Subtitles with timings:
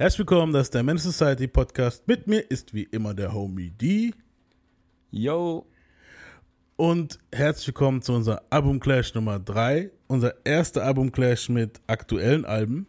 [0.00, 2.08] Herzlich willkommen, das ist der Men's Society Podcast.
[2.08, 4.14] Mit mir ist wie immer der Homie D.
[5.10, 5.66] Yo.
[6.76, 9.90] Und herzlich willkommen zu unserer Album Clash Nummer 3.
[10.06, 12.86] Unser erster Album Clash mit aktuellen Alben.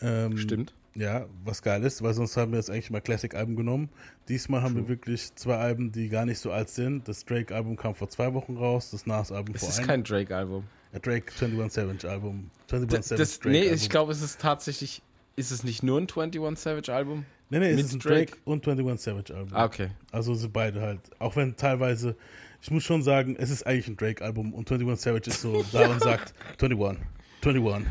[0.00, 0.74] Ähm, Stimmt.
[0.94, 3.88] Ja, was geil ist, weil sonst haben wir jetzt eigentlich mal Classic-Alben genommen.
[4.28, 4.82] Diesmal haben True.
[4.82, 7.08] wir wirklich zwei Alben, die gar nicht so alt sind.
[7.08, 9.72] Das Drake-Album kam vor zwei Wochen raus, das Nas-Album vor einem.
[9.72, 10.62] Es ist kein Drake-Album.
[10.92, 12.48] Ja, Drake 21 Savage Album.
[12.70, 15.02] 21 Savage Drake nee, ich glaube, es ist tatsächlich,
[15.40, 17.24] ist es nicht nur ein 21 Savage Album?
[17.48, 19.50] Nee, nee, es ist ein Drake, Drake und 21 Savage Album.
[19.52, 19.88] Ah, okay.
[20.12, 22.14] Also sind beide halt, auch wenn teilweise,
[22.62, 25.64] ich muss schon sagen, es ist eigentlich ein Drake Album und 21 Savage ist so
[25.72, 27.02] da und sagt 21,
[27.44, 27.86] 21.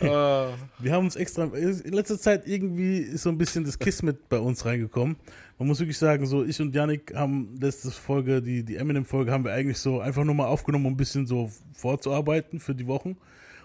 [0.00, 0.04] Uh.
[0.78, 4.38] Wir haben uns extra, in letzter Zeit irgendwie ist so ein bisschen das Kismet bei
[4.38, 5.16] uns reingekommen.
[5.58, 9.44] Man muss wirklich sagen, so ich und Yannick haben letzte Folge, die, die Eminem-Folge haben
[9.44, 13.16] wir eigentlich so einfach nur mal aufgenommen, um ein bisschen so vorzuarbeiten für die Wochen.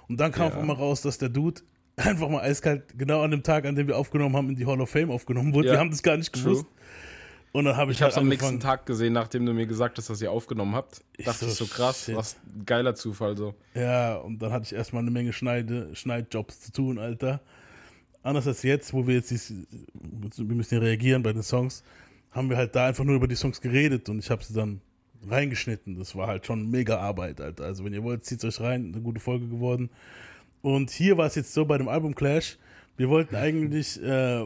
[0.07, 0.53] Und dann kam ja.
[0.53, 1.61] auf einmal raus, dass der Dude
[1.97, 4.79] einfach mal eiskalt, genau an dem Tag, an dem wir aufgenommen haben, in die Hall
[4.79, 5.67] of Fame aufgenommen wurde.
[5.67, 5.73] Ja.
[5.73, 6.63] Wir haben das gar nicht gewusst.
[6.63, 6.73] True.
[7.53, 7.97] Und dann habe ich.
[7.97, 10.31] Ich habe es halt am nächsten Tag gesehen, nachdem du mir gesagt hast, dass ihr
[10.31, 11.01] aufgenommen habt.
[11.17, 12.15] Ich dachte so, ich so krass, shit.
[12.15, 13.55] was ein geiler Zufall so.
[13.73, 17.41] Ja, und dann hatte ich erstmal eine Menge Schneide, Schneidjobs zu tun, Alter.
[18.21, 19.53] Anders als jetzt, wo wir jetzt, dies,
[19.93, 21.83] wir müssen ja reagieren bei den Songs,
[22.31, 24.81] haben wir halt da einfach nur über die Songs geredet und ich habe sie dann
[25.27, 25.97] reingeschnitten.
[25.97, 27.63] Das war halt schon mega Arbeit, Alter.
[27.63, 29.89] Also wenn ihr wollt, zieht euch rein, eine gute Folge geworden.
[30.67, 32.57] Und hier war es jetzt so bei dem Album Clash,
[32.97, 34.45] wir wollten eigentlich äh,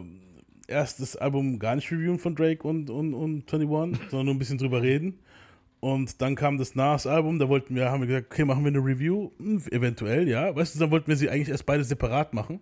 [0.67, 4.37] erst das Album gar nicht reviewen von Drake und, und, und 21, sondern nur ein
[4.37, 5.17] bisschen drüber reden.
[5.79, 8.85] Und dann kam das Nas-Album, da wollten wir, haben wir gesagt, okay, machen wir eine
[8.85, 10.55] Review, hm, eventuell, ja.
[10.55, 12.59] Weißt du, dann wollten wir sie eigentlich erst beide separat machen.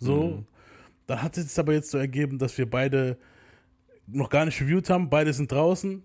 [0.00, 0.24] So.
[0.24, 0.46] Mhm.
[1.06, 3.16] Dann hat es aber jetzt so ergeben, dass wir beide
[4.08, 6.02] noch gar nicht reviewed haben, beide sind draußen.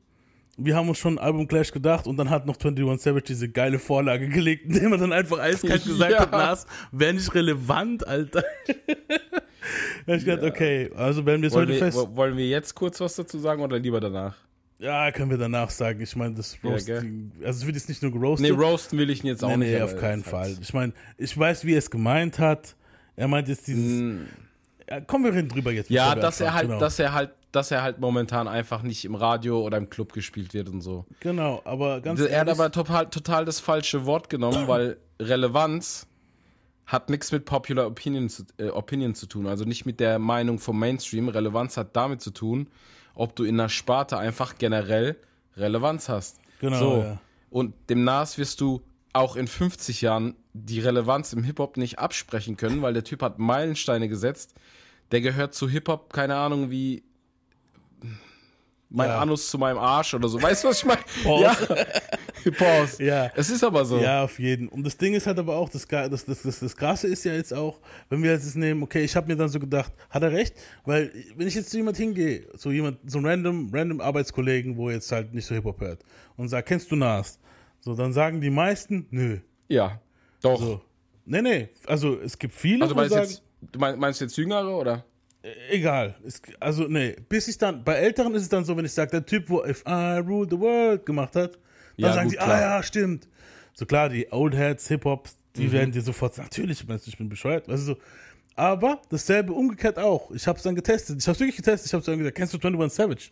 [0.58, 3.80] Wir haben uns schon Album Clash gedacht und dann hat noch 21 Savage diese geile
[3.80, 6.20] Vorlage gelegt, indem er dann einfach eiskalt gesagt ja.
[6.20, 8.44] hat, Nas, wäre nicht relevant, Alter.
[10.06, 11.98] da ich gedacht, okay, also werden wir es heute fest.
[12.12, 14.36] Wollen wir jetzt kurz was dazu sagen oder lieber danach?
[14.80, 16.02] Ja, können wir danach sagen.
[16.02, 18.50] Ich meine, das Roasting, ja, also es wird jetzt nicht nur geroastet.
[18.50, 19.72] Nee, roasten will ich ihn jetzt auch nee, nicht.
[19.72, 20.58] Nee, auf keinen Fall.
[20.62, 22.76] Ich meine, ich weiß, wie er es gemeint hat.
[23.16, 24.02] Er meint jetzt dieses.
[24.02, 24.26] Mm.
[24.94, 25.90] Ja, kommen wir reden drüber jetzt.
[25.90, 26.80] Ja, dass er halt, genau.
[26.80, 30.54] dass er halt, dass er halt momentan einfach nicht im Radio oder im Club gespielt
[30.54, 31.06] wird und so.
[31.20, 36.08] Genau, aber ganz Er hat aber total, total das falsche Wort genommen, weil Relevanz
[36.86, 40.60] hat nichts mit Popular Opinion zu, äh, Opinion zu tun, also nicht mit der Meinung
[40.60, 41.30] vom Mainstream.
[41.30, 42.68] Relevanz hat damit zu tun,
[43.16, 45.16] ob du in einer Sparte einfach generell
[45.56, 46.40] Relevanz hast.
[46.60, 46.80] Genau.
[46.80, 46.98] So.
[47.02, 47.20] Ja.
[47.50, 48.82] Und dem Nas wirst du
[49.14, 53.40] auch in 50 Jahren die Relevanz im Hip-Hop nicht absprechen können, weil der Typ hat
[53.40, 54.56] Meilensteine gesetzt.
[55.14, 57.04] Der gehört zu Hip-Hop, keine Ahnung, wie
[58.90, 59.20] mein ja.
[59.20, 60.42] Anus zu meinem Arsch oder so.
[60.42, 61.02] Weißt du, was ich meine?
[61.24, 61.44] Pause.
[62.46, 62.52] Ja.
[62.58, 63.04] Pause.
[63.04, 63.32] Ja.
[63.36, 64.00] Es ist aber so.
[64.00, 64.68] Ja, auf jeden.
[64.68, 67.34] Und das Ding ist halt aber auch, das, das, das, das, das Krasse ist ja
[67.34, 67.80] jetzt auch,
[68.10, 70.56] wenn wir jetzt nehmen, okay, ich habe mir dann so gedacht, hat er recht?
[70.84, 74.90] Weil, wenn ich jetzt zu jemand hingehe, so jemand, so ein random, random Arbeitskollegen, wo
[74.90, 76.04] jetzt halt nicht so Hip-Hop hört,
[76.38, 77.38] und sagt, kennst du Nas?
[77.82, 79.38] So, dann sagen die meisten, nö.
[79.68, 80.02] Ja,
[80.42, 80.60] doch.
[80.60, 80.82] So.
[81.26, 85.06] Nee, nee, also es gibt viele, also, sagen, jetzt, du meinst jetzt Jüngere, oder?
[85.70, 86.16] egal.
[86.26, 89.12] Es, also, nee, bis ich dann, bei Älteren ist es dann so, wenn ich sage,
[89.12, 91.62] der Typ, wo If I Rule the World gemacht hat, dann
[91.98, 92.58] ja, sagen gut, sie, ah, klar.
[92.58, 93.28] ah ja, stimmt.
[93.74, 95.72] So klar, die Old Heads, Hip-Hops, die mhm.
[95.72, 97.98] werden dir sofort sagen, natürlich, ich bin bescheuert, weißt du so.
[98.56, 100.30] Aber dasselbe umgekehrt auch.
[100.32, 101.18] Ich habe es dann getestet.
[101.20, 101.88] Ich habe es wirklich getestet.
[101.88, 103.30] Ich habe dann gesagt, kennst du 21 Savage?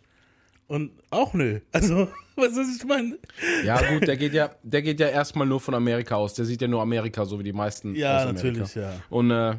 [0.66, 1.60] Und auch nö.
[1.72, 3.18] Also, was ist ich meine?
[3.64, 6.34] Ja, gut, der geht ja, der geht ja erstmal nur von Amerika aus.
[6.34, 7.94] Der sieht ja nur Amerika, so wie die meisten.
[7.94, 8.94] Ja, natürlich, ja.
[9.10, 9.54] Und äh,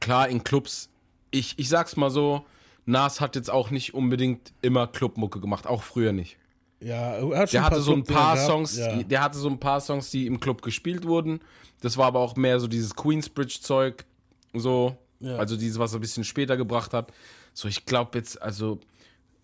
[0.00, 0.90] klar, in Clubs
[1.34, 2.46] ich, ich sag's mal so,
[2.86, 6.38] Nas hat jetzt auch nicht unbedingt immer Clubmucke gemacht, auch früher nicht.
[6.80, 9.02] Ja, er hat schon der hatte so ein paar Songs, ja.
[9.02, 11.40] der hatte so ein paar Songs, die im Club gespielt wurden.
[11.80, 14.04] Das war aber auch mehr so dieses Queensbridge-Zeug,
[14.52, 15.36] so, ja.
[15.36, 17.12] also dieses, was er ein bisschen später gebracht hat.
[17.52, 18.80] So, ich glaube jetzt, also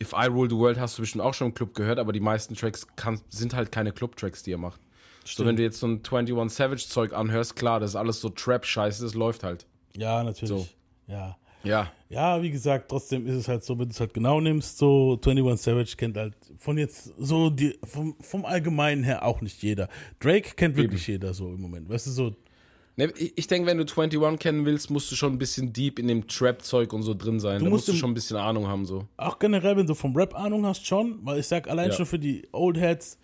[0.03, 2.21] If I Rule the World hast du bestimmt auch schon im Club gehört, aber die
[2.21, 4.81] meisten Tracks kann, sind halt keine Club-Tracks, die er macht.
[5.25, 5.37] Stimmt.
[5.37, 9.03] So, wenn du jetzt so ein 21 Savage-Zeug anhörst, klar, das ist alles so Trap-Scheiße,
[9.03, 9.66] das läuft halt.
[9.97, 10.49] Ja, natürlich.
[10.49, 10.67] So.
[11.06, 11.37] Ja.
[11.62, 11.93] Ja.
[12.09, 15.19] Ja, wie gesagt, trotzdem ist es halt so, wenn du es halt genau nimmst, so
[15.25, 19.89] 21 Savage kennt halt von jetzt so die, vom, vom Allgemeinen her auch nicht jeder.
[20.19, 21.22] Drake kennt wirklich Eben.
[21.22, 21.89] jeder so im Moment.
[21.89, 22.34] Weißt du, so.
[22.97, 26.09] Ne, ich denke, wenn du 21 kennen willst, musst du schon ein bisschen deep in
[26.09, 27.60] dem Trap-Zeug und so drin sein.
[27.60, 29.07] Du da musst, musst du schon ein bisschen Ahnung haben, so.
[29.16, 31.97] Auch generell, wenn du vom Rap Ahnung hast, schon, weil ich sag allein ja.
[31.97, 33.20] schon für die Old Heads,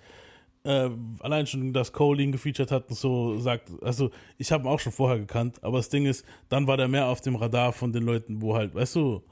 [0.66, 0.90] äh,
[1.20, 4.80] allein schon, dass Cole ihn gefeatured hat und so sagt, also ich habe ihn auch
[4.80, 7.92] schon vorher gekannt, aber das Ding ist, dann war der mehr auf dem Radar von
[7.92, 9.22] den Leuten, wo halt, weißt du,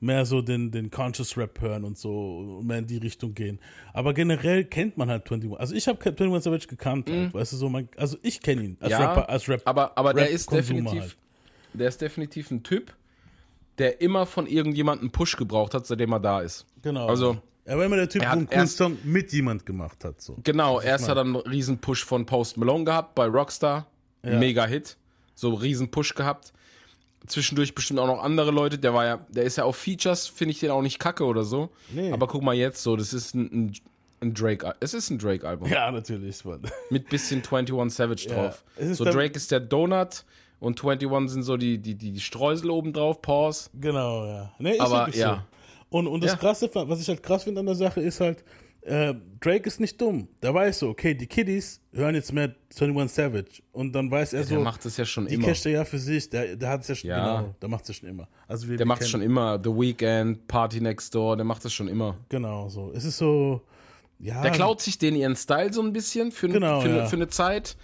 [0.00, 3.58] mehr so den, den Conscious Rap hören und so, mehr in die Richtung gehen.
[3.92, 5.58] Aber generell kennt man halt 21.
[5.58, 7.34] Also ich habe 21 Savage gekannt, halt, mhm.
[7.34, 9.62] weißt du, so, man, also ich kenne ihn als ja, Rapper, als Rap.
[9.64, 11.16] Aber, aber Rap der ist definitiv, halt.
[11.74, 12.94] der ist definitiv ein Typ,
[13.78, 16.66] der immer von irgendjemandem Push gebraucht hat, seitdem er da ist.
[16.82, 17.06] Genau.
[17.06, 17.38] Also,
[17.68, 20.20] er war immer der Typ, der einen coolen Song mit jemand gemacht hat.
[20.22, 20.36] So.
[20.42, 23.86] Genau, erst hat er einen riesen Push von Post Malone gehabt bei Rockstar.
[24.24, 24.38] Ja.
[24.38, 24.96] Mega Hit.
[25.34, 26.52] So riesen Push gehabt.
[27.26, 28.78] Zwischendurch bestimmt auch noch andere Leute.
[28.78, 31.44] Der war ja, der ist ja auf Features, finde ich den auch nicht kacke oder
[31.44, 31.68] so.
[31.92, 32.10] Nee.
[32.10, 33.72] Aber guck mal jetzt so, das ist ein, ein
[34.20, 35.70] ein Drake, es ist ein Drake-Album.
[35.70, 36.62] Ja, natürlich, Mann.
[36.90, 38.64] Mit bisschen 21 Savage drauf.
[38.80, 40.24] Ja, so Drake ist der Donut
[40.58, 43.70] und 21 sind so die, die, die, Streusel oben drauf, Pause.
[43.74, 44.52] Genau, ja.
[44.58, 45.34] Nee, Aber ja.
[45.34, 45.57] So.
[45.90, 46.36] Und, und das ja.
[46.36, 48.44] Krasse, was ich halt krass finde an der Sache, ist halt,
[48.82, 50.28] äh, Drake ist nicht dumm.
[50.42, 53.62] Der weiß so, okay, die Kiddies hören jetzt mehr 21 Savage.
[53.72, 54.54] Und dann weiß er ja, so.
[54.54, 55.44] Der macht es ja schon die immer.
[55.44, 56.30] Die casht er ja für sich.
[56.30, 57.40] Der, der hat es ja schon, ja.
[57.40, 58.28] genau, der macht es ja schon immer.
[58.46, 59.60] Also wir, der macht es schon immer.
[59.62, 62.16] The Weeknd, Party Next Door, der macht es schon immer.
[62.28, 62.92] Genau, so.
[62.94, 63.62] Es ist so,
[64.18, 64.42] ja.
[64.42, 67.06] Der klaut sich den ihren Style so ein bisschen für, genau, für, ja.
[67.06, 67.76] für eine Zeit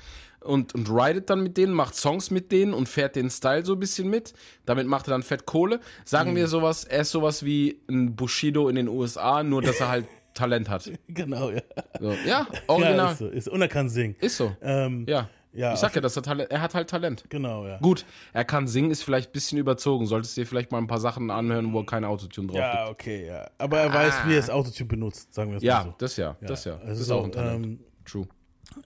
[0.45, 3.75] und, und ridet dann mit denen, macht Songs mit denen und fährt den Style so
[3.75, 4.35] ein bisschen mit.
[4.67, 5.81] Damit macht er dann fett Kohle.
[6.05, 6.37] Sagen mhm.
[6.37, 10.07] wir sowas, er ist sowas wie ein Bushido in den USA, nur dass er halt
[10.35, 10.91] Talent hat.
[11.09, 11.63] Genau, ja.
[12.01, 12.97] So, ja, original.
[12.97, 13.29] Ja, ist so.
[13.29, 14.17] Ist, und er kann singen.
[14.21, 14.55] Ist so.
[14.61, 15.29] Ähm, ja.
[15.57, 17.25] Ja, ich sag ja, dass er, Talent, er hat halt Talent.
[17.29, 17.79] Genau, ja.
[17.79, 20.05] Gut, er kann singen, ist vielleicht ein bisschen überzogen.
[20.07, 22.87] Solltest du dir vielleicht mal ein paar Sachen anhören, wo er kein Autotune drauf ja,
[22.87, 22.91] gibt.
[22.91, 23.49] okay, ja.
[23.59, 23.95] Aber er ah.
[23.95, 25.95] weiß, wie er das Autotune benutzt, sagen wir es ja, mal so.
[25.99, 26.73] Das ja, ja, das ja.
[26.75, 27.65] Also das ist auch ein Talent.
[27.65, 28.27] Ähm, True.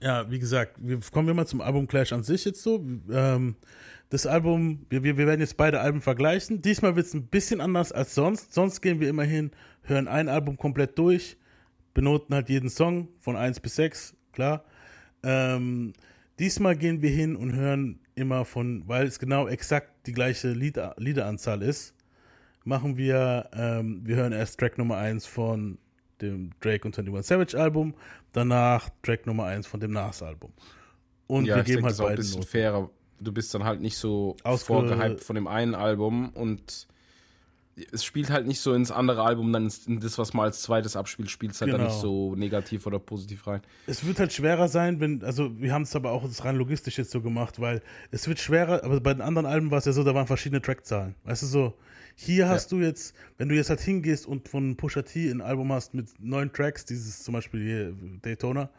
[0.01, 2.83] Ja, wie gesagt, wir kommen wir mal zum Album Clash an sich jetzt so.
[3.11, 3.55] Ähm,
[4.09, 6.61] das Album, wir, wir, werden jetzt beide Alben vergleichen.
[6.61, 8.53] Diesmal wird es ein bisschen anders als sonst.
[8.53, 9.51] Sonst gehen wir immer hin,
[9.83, 11.37] hören ein Album komplett durch,
[11.93, 14.63] benoten halt jeden Song von 1 bis 6, klar.
[15.21, 15.93] Ähm,
[16.39, 20.95] Diesmal gehen wir hin und hören immer von, weil es genau exakt die gleiche Lieder,
[20.97, 21.93] Liederanzahl ist,
[22.63, 25.77] machen wir, ähm, wir hören erst Track Nummer 1 von
[26.21, 27.93] dem Drake und 21 Savage Album,
[28.33, 30.53] danach Track Nummer 1 von dem Nas Album.
[31.27, 32.89] Und ja, wir geben denke, halt beide ein bisschen fairer.
[33.19, 36.87] Du bist dann halt nicht so vorgehypt von dem einen Album und
[37.91, 40.95] es spielt halt nicht so ins andere Album, dann in das, was mal als zweites
[40.95, 41.83] abspielt, spielt es halt genau.
[41.83, 43.61] dann nicht so negativ oder positiv rein.
[43.87, 47.11] Es wird halt schwerer sein, wenn, also wir haben es aber auch rein logistisch jetzt
[47.11, 47.81] so gemacht, weil
[48.11, 50.61] es wird schwerer, aber bei den anderen Alben war es ja so, da waren verschiedene
[50.61, 51.15] Trackzahlen.
[51.23, 51.73] Weißt du so,
[52.21, 52.77] hier hast ja.
[52.77, 56.07] du jetzt, wenn du jetzt halt hingehst und von Pusha T ein Album hast mit
[56.19, 58.69] neun Tracks, dieses zum Beispiel hier Daytona,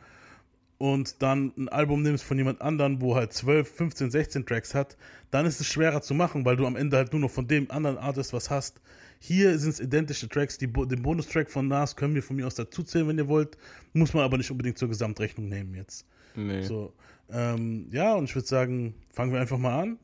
[0.76, 4.98] und dann ein Album nimmst von jemand anderen, wo halt 12, 15, 16 Tracks hat,
[5.30, 7.70] dann ist es schwerer zu machen, weil du am Ende halt nur noch von dem
[7.70, 8.82] anderen Artist was hast.
[9.20, 10.58] Hier sind es identische Tracks.
[10.58, 13.56] Die, den Bonustrack von Nas können wir von mir aus dazuzählen, wenn ihr wollt.
[13.94, 16.06] Muss man aber nicht unbedingt zur Gesamtrechnung nehmen jetzt.
[16.34, 16.62] Nee.
[16.62, 16.92] So,
[17.30, 19.98] ähm, ja, und ich würde sagen, fangen wir einfach mal an.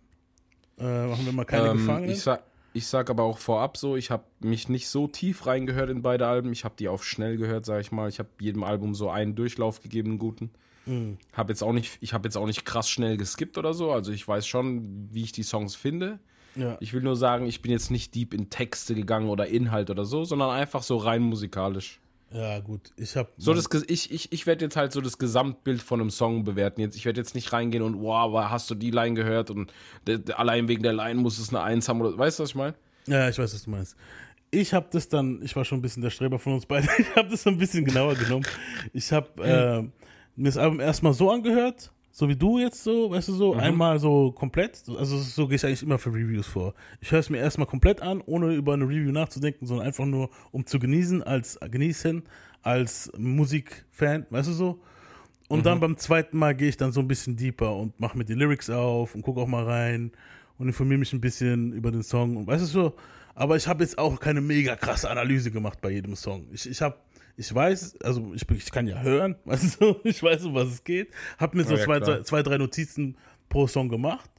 [0.79, 2.11] Äh, machen wir mal keine ähm, Gefangenen.
[2.11, 2.43] Ich sag,
[2.77, 6.27] ich sag aber auch vorab so, ich habe mich nicht so tief reingehört in beide
[6.27, 6.53] Alben.
[6.53, 8.09] Ich habe die auf schnell gehört, sag ich mal.
[8.11, 10.51] Ich habe jedem Album so einen Durchlauf gegeben, einen guten.
[10.85, 11.17] Mhm.
[11.33, 13.93] Hab jetzt auch nicht, ich habe jetzt auch nicht krass schnell geskippt oder so.
[13.93, 16.19] Also ich weiß schon, wie ich die Songs finde.
[16.55, 16.77] Ja.
[16.81, 20.05] Ich will nur sagen, ich bin jetzt nicht deep in Texte gegangen oder Inhalt oder
[20.05, 22.01] so, sondern einfach so rein musikalisch.
[22.33, 22.91] Ja, gut.
[22.97, 26.11] Ich habe so das ich ich, ich werde jetzt halt so das Gesamtbild von einem
[26.11, 26.81] Song bewerten.
[26.81, 29.73] Jetzt ich werde jetzt nicht reingehen und wow, hast du die Line gehört und
[30.07, 32.51] de, de, allein wegen der Line muss es eine Eins haben oder weißt du, was
[32.51, 32.75] ich meine?
[33.07, 33.97] Ja, ich weiß, was du meinst.
[34.51, 36.89] Ich habe das dann, ich war schon ein bisschen der Streber von uns beiden.
[36.99, 38.47] Ich habe das so ein bisschen genauer genommen.
[38.93, 39.83] Ich habe äh,
[40.35, 43.61] mir das Album erstmal so angehört, so wie du jetzt so, weißt du so, mhm.
[43.61, 44.83] einmal so komplett.
[44.89, 46.73] Also so gehe ich eigentlich immer für Reviews vor.
[46.99, 50.31] Ich höre es mir erstmal komplett an, ohne über eine Review nachzudenken, sondern einfach nur,
[50.51, 52.23] um zu genießen, als genießen,
[52.63, 54.81] als Musikfan, weißt du so.
[55.49, 55.65] Und mhm.
[55.65, 58.33] dann beim zweiten Mal gehe ich dann so ein bisschen deeper und mache mir die
[58.33, 60.11] Lyrics auf und gucke auch mal rein
[60.57, 62.95] und informiere mich ein bisschen über den Song und weißt du so.
[63.35, 66.47] Aber ich habe jetzt auch keine mega krasse Analyse gemacht bei jedem Song.
[66.51, 66.97] Ich, ich habe
[67.37, 70.85] ich weiß, also ich, ich kann ja hören, weißt du, ich weiß, um was es
[70.85, 71.11] geht.
[71.39, 73.17] Hab mir so ja, zwei, drei, zwei, drei Notizen
[73.49, 74.31] pro Song gemacht.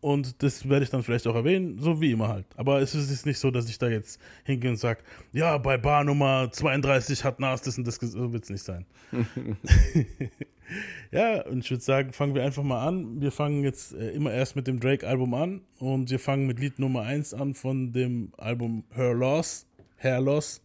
[0.00, 2.44] Und das werde ich dann vielleicht auch erwähnen, so wie immer halt.
[2.56, 5.00] Aber es ist nicht so, dass ich da jetzt hingehe und sage,
[5.32, 8.84] ja, bei Bar Nummer 32 hat Nas das und das, so wird es nicht sein.
[11.10, 13.20] ja, und ich würde sagen, fangen wir einfach mal an.
[13.20, 16.78] Wir fangen jetzt äh, immer erst mit dem Drake-Album an und wir fangen mit Lied
[16.78, 20.60] Nummer 1 an von dem Album Her Loss, Hair Loss.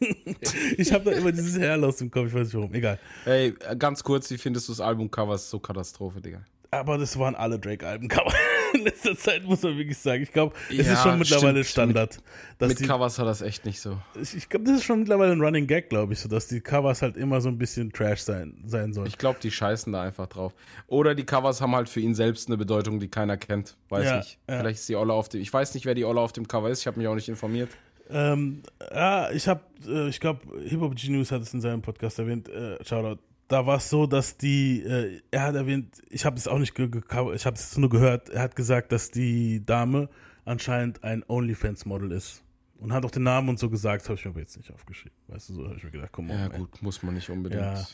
[0.76, 2.74] ich habe da immer dieses Hairloss im Kopf, ich weiß nicht warum.
[2.74, 2.98] Egal.
[3.24, 5.38] Ey, ganz kurz, wie findest du das Albumcover?
[5.38, 6.44] so Katastrophe, Digga.
[6.70, 8.32] Aber das waren alle Drake-Albencover.
[8.74, 10.24] In letzter Zeit muss man wirklich sagen.
[10.24, 11.92] Ich glaube, es ja, ist schon mittlerweile stimmt.
[11.92, 12.18] Standard.
[12.58, 13.98] mit die, Covers hat das echt nicht so.
[14.20, 16.60] Ich, ich glaube, das ist schon mittlerweile ein Running Gag, glaube ich, so dass die
[16.60, 19.06] Covers halt immer so ein bisschen Trash sein, sein sollen.
[19.06, 20.54] Ich glaube, die scheißen da einfach drauf.
[20.88, 23.76] Oder die Covers haben halt für ihn selbst eine Bedeutung, die keiner kennt.
[23.90, 24.38] Weiß ja, nicht.
[24.48, 24.58] Ja.
[24.58, 25.40] Vielleicht ist die Olle auf dem.
[25.40, 26.80] Ich weiß nicht, wer die Olle auf dem Cover ist.
[26.80, 27.70] Ich habe mich auch nicht informiert.
[28.10, 32.18] Ähm, ja, ich habe, äh, ich glaube, Hip Hop Genius hat es in seinem Podcast
[32.18, 32.48] erwähnt.
[32.48, 33.20] Äh, Shoutout.
[33.48, 36.78] Da war es so, dass die, äh, er hat erwähnt, ich habe es auch nicht,
[36.78, 38.30] ich habe es nur gehört.
[38.30, 40.08] Er hat gesagt, dass die Dame
[40.44, 42.42] anscheinend ein OnlyFans-Model ist.
[42.78, 45.16] Und hat auch den Namen und so gesagt, habe ich mir aber jetzt nicht aufgeschrieben.
[45.28, 46.38] Weißt du, so habe ich mir gedacht, komm mal.
[46.38, 46.78] Ja, gut, ey.
[46.82, 47.62] muss man nicht unbedingt.
[47.62, 47.84] Ja.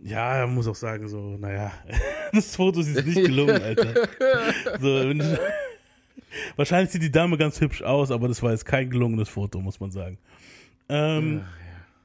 [0.00, 1.72] Ja, muss auch sagen, so, naja,
[2.32, 3.94] das Foto ist nicht gelungen, Alter.
[4.80, 5.12] So,
[6.56, 9.80] wahrscheinlich sieht die Dame ganz hübsch aus, aber das war jetzt kein gelungenes Foto, muss
[9.80, 10.18] man sagen.
[10.88, 11.46] Ähm, ja, ja.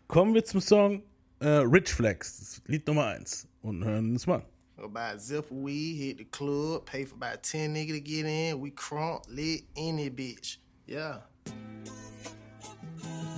[0.08, 1.04] Kommen wir zum Song
[1.40, 3.48] äh, Rich Flex, Lied Nummer 1.
[3.62, 4.44] Und hören es mal.
[4.78, 8.62] About zip weed, hit the club, pay for about 10 niggas to get in.
[8.62, 10.58] We crunk, lit, any bitch.
[10.88, 11.20] Yeah.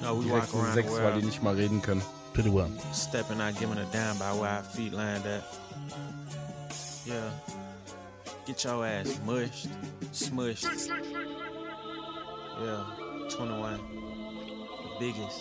[0.01, 2.01] No, we walk around sechs, weil die nicht mal reden können.
[2.33, 2.69] Pretty well.
[2.91, 5.43] Stepping out, giving a damn by where our feet land at.
[7.05, 7.29] Yeah.
[8.45, 9.67] Get your ass mushed,
[10.11, 10.65] smushed.
[12.61, 12.83] Yeah,
[13.31, 13.79] 21.
[14.83, 15.39] The biggest.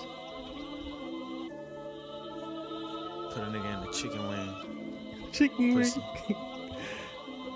[3.31, 5.31] Put a nigga in the chicken wing.
[5.33, 5.93] Chicken wing.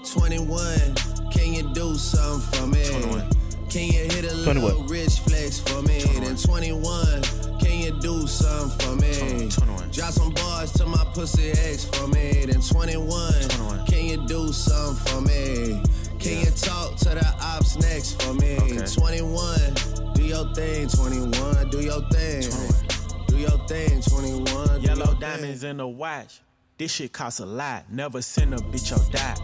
[0.12, 0.95] 21.
[1.33, 2.85] Can you do something for me?
[2.87, 3.31] 21.
[3.71, 4.62] Can you hit a 21.
[4.62, 6.02] little rich flex for me?
[6.02, 6.25] 21.
[6.25, 7.48] Then 21.
[7.69, 9.51] Can you do something for me?
[9.51, 9.91] 21.
[9.91, 12.47] Drop some bars to my pussy ex for me.
[12.47, 13.33] Then 21.
[13.43, 13.85] 21.
[13.85, 15.83] Can you do something for me?
[16.19, 16.45] Can yeah.
[16.47, 18.57] you talk to the ops next for me?
[18.57, 18.87] Okay.
[18.87, 20.15] 21.
[20.15, 21.69] Do your thing, 21.
[21.69, 22.43] Do your thing.
[22.43, 23.27] 21.
[23.27, 24.81] Do your thing, 21.
[24.81, 25.71] Yellow diamonds thing.
[25.73, 26.41] in the watch.
[26.79, 27.85] This shit costs a lot.
[27.93, 29.37] Never send a bitch or die.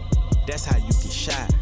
[0.47, 1.53] That's how you get shot.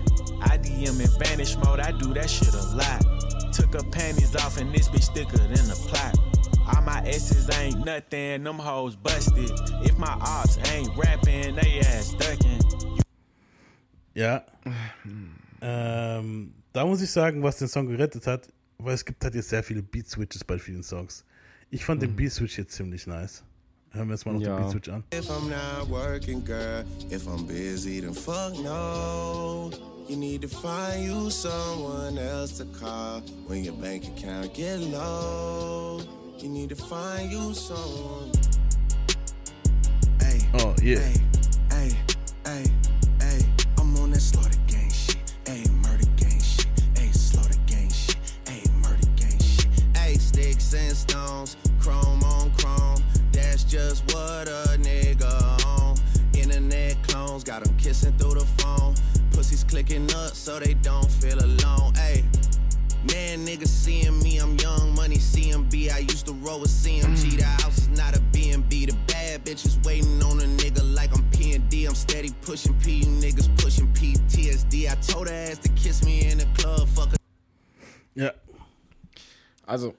[0.41, 3.03] I DM in vanish mode, I do that shit a lot.
[3.51, 6.22] Took her panties off and this bitch thicker than a plot.
[6.67, 9.51] All my S's ain't nothing, them hoes busted.
[9.83, 12.61] If my ops ain't rapping, they ass ducking.
[14.15, 14.43] Ja.
[15.61, 19.49] ähm, da muss ich sagen, was den Song gerettet hat, weil es gibt halt jetzt
[19.49, 21.25] sehr viele Beat-Switches bei vielen Songs.
[21.69, 22.07] Ich fand mhm.
[22.07, 23.43] den Beat-Switch jetzt ziemlich nice.
[23.91, 24.55] Hören wir jetzt mal noch ja.
[24.55, 25.03] den Beat-Switch an.
[25.13, 29.71] If I'm not working, girl, if I'm busy, then fuck no.
[30.07, 36.01] You need to find you someone else to call when your bank account get low.
[36.39, 38.31] You need to find you someone.
[40.19, 40.99] Hey, oh yeah.
[40.99, 41.13] Hey,
[41.71, 41.97] hey,
[42.45, 42.65] hey,
[43.21, 43.39] hey.
[43.77, 45.33] I'm on that slaughter gang shit.
[45.47, 46.67] Hey, murder gang shit.
[46.97, 48.17] Hey, slaughter gang shit.
[48.47, 49.67] Hey, murder gang shit.
[49.95, 53.01] Hey, sticks and stones, chrome on chrome.
[53.31, 55.97] That's just what a nigga on.
[56.33, 58.95] Internet clones got them kissing through the phone.
[59.31, 61.93] Pussies clicking up so they don't feel alone.
[61.95, 62.25] Hey,
[63.11, 65.91] man, niggas seeing me, I'm young money CMB.
[65.91, 67.37] I used to roll with CMG.
[67.37, 68.87] The house is not a BNB.
[68.87, 71.87] The bad bitches waiting on a nigga like I'm PND.
[71.87, 74.89] I'm steady pushing P, you niggas pushing PTSD.
[74.91, 77.09] I told her ass to kiss me in the club, fuck
[78.15, 78.31] Ja.
[79.65, 79.95] Also,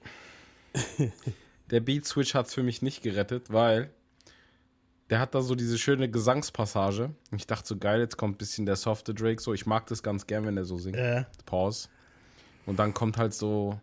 [1.71, 3.89] der Beat Switch hat's für mich nicht gerettet, weil
[5.09, 7.11] der hat da so diese schöne Gesangspassage.
[7.35, 9.53] Ich dachte so, geil, jetzt kommt ein bisschen der softe Drake so.
[9.53, 10.97] Ich mag das ganz gern, wenn er so singt.
[10.97, 11.25] Äh.
[11.45, 11.89] Pause.
[12.65, 13.79] Und dann kommt halt so.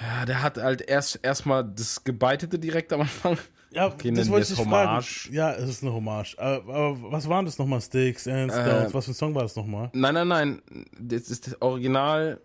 [0.00, 3.38] Ja, der hat halt erst erstmal das Gebeitete direkt am Anfang.
[3.70, 5.24] Ja, okay, das wollte ich Hommage.
[5.24, 5.34] Fragen.
[5.34, 6.36] Ja, es ist eine Hommage.
[6.38, 7.80] Aber, aber was waren das nochmal?
[7.80, 8.90] Sticks and Stones?
[8.90, 9.90] Äh, was für ein Song war das nochmal?
[9.92, 10.62] Nein, nein, nein.
[10.98, 12.40] Das, ist das Original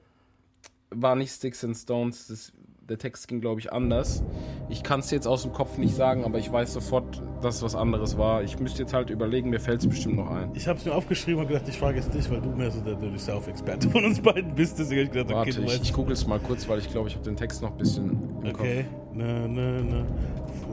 [0.90, 2.28] war nicht Sticks and Stones.
[2.28, 2.52] Das
[2.92, 4.24] der Text ging, glaube ich, anders.
[4.70, 7.64] Ich kann es jetzt aus dem Kopf nicht sagen, aber ich weiß sofort, dass es
[7.64, 8.44] was anderes war.
[8.44, 10.52] Ich müsste jetzt halt überlegen, mir fällt es bestimmt noch ein.
[10.54, 12.82] Ich habe es mir aufgeschrieben und gedacht, ich frage jetzt dich, weil du mehr so
[12.82, 14.78] der Surf-Experte von uns beiden bist.
[14.78, 17.16] Deswegen ich gedacht, Warte, okay, ich, ich google es mal kurz, weil ich glaube, ich
[17.16, 18.86] habe den Text noch ein bisschen im Okay.
[19.14, 20.06] Na, na, na.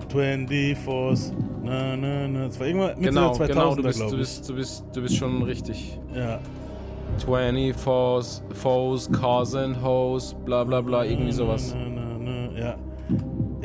[0.09, 1.33] 24
[1.63, 2.47] na, na, na.
[2.47, 5.17] Das war irgendwann Mitte genau, 2000 genau, du bist, du, bist, du, bist, du bist
[5.17, 5.99] schon richtig.
[6.15, 6.41] Ja.
[7.19, 7.75] 24
[8.55, 11.75] Foes, Cars and Hoes, bla bla bla, irgendwie sowas.
[11.75, 12.08] Na, na, ja.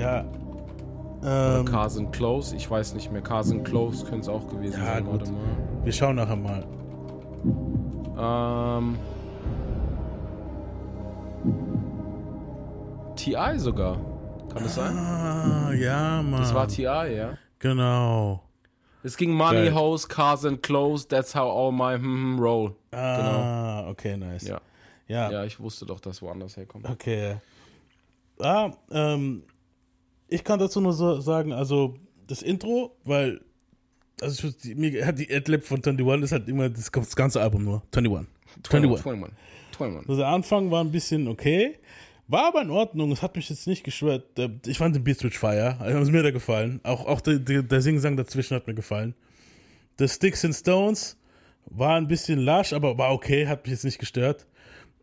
[0.03, 0.25] Ja.
[1.25, 3.21] Ähm, Cars and Close, ich weiß nicht mehr.
[3.21, 5.05] Cars and Close könnte es auch gewesen ja, sein.
[5.05, 5.23] Gut.
[5.83, 6.65] Wir schauen nachher mal.
[8.17, 8.97] Ähm.
[13.15, 13.97] TI sogar.
[14.51, 14.97] Kann das sein?
[14.97, 16.41] Ah, ja, Mann.
[16.41, 17.37] Das war TI, ja.
[17.59, 18.43] Genau.
[19.03, 19.75] Es ging Money, Geil.
[19.75, 22.75] House, Cars and Clothes, that's how all my hm, hm, roll.
[22.91, 23.89] Ah, genau.
[23.91, 24.47] okay, nice.
[24.47, 24.59] Ja.
[25.07, 25.31] ja.
[25.31, 26.89] Ja, ich wusste doch, dass woanders herkommt.
[26.89, 27.37] Okay.
[28.39, 29.43] Ah, ähm,
[30.33, 31.95] ich kann dazu nur so sagen, also
[32.27, 33.41] das Intro, weil,
[34.19, 37.63] also ich, mir hat die Adlib von 21 ist halt immer das, das ganze Album
[37.63, 37.83] nur.
[37.95, 38.27] 21.
[38.71, 39.05] 21.
[39.05, 39.37] 21.
[39.79, 40.09] 21.
[40.09, 41.75] Also der Anfang war ein bisschen okay,
[42.27, 44.23] war aber in Ordnung, es hat mich jetzt nicht geschwört.
[44.65, 46.79] Ich fand den Beat Switch Fire, also mir da gefallen.
[46.83, 49.13] Auch, auch der, der, der Singsang dazwischen hat mir gefallen.
[49.99, 51.15] The Sticks and Stones
[51.65, 54.47] war ein bisschen lasch, aber war okay, hat mich jetzt nicht gestört.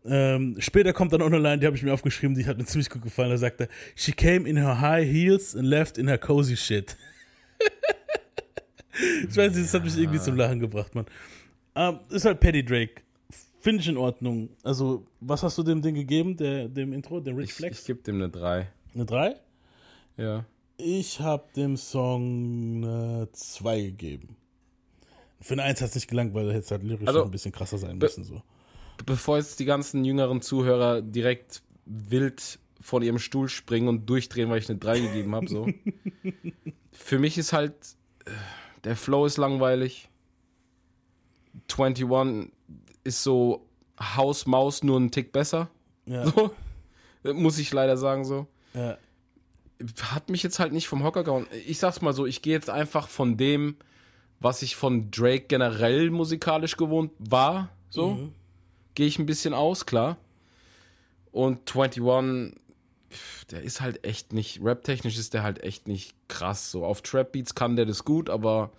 [0.03, 2.65] Ähm, später kommt dann auch eine Line, die habe ich mir aufgeschrieben, die hat mir
[2.65, 3.29] ziemlich gut gefallen.
[3.29, 6.97] Da sagt er, she came in her high heels and left in her cozy shit.
[9.29, 11.05] ich weiß nicht, das hat mich irgendwie zum Lachen gebracht, man.
[11.75, 13.01] Ähm, ist halt Paddy Drake.
[13.59, 14.49] Finde ich in Ordnung.
[14.63, 17.81] Also, was hast du dem Ding gegeben, der, dem Intro, dem Rich Flex?
[17.81, 18.67] Ich, gebe dem eine 3.
[18.95, 19.35] Eine 3?
[20.17, 20.45] Ja.
[20.77, 24.35] Ich habe dem Song eine 2 gegeben.
[25.41, 27.51] Für eine 1 hat es nicht gelangt, weil er jetzt halt lyrisch also, ein bisschen
[27.51, 28.23] krasser sein müssen.
[28.23, 28.41] So.
[29.05, 34.59] Bevor jetzt die ganzen jüngeren Zuhörer direkt wild von ihrem Stuhl springen und durchdrehen, weil
[34.59, 35.67] ich eine 3 gegeben habe, so.
[36.91, 37.73] Für mich ist halt,
[38.25, 38.31] äh,
[38.83, 40.09] der Flow ist langweilig.
[41.71, 42.51] 21
[43.03, 43.67] ist so
[43.99, 45.69] Haus Maus nur einen Tick besser.
[46.05, 46.25] Ja.
[47.23, 47.33] So.
[47.33, 48.47] Muss ich leider sagen so.
[48.73, 48.97] Ja.
[50.01, 51.45] Hat mich jetzt halt nicht vom Hocker gehauen.
[51.67, 53.75] Ich sag's mal so, ich gehe jetzt einfach von dem,
[54.39, 58.15] was ich von Drake generell musikalisch gewohnt war, so.
[58.15, 58.33] Mhm.
[58.95, 60.17] Gehe ich ein bisschen aus, klar.
[61.31, 62.03] Und 21,
[63.51, 66.71] der ist halt echt nicht, rap-technisch ist der halt echt nicht krass.
[66.71, 68.71] So auf Trap-Beats kann der das gut, aber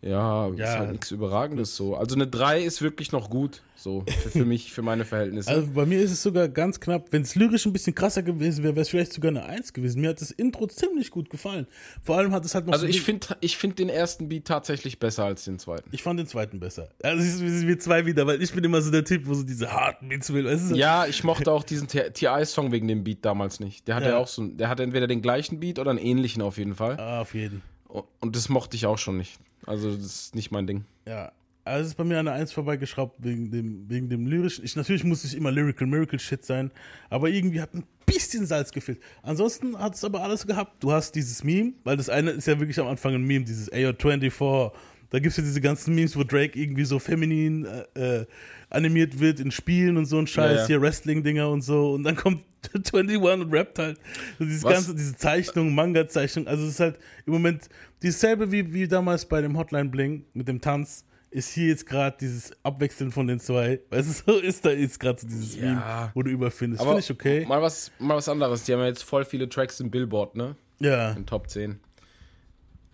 [0.00, 1.96] ja, ja, ist halt nichts Überragendes so.
[1.96, 5.50] Also eine 3 ist wirklich noch gut, so für, für mich, für meine Verhältnisse.
[5.50, 7.08] Also bei mir ist es sogar ganz knapp.
[7.10, 10.00] Wenn es lyrisch ein bisschen krasser gewesen wäre, wäre es vielleicht sogar eine 1 gewesen.
[10.00, 11.66] Mir hat das Intro ziemlich gut gefallen.
[12.00, 12.74] Vor allem hat es halt noch.
[12.74, 15.88] Also so ich finde ich find den ersten Beat tatsächlich besser als den zweiten.
[15.90, 16.90] Ich fand den zweiten besser.
[17.02, 19.42] Also es ist wir zwei wieder, weil ich bin immer so der Typ, wo so
[19.42, 20.44] diese harten Beats will.
[20.44, 20.76] Weißt du?
[20.76, 23.88] Ja, ich mochte auch diesen TI-Song wegen dem Beat damals nicht.
[23.88, 24.18] Der hatte ja.
[24.18, 27.00] auch so, der hatte entweder den gleichen Beat oder einen ähnlichen auf jeden Fall.
[27.00, 27.62] Ah, auf jeden.
[27.88, 29.38] Und das mochte ich auch schon nicht.
[29.68, 30.84] Also, das ist nicht mein Ding.
[31.06, 31.32] Ja.
[31.64, 34.64] Also, es ist bei mir an der Eins vorbeigeschraubt wegen dem, wegen dem lyrischen.
[34.64, 36.70] Ich, natürlich muss es immer Lyrical Miracle Shit sein,
[37.10, 39.00] aber irgendwie hat ein bisschen Salz gefehlt.
[39.22, 40.82] Ansonsten hat es aber alles gehabt.
[40.82, 43.70] Du hast dieses Meme, weil das eine ist ja wirklich am Anfang ein Meme, dieses
[43.70, 44.72] AO24.
[45.10, 48.26] Da gibt es ja diese ganzen Memes, wo Drake irgendwie so feminin äh, äh
[48.70, 50.66] animiert wird in Spielen und so ein Scheiß, ja, ja.
[50.66, 51.92] hier Wrestling-Dinger und so.
[51.92, 52.42] Und dann kommt
[52.74, 53.98] 21 und rappt halt.
[54.38, 54.72] So dieses Was?
[54.74, 56.46] ganze, diese Zeichnung, Manga-Zeichnung.
[56.46, 57.68] Also es ist halt im Moment
[58.02, 61.04] dieselbe wie, wie damals bei dem Hotline Bling mit dem Tanz.
[61.30, 63.80] Ist hier jetzt gerade dieses Abwechseln von den zwei.
[63.90, 65.62] Weißt du, so ist da jetzt gerade so dieses ja.
[65.62, 66.82] Meme, wo du überfindest.
[66.82, 67.44] Finde ich okay.
[67.44, 68.64] Mal was, mal was anderes.
[68.64, 70.56] Die haben ja jetzt voll viele Tracks im Billboard, ne?
[70.78, 71.10] Ja.
[71.12, 71.80] In Top 10.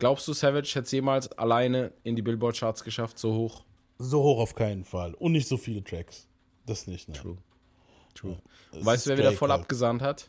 [0.00, 3.64] Glaubst du, Savage hätte es jemals alleine in die Billboard-Charts geschafft, so hoch?
[3.98, 5.14] So hoch auf keinen Fall.
[5.14, 6.26] Und nicht so viele Tracks.
[6.66, 7.14] Das nicht, ne?
[7.14, 7.38] True.
[8.14, 8.38] True.
[8.72, 9.60] Ja, weißt du, wer Drake wieder voll halt.
[9.60, 10.28] abgesandt hat?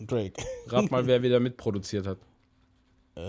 [0.00, 0.42] Drake.
[0.68, 2.18] Rat mal, wer wieder mitproduziert hat.
[3.16, 3.20] Äh,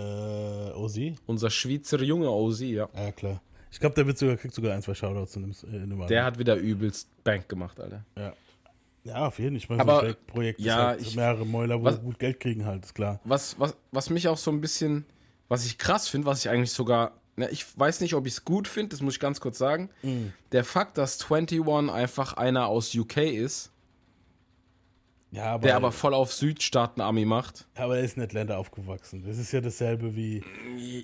[0.74, 1.16] Ozzy?
[1.26, 2.90] Unser Schweizer Junge Ozzy, ja.
[2.94, 3.42] Ja, klar.
[3.72, 6.24] Ich glaube, der wird sogar, kriegt sogar ein, zwei Shoutouts in dem, in dem Der
[6.24, 8.06] hat wieder übelst Bank gemacht, Alter.
[8.18, 8.34] Ja.
[9.04, 9.78] Ja, auf jeden Fall.
[9.78, 12.84] Ich meine, so ein Projekt ja, halt mehrere Mäuler, wo was, gut Geld kriegen halt,
[12.84, 13.22] ist klar.
[13.24, 15.06] Was, was, was mich auch so ein bisschen,
[15.48, 18.46] was ich krass finde, was ich eigentlich sogar na, ich weiß nicht, ob ich es
[18.46, 19.90] gut finde, das muss ich ganz kurz sagen.
[20.02, 20.34] Mhm.
[20.52, 23.72] Der Fakt, dass 21 einfach einer aus UK ist,
[25.32, 27.68] ja, aber der aber voll auf Südstaaten-Ami macht.
[27.76, 29.24] Aber er ist in Atlanta aufgewachsen.
[29.28, 30.42] Das ist ja dasselbe wie.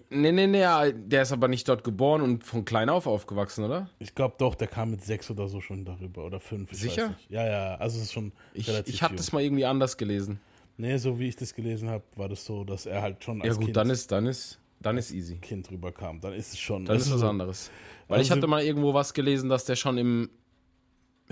[0.10, 3.90] Nee, nee, nee, der ist aber nicht dort geboren und von klein auf aufgewachsen, oder?
[4.00, 6.74] Ich glaube doch, der kam mit sechs oder so schon darüber oder fünf.
[6.74, 7.16] Sicher?
[7.30, 8.32] Ja, ja, also es ist schon.
[8.54, 10.40] Ich, ich habe das mal irgendwie anders gelesen.
[10.78, 13.48] Nee, so wie ich das gelesen habe, war das so, dass er halt schon als
[13.48, 15.36] Ja gut, kind dann ist, dann ist, dann ist easy.
[15.36, 16.86] Kind rüberkam, dann ist es schon.
[16.86, 17.72] Dann ist was anderes.
[18.08, 20.30] Weil also ich hatte mal irgendwo was gelesen, dass der schon im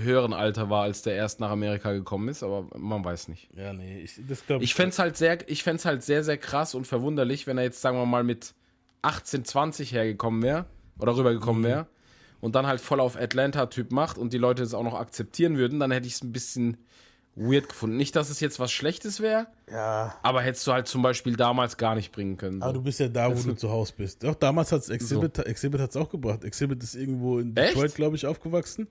[0.01, 3.49] höheren Alter war, als der erst nach Amerika gekommen ist, aber man weiß nicht.
[3.55, 4.71] Ja, nee, ich, das glaube ich.
[4.71, 7.97] Ich fände es halt, sehr, halt sehr, sehr krass und verwunderlich, wenn er jetzt, sagen
[7.97, 8.53] wir mal, mit
[9.01, 10.65] 18, 20 hergekommen wäre
[10.99, 11.87] oder rübergekommen wäre mhm.
[12.41, 15.79] und dann halt voll auf Atlanta-Typ macht und die Leute es auch noch akzeptieren würden,
[15.79, 16.77] dann hätte ich es ein bisschen
[17.35, 17.97] weird gefunden.
[17.97, 20.15] Nicht, dass es jetzt was Schlechtes wäre, ja.
[20.21, 22.59] aber hättest du halt zum Beispiel damals gar nicht bringen können.
[22.59, 22.65] So.
[22.65, 24.25] Aber du bist ja da, wo das du zu Hause bist.
[24.25, 25.43] Auch damals hat es Exhibit, so.
[25.43, 26.43] Exhibit hat's auch gebracht.
[26.43, 28.87] Exhibit ist irgendwo in Detroit, glaube ich, aufgewachsen.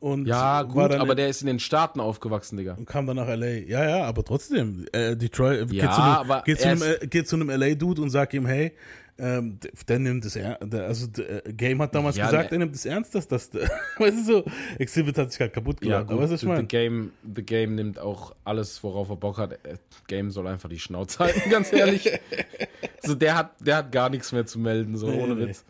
[0.00, 2.74] Und ja, gut, aber der ist in den Staaten aufgewachsen, Digga.
[2.74, 3.46] Und kam dann nach L.A.
[3.46, 4.86] Ja, ja, aber trotzdem.
[4.92, 8.32] Äh, Detroit, ja, geht, zu einem, geht, zu einem, geht zu einem LA-Dude und sagt
[8.32, 8.72] ihm, hey,
[9.18, 10.74] ähm, der nimmt es ernst.
[10.74, 12.56] Also, der Game hat damals ja, gesagt, ne.
[12.56, 13.50] er nimmt es ernst, dass das,
[13.98, 14.44] weißt du so,
[14.78, 15.92] Exhibit hat sich halt kaputt gemacht.
[15.92, 16.60] Ja, gut, aber was ich meine?
[16.62, 19.52] The Game, The Game nimmt auch alles, worauf er Bock hat.
[19.52, 22.10] Äh, Game soll einfach die Schnauze halten, ganz ehrlich.
[23.02, 25.48] also, der hat, der hat gar nichts mehr zu melden, so nee, ohne nee.
[25.48, 25.64] Witz.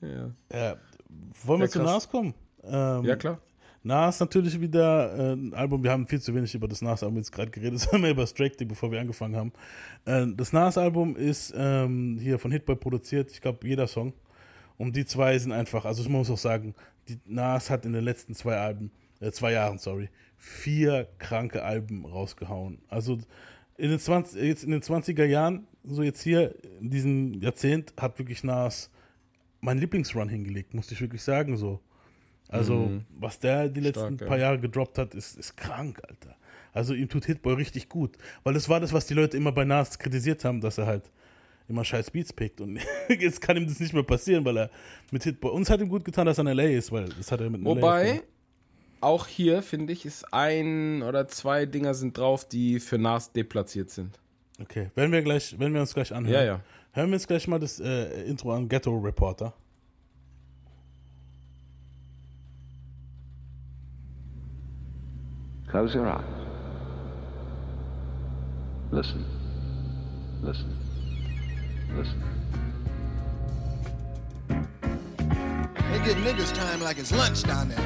[0.00, 0.30] Ja.
[0.52, 0.76] ja.
[1.44, 2.34] Wollen wir ja, zu Nas kommen?
[2.64, 3.40] Ähm, ja, klar.
[3.82, 7.32] Nas natürlich wieder äh, ein Album, wir haben viel zu wenig über das Nas-Album jetzt
[7.32, 9.52] gerade geredet, sondern mehr über Ding, bevor wir angefangen haben.
[10.04, 14.12] Äh, das Nas-Album ist ähm, hier von Hitboy produziert, ich glaube jeder Song.
[14.76, 16.74] Und die zwei sind einfach, also ich muss auch sagen,
[17.08, 18.90] die Nas hat in den letzten zwei Alben,
[19.20, 22.78] äh, zwei Jahren, sorry, vier kranke Alben rausgehauen.
[22.88, 23.18] Also
[23.76, 28.18] in den 20, jetzt in den 20er Jahren, so jetzt hier in diesem Jahrzehnt, hat
[28.18, 28.90] wirklich Nas
[29.60, 31.80] meinen Lieblingsrun hingelegt, muss ich wirklich sagen, so.
[32.48, 33.04] Also, mhm.
[33.10, 34.44] was der die letzten Stark, paar ja.
[34.44, 36.36] Jahre gedroppt hat, ist, ist krank, Alter.
[36.72, 38.16] Also, ihm tut Hitboy richtig gut.
[38.42, 41.10] Weil das war das, was die Leute immer bei Nas kritisiert haben, dass er halt
[41.68, 42.60] immer scheiß Beats pickt.
[42.60, 44.70] Und jetzt kann ihm das nicht mehr passieren, weil er
[45.10, 45.50] mit Hitboy.
[45.50, 47.64] Uns hat ihm gut getan, dass er in LA ist, weil das hat er mit
[47.64, 48.22] Wobei,
[49.00, 53.90] auch hier, finde ich, ist ein oder zwei Dinger sind drauf, die für Nas deplatziert
[53.90, 54.18] sind.
[54.60, 56.34] Okay, wenn wir gleich, wenn wir uns gleich anhören.
[56.34, 56.60] Ja, ja.
[56.92, 59.54] Hören wir uns gleich mal das äh, Intro an Ghetto Reporter.
[65.70, 66.24] Close your eyes.
[68.90, 69.24] Listen.
[70.42, 70.76] Listen.
[71.94, 72.47] Listen.
[75.98, 77.80] They get niggas time like it's lunch down there.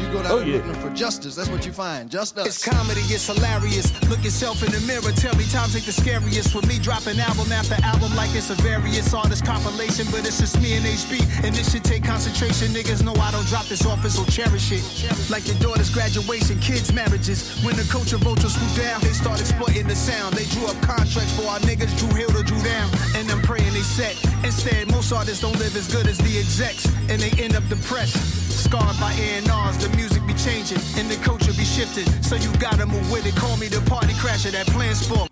[0.00, 0.56] You go down oh, there yeah.
[0.56, 1.34] looking for justice.
[1.34, 2.10] That's what you find.
[2.10, 2.46] Just us.
[2.46, 3.02] It's comedy.
[3.12, 3.92] It's hilarious.
[4.08, 5.12] Look yourself in the mirror.
[5.12, 6.52] Tell me times ain't the scariest.
[6.52, 10.06] For me, dropping album after album like it's a various artist compilation.
[10.10, 11.44] But it's just me and HB.
[11.44, 12.68] And this should take concentration.
[12.72, 14.80] Niggas know I don't drop this office, so cherish it.
[15.28, 17.60] Like your daughter's graduation, kids' marriages.
[17.62, 20.34] When the culture vultures swoop down, they start exploiting the sound.
[20.34, 21.92] They drew up contracts for our niggas.
[21.98, 22.88] Drew Hill to Drew down.
[23.14, 24.16] And I'm praying they set.
[24.42, 26.88] Instead, most artists don't live as good as the execs.
[27.12, 28.16] And they end up depressed.
[28.64, 32.06] Scarred by A&Rs, the music be changing and the culture be shifting.
[32.22, 33.34] So you gotta move with it.
[33.36, 35.30] Call me the party crasher, that plan sport.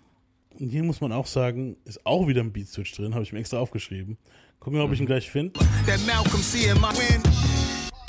[0.59, 3.31] Und hier muss man auch sagen, ist auch wieder ein Beat Switch drin, habe ich
[3.31, 4.17] mir extra aufgeschrieben.
[4.59, 5.59] Gucken wir, ob ich ihn gleich finde.
[5.85, 7.21] That Malcolm C in my win.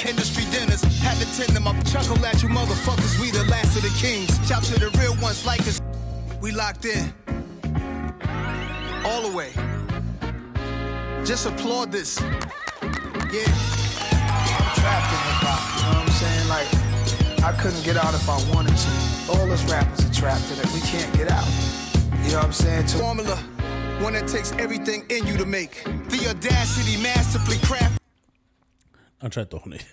[0.08, 1.76] Industry dinners, had to tend them up.
[1.84, 4.30] Chuckle at you motherfuckers, we the last of the kings.
[4.48, 5.80] Shout to the real ones like us.
[6.40, 7.12] We locked in.
[9.04, 9.50] All the way.
[11.24, 12.18] Just applaud this.
[13.30, 13.77] Yeah.
[14.80, 15.60] Trapped in hip hop.
[15.76, 16.48] You know what I'm saying?
[16.48, 16.68] Like,
[17.44, 18.92] I couldn't get out if I wanted to.
[19.32, 20.68] All us rappers are trapped in it.
[20.72, 21.48] We can't get out.
[22.22, 22.86] You know what I'm saying?
[22.86, 23.36] To Formula,
[24.00, 25.84] one that takes everything in you to make.
[26.08, 27.98] The audacity masterfully craft.
[29.20, 29.86] Anscheinend doch nicht.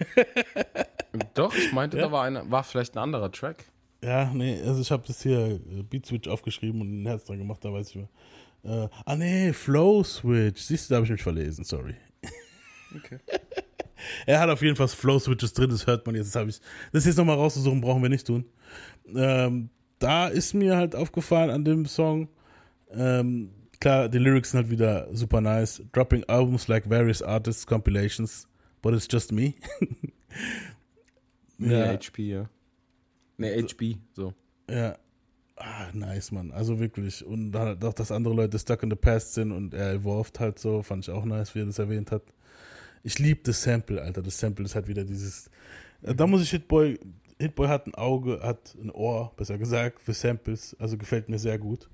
[1.33, 2.03] doch, ich meinte, ja.
[2.03, 3.65] da war, eine, war vielleicht ein anderer Track.
[4.03, 7.39] Ja, nee, also ich habe das hier äh, Beat Switch aufgeschrieben und ein Herz dran
[7.39, 8.09] gemacht, da weiß ich mehr.
[8.63, 10.61] Äh, ah nee, Flow Switch.
[10.61, 11.95] Siehst du, da habe ich mich verlesen, sorry.
[12.95, 13.17] Okay.
[14.25, 16.35] er hat auf jeden Fall Flow-Switches drin, das hört man jetzt.
[16.35, 18.45] Das, ich, das jetzt nochmal rauszusuchen, brauchen wir nicht tun.
[19.15, 22.29] Ähm, da ist mir halt aufgefallen an dem Song,
[22.91, 25.83] ähm, klar, die Lyrics sind halt wieder super nice.
[25.91, 28.47] Dropping albums like various artists, compilations,
[28.81, 29.53] but it's just me.
[31.59, 31.93] ja.
[31.93, 32.49] Nee, HP, ja.
[33.37, 34.33] Nee, HB, so.
[34.69, 34.97] Ja.
[35.57, 36.51] Ah, nice, Mann.
[36.51, 37.25] Also wirklich.
[37.25, 40.59] Und dann auch, dass andere Leute stuck in the past sind und er evolved halt
[40.59, 42.23] so, fand ich auch nice, wie er das erwähnt hat.
[43.05, 44.23] Ich liebe das Sample, Alter.
[44.23, 45.51] Das Sample ist halt wieder dieses.
[46.01, 46.99] Äh, da muss ich Hitboy.
[47.37, 50.75] Hitboy hat ein Auge, hat ein Ohr, besser gesagt, für Samples.
[50.79, 51.87] Also gefällt mir sehr gut.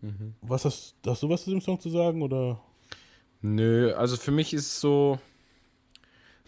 [0.00, 0.32] Mhm.
[0.40, 2.58] Was hast, hast du was zu dem Song zu sagen oder?
[3.42, 5.18] Nö, also für mich ist so.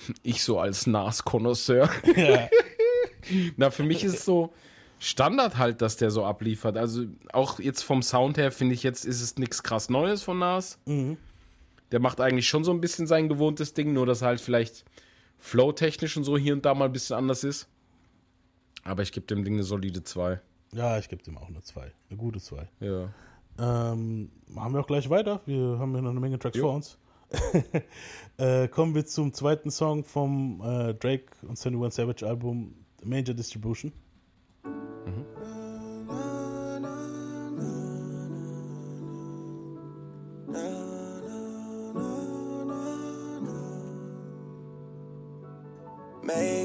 [0.23, 1.91] Ich so als Nas-Konnoisseur.
[2.17, 2.49] Ja.
[3.57, 4.55] Na, für mich ist es so
[5.01, 6.79] Standard halt, dass der so abliefert.
[6.79, 10.39] Also auch jetzt vom Sound her finde ich jetzt ist es nichts krass Neues von
[10.39, 10.79] Nas.
[10.87, 11.19] Mhm
[11.93, 14.85] der macht eigentlich schon so ein bisschen sein gewohntes Ding, nur dass er halt vielleicht
[15.39, 17.69] flow-technisch und so hier und da mal ein bisschen anders ist.
[18.85, 20.41] Aber ich gebe dem Ding eine solide 2.
[20.73, 21.93] Ja, ich gebe dem auch eine 2.
[22.09, 22.69] Eine gute 2.
[22.81, 23.09] Ja.
[23.59, 25.43] Ähm, machen wir auch gleich weiter.
[25.45, 26.65] Wir haben ja noch eine Menge Tracks jo.
[26.65, 26.99] vor uns.
[28.39, 32.75] äh, kommen wir zum zweiten Song vom äh, Drake und 21 Savage Album
[33.05, 33.93] Major Distribution.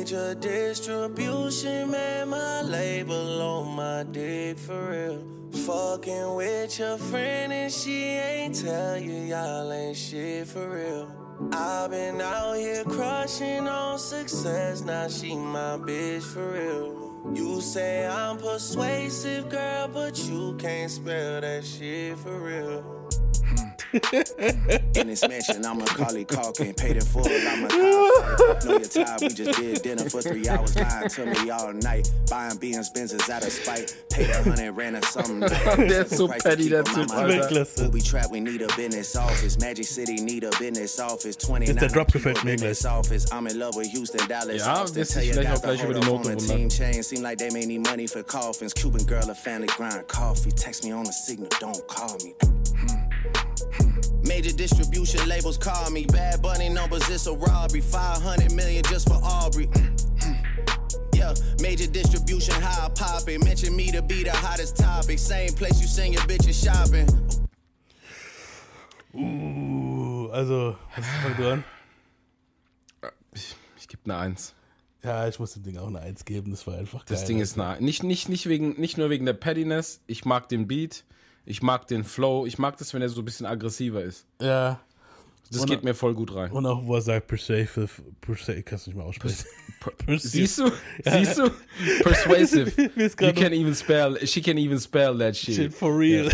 [0.08, 5.22] Major distribution, man, my label on my dick for real.
[5.66, 11.12] Fucking with your friend and she ain't tell you y'all ain't shit for real.
[11.52, 17.34] I've been out here crushing on success, now she my bitch for real.
[17.36, 23.07] You say I'm persuasive, girl, but you can't spell that shit for real.
[24.96, 28.66] In this mansion, I'm a Carly Calkin, paid in full, I'm a cop.
[28.66, 32.12] Know your time, we just did dinner for three hours, lying to me all night.
[32.30, 35.40] Buying Benz Benzes out of spite, paid a hundred, ran a something.
[35.40, 37.90] That's so petty, that Typ, Alter.
[37.90, 39.58] We trap, we need a business office.
[39.60, 41.36] Magic City need a business office.
[41.36, 42.86] 29 der Drop gefällt mir gleich.
[42.86, 43.32] Office.
[43.32, 45.06] I'm in love with Houston, Dallas, ja, Austin.
[45.06, 47.04] Tell you that the whole up on the team chain.
[47.04, 48.74] Seem like they may need money for coffins.
[48.74, 50.52] Cuban girl, a family grind coffee.
[50.52, 52.34] Text me on the signal, don't call me.
[54.28, 56.06] Major distribution labels call me.
[56.06, 57.82] Bad bunny numbers, it's a robbery.
[57.82, 59.70] 500 million just for Aubrey.
[61.14, 63.44] yeah, major distribution, how I pop it.
[63.44, 65.18] Mention me to be the hottest topic.
[65.18, 67.08] Same place you send your bitches shopping.
[69.14, 71.64] Uh, also, was ist dran?
[73.34, 74.54] Ich, ich gebe eine 1.
[75.04, 77.18] Ja, ich muss dem Ding auch eine 1 geben, das war einfach geil.
[77.18, 80.50] Das Ding ist eine nicht, nicht, nicht, wegen, nicht nur wegen der Pettiness, ich mag
[80.50, 81.06] den Beat.
[81.48, 82.46] Ich mag den Flow.
[82.46, 84.26] Ich mag das, wenn er so ein bisschen aggressiver ist.
[84.42, 84.82] Ja.
[85.50, 86.52] Das und geht mir voll gut rein.
[86.52, 87.88] Und auch, wo er sagt, persuasive,
[88.20, 89.46] persuasive kannst du nicht mal aussprechen.
[89.80, 90.72] Per, per, siehst du?
[91.06, 91.20] Ja.
[91.20, 91.50] Siehst du?
[92.04, 92.72] Persuasive.
[92.98, 95.56] you can even spell, she can even spell that shit.
[95.56, 96.26] Shit for real.
[96.26, 96.32] Ja.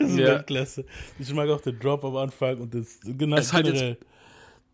[0.00, 0.42] das ist ja.
[0.42, 0.84] klasse.
[1.18, 3.98] Ich mag auch den Drop am Anfang und das genau es halt jetzt,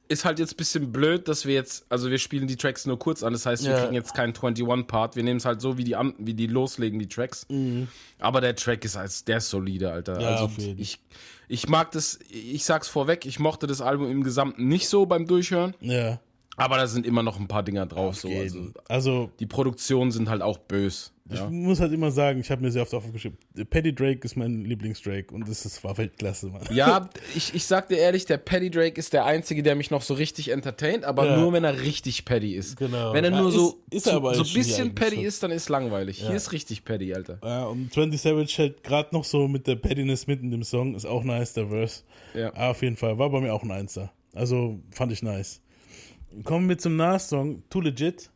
[0.08, 2.98] ist halt jetzt ein bisschen blöd, dass wir jetzt, also wir spielen die Tracks nur
[2.98, 3.80] kurz an, das heißt, wir ja.
[3.80, 7.08] kriegen jetzt keinen 21-Part, wir nehmen es halt so, wie die, wie die loslegen, die
[7.08, 7.46] Tracks.
[7.50, 7.88] Mhm.
[8.18, 10.20] Aber der Track ist als der ist solide, Alter.
[10.20, 10.98] Ja, also ich,
[11.46, 15.26] ich mag das, ich sag's vorweg, ich mochte das Album im Gesamten nicht so beim
[15.26, 15.74] Durchhören.
[15.80, 16.20] Ja.
[16.58, 18.16] Aber da sind immer noch ein paar Dinger drauf.
[18.16, 18.28] So.
[18.28, 21.12] Also, also, die Produktionen sind halt auch bös.
[21.30, 21.50] Ich ja.
[21.50, 23.36] muss halt immer sagen, ich habe mir sehr oft aufgeschrieben,
[23.68, 26.62] Paddy Drake ist mein Lieblingsdrake und das ist, war Weltklasse, Mann.
[26.70, 30.00] Ja, ich, ich sag dir ehrlich, der Paddy Drake ist der einzige, der mich noch
[30.00, 31.36] so richtig entertaint, aber ja.
[31.36, 32.78] nur wenn er richtig Paddy ist.
[32.78, 33.12] Genau.
[33.12, 36.20] Wenn er nur so, ist so, so ein bisschen Paddy ist, dann ist langweilig.
[36.20, 36.28] Ja.
[36.28, 37.38] Hier ist richtig Paddy, Alter.
[37.44, 41.04] Ja, und 20 Savage halt gerade noch so mit der Paddiness mitten im Song, ist
[41.04, 42.04] auch nice, der Verse.
[42.32, 42.54] Ja.
[42.54, 44.12] Aber auf jeden Fall, war bei mir auch ein Einser.
[44.34, 45.60] Also fand ich nice.
[46.44, 48.30] Kommen wir zum Nas-Song, Too Legit.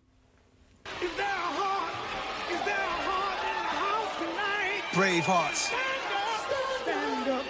[4.95, 5.71] Brave hearts.
[6.83, 7.45] Stand up.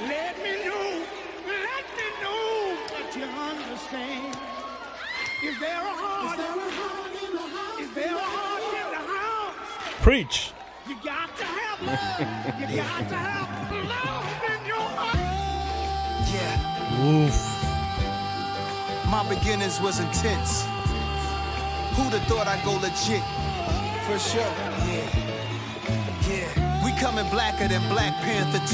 [0.00, 1.04] Let me know.
[1.46, 4.36] Let me know that you understand.
[5.44, 6.38] Is there a heart?
[6.38, 7.80] Is there a heart in the house?
[7.80, 10.02] Is there a heart in the house?
[10.02, 10.52] Preach.
[10.88, 12.60] You got to have love.
[12.60, 15.18] you got to have love in your heart.
[16.34, 17.26] Yeah.
[17.26, 17.53] Oof.
[19.14, 20.64] My beginnings was intense.
[21.94, 23.22] Who'd have thought I'd go legit?
[24.06, 24.73] For sure.
[27.04, 28.64] Coming blacker than Black Panther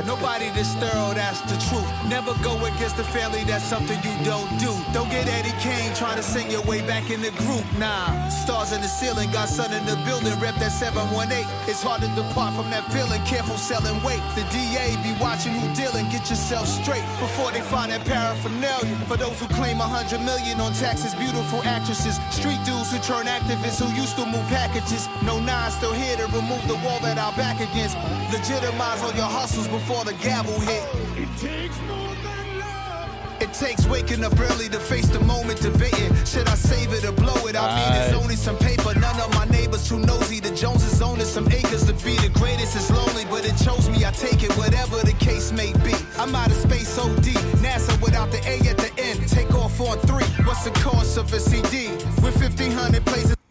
[0.00, 0.02] 2.
[0.08, 1.84] Nobody this thorough, that's the truth.
[2.08, 4.72] Never go against the family, that's something you don't do.
[4.94, 7.64] Don't get Eddie Kane trying to sing your way back in the group.
[7.76, 11.44] Nah, stars in the ceiling, got sun in the building, rep that 718.
[11.68, 14.24] It's hard to depart from that feeling, careful selling weight.
[14.32, 18.96] The DA be watching who dealing, get yourself straight before they find that paraphernalia.
[19.04, 23.28] For those who claim a hundred million on taxes, beautiful actresses, street dudes who turn
[23.28, 25.12] activists who used to move packages.
[25.28, 27.96] No nine still here to remove the wall that our back against.
[28.32, 30.84] Legitimize all your hustles before the gavel hit.
[31.18, 33.42] It takes more than love.
[33.42, 36.14] It takes waking up early to face the moment debating.
[36.24, 37.56] Should I save it or blow it?
[37.56, 38.94] I mean, it's only some paper.
[38.94, 40.40] None of my neighbors too nosy.
[40.40, 44.04] The Joneses owning some acres to be the greatest is lonely, but it chose me.
[44.04, 45.94] I take it, whatever the case may be.
[46.18, 47.34] I'm out of space OD.
[47.60, 49.28] NASA without the A at the end.
[49.28, 50.28] Take off on three.
[50.46, 51.88] What's the cost of a CD?
[52.22, 53.41] With 1500 places.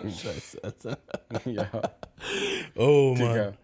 [0.02, 0.98] Scheiße, Alter.
[1.44, 1.70] ja.
[2.76, 3.54] Oh Mann.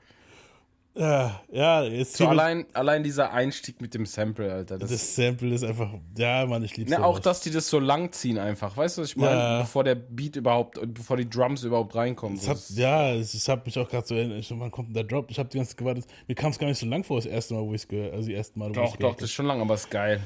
[0.98, 4.78] Ja, ja, jetzt so allein, allein dieser Einstieg mit dem Sample, Alter.
[4.78, 6.90] Das, das Sample ist einfach, ja, Mann, ich lieb's.
[6.90, 9.36] Ne, auch, dass die das so lang ziehen einfach, weißt du, was ich meine?
[9.36, 9.60] Ja.
[9.60, 12.40] Bevor der Beat überhaupt, bevor die Drums überhaupt reinkommen.
[12.44, 15.30] Hat, ja, ich, ich habe mich auch gerade so erinnert, wann kommt denn der Drop?
[15.30, 16.06] Ich habe die ganze Zeit gewartet.
[16.26, 18.14] Mir kam es gar nicht so lang vor, das erste Mal, wo ich es gehört
[18.14, 20.20] also die ersten Mal, wo Doch, doch, das ist schon lang, aber ist geil.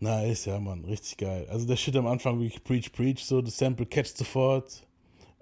[0.00, 1.46] Nice, ja, Mann, richtig geil.
[1.48, 4.86] Also der Shit am Anfang, wie ich preach, preach, so, das Sample catcht sofort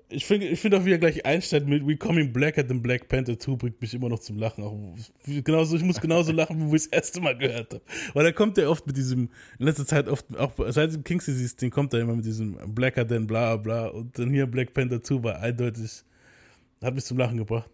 [0.09, 2.75] ich finde ich find auch, wie er gleich einsteigt mit We Coming Black at the
[2.75, 4.63] Black Panther 2 bringt mich immer noch zum Lachen.
[4.63, 4.79] Auch
[5.27, 7.83] genauso, ich muss genauso lachen, wie ich das erste Mal gehört habe.
[8.15, 11.25] Weil da kommt er oft mit diesem, in letzter Zeit oft, auch seit dem King's
[11.25, 14.73] Disease, den kommt er immer mit diesem Blacker than bla bla und dann hier Black
[14.75, 16.05] Panther 2 war eindeutig,
[16.83, 17.71] hat mich zum Lachen gebracht.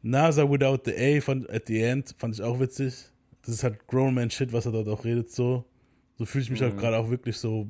[0.00, 2.94] NASA Without the A fand, at the End fand ich auch witzig.
[3.42, 5.64] Das ist halt Grown Man Shit, was er dort auch redet, so.
[6.16, 6.68] So fühle ich mich mhm.
[6.68, 7.66] auch gerade auch wirklich so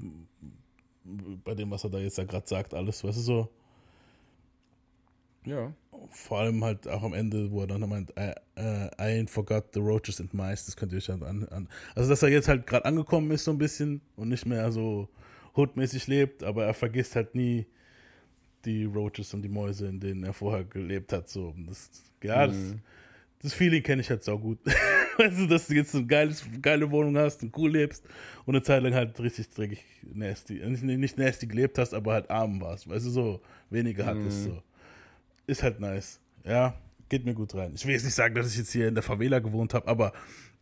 [1.45, 3.49] bei dem, was er da jetzt da gerade sagt, alles, weißt du, so
[5.45, 5.73] ja.
[6.11, 9.73] Vor allem halt auch am Ende, wo er dann meint, I, uh, I ain't forgot
[9.73, 11.69] the roaches and mice, das könnt ihr euch dann an, an.
[11.95, 15.09] Also, dass er jetzt halt gerade angekommen ist, so ein bisschen und nicht mehr so
[15.57, 17.67] hoodmäßig lebt, aber er vergisst halt nie
[18.65, 21.29] die Roaches und die Mäuse, in denen er vorher gelebt hat.
[21.29, 21.55] So.
[21.67, 21.91] Das,
[22.23, 22.51] ja, mhm.
[22.51, 22.75] das,
[23.43, 24.59] das Feeling kenne ich halt so gut.
[25.19, 28.05] weißt du, dass du jetzt eine geiles, geile Wohnung hast und cool lebst
[28.47, 32.31] und eine Zeit lang halt richtig dreckig nasty, nicht, nicht nasty gelebt hast, aber halt
[32.31, 34.47] arm warst, weißt du, so weniger hattest.
[34.47, 34.51] Mhm.
[34.51, 34.63] So
[35.47, 36.21] ist halt nice.
[36.45, 36.75] Ja,
[37.09, 37.73] geht mir gut rein.
[37.75, 40.13] Ich will jetzt nicht sagen, dass ich jetzt hier in der Favela gewohnt habe, aber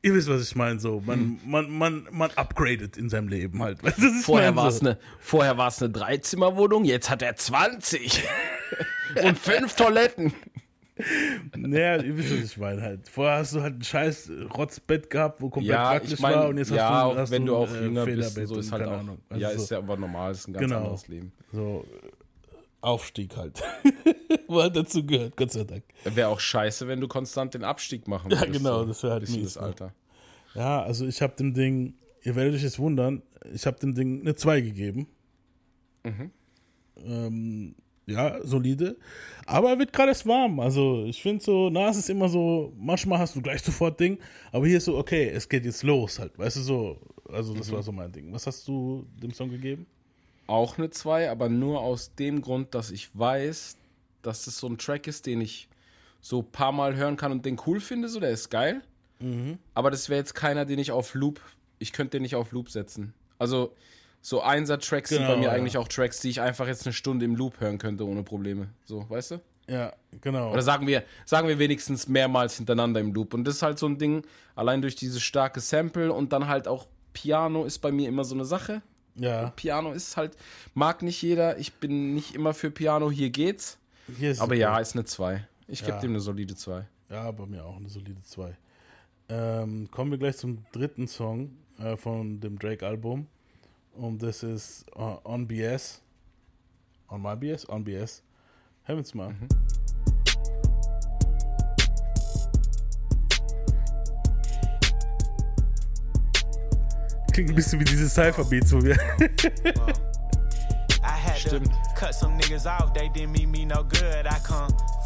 [0.02, 0.78] ihr wisst, was ich meine.
[0.80, 1.40] So, man, hm.
[1.46, 3.78] man, man, man upgradet in seinem Leben halt.
[4.22, 4.86] vorher war es so.
[4.86, 8.24] eine, vorher war es eine Dreizimmerwohnung, jetzt hat er 20
[9.24, 10.32] und fünf Toiletten.
[11.56, 13.08] Naja, ihr wisst, was ich meine halt.
[13.08, 16.48] Vorher hast du halt ein scheiß Rotzbett gehabt, wo komplett ja, praktisch ich mein, war
[16.48, 18.86] und jetzt ja, hast du, hast wenn du, auch äh, jünger bist, so ist halt
[18.86, 19.00] auch.
[19.28, 20.76] Also ja, ist ja aber normal, ist ein ganz genau.
[20.78, 21.32] anderes Leben.
[21.50, 21.84] So,
[22.82, 23.62] Aufstieg halt.
[24.48, 25.84] Wo halt dazu gehört, Gott sei Dank.
[26.04, 28.46] Wäre auch scheiße, wenn du konstant den Abstieg machen würdest.
[28.46, 29.54] Ja, genau, das wäre halt mies.
[29.54, 29.62] Das ne?
[29.62, 29.94] Alter.
[30.54, 34.20] Ja, also ich habe dem Ding, ihr werdet euch jetzt wundern, ich habe dem Ding
[34.20, 35.06] eine 2 gegeben.
[36.04, 36.30] Mhm.
[37.04, 37.74] Ähm,
[38.06, 38.96] ja, solide.
[39.46, 40.60] Aber er wird gerade erst warm.
[40.60, 44.18] Also ich finde so, Nas ist immer so, manchmal hast du gleich sofort Ding,
[44.50, 46.36] aber hier ist so, okay, es geht jetzt los halt.
[46.38, 47.74] Weißt du so, also das mhm.
[47.74, 48.32] war so mein Ding.
[48.32, 49.86] Was hast du dem Song gegeben?
[50.46, 53.76] Auch eine 2, aber nur aus dem Grund, dass ich weiß,
[54.22, 55.68] dass es so ein Track ist, den ich
[56.20, 58.82] so ein paar Mal hören kann und den cool finde, so der ist geil.
[59.18, 59.58] Mhm.
[59.74, 61.40] Aber das wäre jetzt keiner, den ich auf Loop,
[61.78, 63.14] ich könnte den nicht auf Loop setzen.
[63.38, 63.74] Also
[64.20, 65.52] so Einser-Tracks genau, sind bei mir ja.
[65.52, 68.68] eigentlich auch Tracks, die ich einfach jetzt eine Stunde im Loop hören könnte ohne Probleme.
[68.84, 69.40] So, weißt du?
[69.68, 70.52] Ja, genau.
[70.52, 73.34] Oder sagen wir, sagen wir wenigstens mehrmals hintereinander im Loop.
[73.34, 74.24] Und das ist halt so ein Ding,
[74.54, 78.34] allein durch dieses starke Sample und dann halt auch Piano ist bei mir immer so
[78.34, 78.82] eine Sache.
[79.14, 79.50] Ja.
[79.50, 80.36] Piano ist halt,
[80.74, 81.58] mag nicht jeder.
[81.58, 83.78] Ich bin nicht immer für Piano, hier geht's.
[84.18, 85.46] Hier Aber ja, ist eine 2.
[85.68, 86.00] Ich gebe ja.
[86.00, 86.86] dem eine solide 2.
[87.10, 88.56] Ja, bei mir auch eine solide 2.
[89.28, 93.26] Ähm, kommen wir gleich zum dritten Song äh, von dem Drake-Album.
[93.94, 96.00] Und das ist uh, On BS.
[97.08, 97.68] On My BS?
[97.68, 98.22] On BS.
[98.84, 99.30] Hören wir uns mal.
[99.30, 99.48] Mhm.
[107.32, 108.96] Klingt ein bisschen wie diese Cypher-Beats, wo wir.
[111.36, 111.70] Stimmt.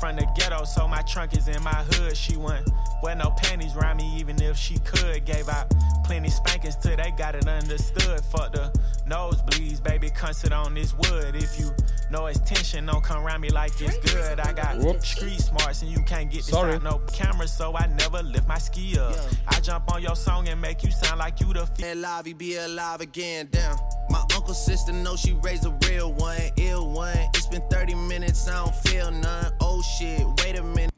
[0.00, 0.16] Cut some niggas off, they didn't mean me no good.
[0.16, 2.16] I come from the ghetto, so my trunk is in my hood.
[2.16, 2.68] She went
[3.02, 5.24] wear no panties around me, even if she could.
[5.24, 5.72] Gave out
[6.04, 8.20] plenty spankings till they got it understood.
[8.20, 8.72] Fuck the
[9.08, 11.34] nosebleeds, baby, come sit on this wood.
[11.36, 11.70] If you
[12.10, 14.40] know it's tension, don't come around me like it's good.
[14.40, 15.08] I got Whoops.
[15.08, 16.74] street smarts and you can't get this Sorry.
[16.74, 19.14] out no camera, so I never lift my ski up.
[19.14, 19.22] Yeah.
[19.48, 22.56] I jump on your song and make you sound like you the f- alive, be
[22.56, 23.76] alive again, damn.
[24.10, 27.16] My uncle sister know she raised a real one, ill one.
[27.34, 29.52] It's been 30 minutes, I don't feel none.
[29.60, 30.92] Oh shit, wait a minute.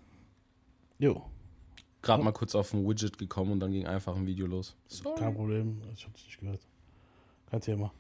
[0.99, 1.23] Jo.
[2.03, 4.77] Gerade mal kurz auf ein Widget gekommen und dann ging einfach ein Video los.
[4.87, 5.19] Sorry.
[5.19, 6.61] Kein Problem, ich hab's nicht gehört.
[7.51, 7.93] Kein Thema.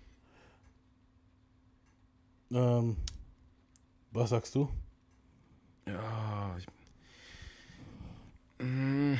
[2.50, 2.96] Ähm,
[4.12, 4.68] was sagst du?
[5.86, 6.66] Ja, ich,
[8.64, 9.14] mm.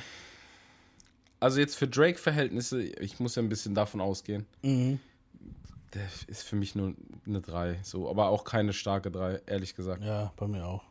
[1.40, 4.46] also jetzt für Drake-Verhältnisse, ich muss ja ein bisschen davon ausgehen.
[4.62, 5.00] Mhm.
[5.94, 6.94] Der ist für mich nur
[7.26, 10.04] eine 3, so, aber auch keine starke 3, ehrlich gesagt.
[10.04, 10.84] Ja, bei mir auch.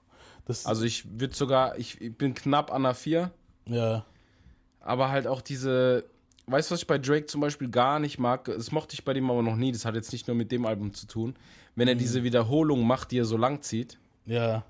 [0.47, 3.31] Das also ich würde sogar, ich, ich bin knapp an einer 4.
[3.65, 4.05] Ja.
[4.79, 6.05] Aber halt auch diese,
[6.45, 8.45] weißt du, was ich bei Drake zum Beispiel gar nicht mag?
[8.45, 9.73] Das mochte ich bei dem aber noch nie.
[9.73, 11.35] Das hat jetzt nicht nur mit dem Album zu tun.
[11.75, 11.99] Wenn er mhm.
[11.99, 13.99] diese Wiederholung macht, die er so lang zieht.
[14.25, 14.63] Ja.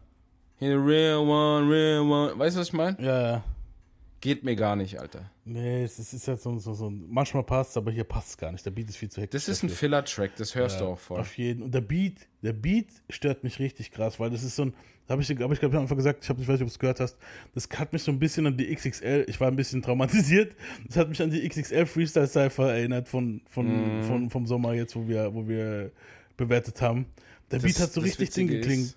[0.60, 2.40] Real one, real one.
[2.40, 2.98] Weißt du, was ich meine?
[3.00, 3.44] Ja, ja.
[4.20, 5.30] Geht mir gar nicht, Alter.
[5.46, 8.52] Nee, es ist halt so, so, so manchmal passt es, aber hier passt es gar
[8.52, 8.66] nicht.
[8.66, 9.46] Der Beat ist viel zu hektisch.
[9.46, 11.20] Das ist ein Filler-Track, das hörst ja, du auch voll.
[11.20, 11.62] Auf jeden.
[11.62, 14.74] Und der Beat, der Beat stört mich richtig krass, weil das ist so ein,
[15.06, 16.68] da habe ich, hab ich glaube ich einfach gesagt, ich, hab, ich weiß nicht, ob
[16.68, 17.18] du es gehört hast,
[17.54, 20.56] das hat mich so ein bisschen an die XXL, ich war ein bisschen traumatisiert,
[20.88, 24.04] das hat mich an die XXL Freestyle Cypher erinnert von, von, mm.
[24.04, 25.92] von, vom Sommer jetzt, wo wir, wo wir
[26.38, 27.06] bewertet haben.
[27.52, 28.48] Der das, Beat hat so richtig Ding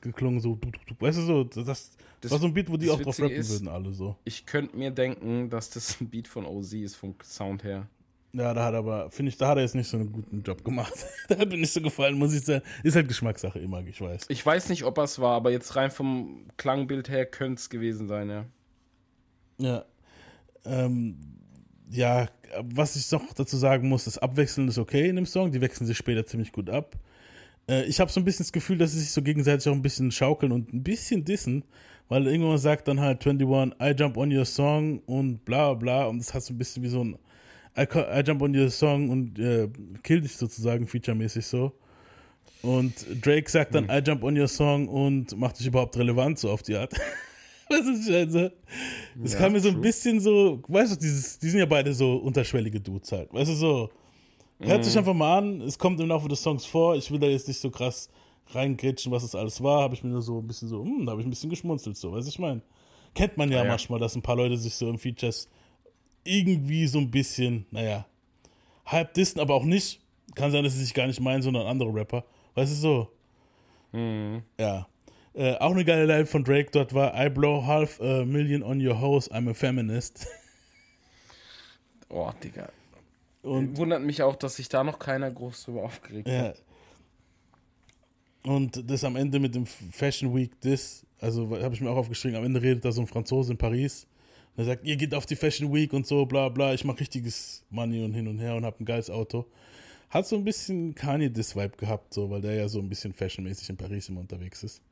[0.00, 0.58] geklungen, so,
[0.98, 3.50] weißt du so, das, das, war so ein Beat, wo die auch drauf rappen ist,
[3.50, 4.16] würden, alle so.
[4.24, 7.88] Ich könnte mir denken, dass das ein Beat von OZ ist, vom Sound her.
[8.32, 10.64] Ja, da hat aber, finde ich, da hat er jetzt nicht so einen guten Job
[10.64, 10.94] gemacht.
[11.28, 12.64] da hat mir nicht so gefallen, muss ich sagen.
[12.84, 14.26] Ist halt Geschmackssache immer, ich weiß.
[14.28, 18.06] Ich weiß nicht, ob es war, aber jetzt rein vom Klangbild her könnte es gewesen
[18.06, 18.46] sein, ja.
[19.58, 19.84] Ja.
[20.64, 21.16] Ähm,
[21.90, 22.28] ja,
[22.62, 25.50] was ich noch dazu sagen muss, das Abwechseln ist okay in dem Song.
[25.50, 26.96] Die wechseln sich später ziemlich gut ab.
[27.68, 29.82] Äh, ich habe so ein bisschen das Gefühl, dass sie sich so gegenseitig auch ein
[29.82, 31.64] bisschen schaukeln und ein bisschen dissen,
[32.10, 36.18] weil irgendwann sagt dann halt 21, I jump on your song und bla bla und
[36.18, 37.16] das hat so ein bisschen wie so ein
[37.78, 39.68] I, I jump on your song und äh,
[40.02, 41.72] kill dich sozusagen featuremäßig so.
[42.62, 42.92] Und
[43.24, 43.96] Drake sagt dann, hm.
[43.96, 46.92] I jump on your song und macht dich überhaupt relevant, so auf die Art.
[47.70, 48.50] Was ist also?
[49.14, 51.94] Das ja, kam mir so ein bisschen so, weißt du, dieses, die sind ja beide
[51.94, 53.32] so unterschwellige Dudes halt.
[53.32, 53.90] Weißt du, so,
[54.58, 54.82] hört mhm.
[54.82, 57.46] sich einfach mal an, es kommt im Laufe des Songs vor, ich will da jetzt
[57.46, 58.10] nicht so krass
[58.54, 61.12] reingrätschen, was es alles war, habe ich mir nur so ein bisschen so, hm, da
[61.12, 62.62] habe ich ein bisschen geschmunzelt, so, weißt du, ich meine.
[63.14, 65.48] Kennt man ja, ja, manchmal, dass ein paar Leute sich so im Features
[66.22, 68.06] irgendwie so ein bisschen, naja,
[68.86, 70.00] halb dissen, aber auch nicht.
[70.36, 72.24] Kann sein, dass sie sich gar nicht meinen, sondern andere Rapper.
[72.54, 73.08] Weißt du so?
[73.90, 74.42] Mhm.
[74.60, 74.86] Ja.
[75.34, 78.84] Äh, auch eine geile Line von Drake dort war: I blow half a million on
[78.84, 80.26] your house, I'm a feminist.
[82.12, 82.68] Oh, Digga.
[83.42, 86.40] Und wundert mich auch, dass sich da noch keiner groß drüber aufgeregt ja.
[86.40, 86.62] hat.
[88.42, 92.36] Und das am Ende mit dem Fashion Week, das, also habe ich mir auch aufgeschrieben,
[92.38, 94.06] am Ende redet da so ein Franzose in Paris.
[94.56, 97.00] Und er sagt, ihr geht auf die Fashion Week und so, bla bla, ich mache
[97.00, 99.46] richtiges Money und hin und her und habe ein geiles Auto.
[100.08, 103.12] Hat so ein bisschen Kanye this Vibe gehabt, so, weil der ja so ein bisschen
[103.12, 104.82] fashionmäßig in Paris immer unterwegs ist.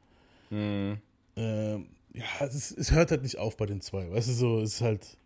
[0.50, 0.98] Mhm.
[1.36, 4.10] Ähm, ja, es, es, hört halt nicht auf bei den zwei.
[4.10, 5.16] Weißt du, so, es ist halt,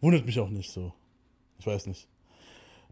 [0.00, 0.92] wundert mich auch nicht so.
[1.58, 2.06] Ich weiß nicht.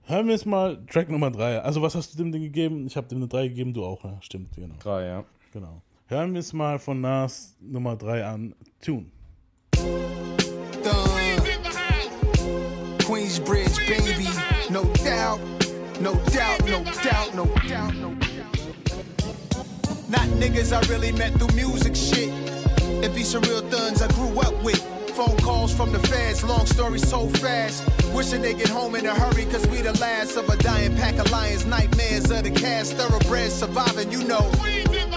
[0.05, 1.61] Hören wir jetzt mal Track Nummer 3.
[1.61, 2.87] Also, was hast du dem Ding gegeben?
[2.87, 4.19] Ich habe dem eine 3 gegeben, du auch, ne?
[4.21, 4.75] Stimmt, genau.
[4.81, 5.25] 3, ja.
[5.53, 5.81] Genau.
[6.07, 8.55] Hören wir es mal von Nas Nummer 3 an.
[8.81, 9.07] Tune.
[12.99, 14.29] Queensbridge, baby.
[14.71, 15.41] No doubt,
[16.01, 18.53] no doubt, no doubt, no doubt, no doubt.
[20.09, 22.31] Not niggas I really met through music shit.
[23.05, 25.02] It be some real thuns I grew up with.
[25.15, 27.85] Phone calls from the feds, long story so fast.
[28.15, 31.19] Wishing they get home in a hurry, cause we the last of a dying pack
[31.19, 31.67] of lions.
[31.67, 34.51] Nightmares of the cast, thoroughbreds surviving, you know.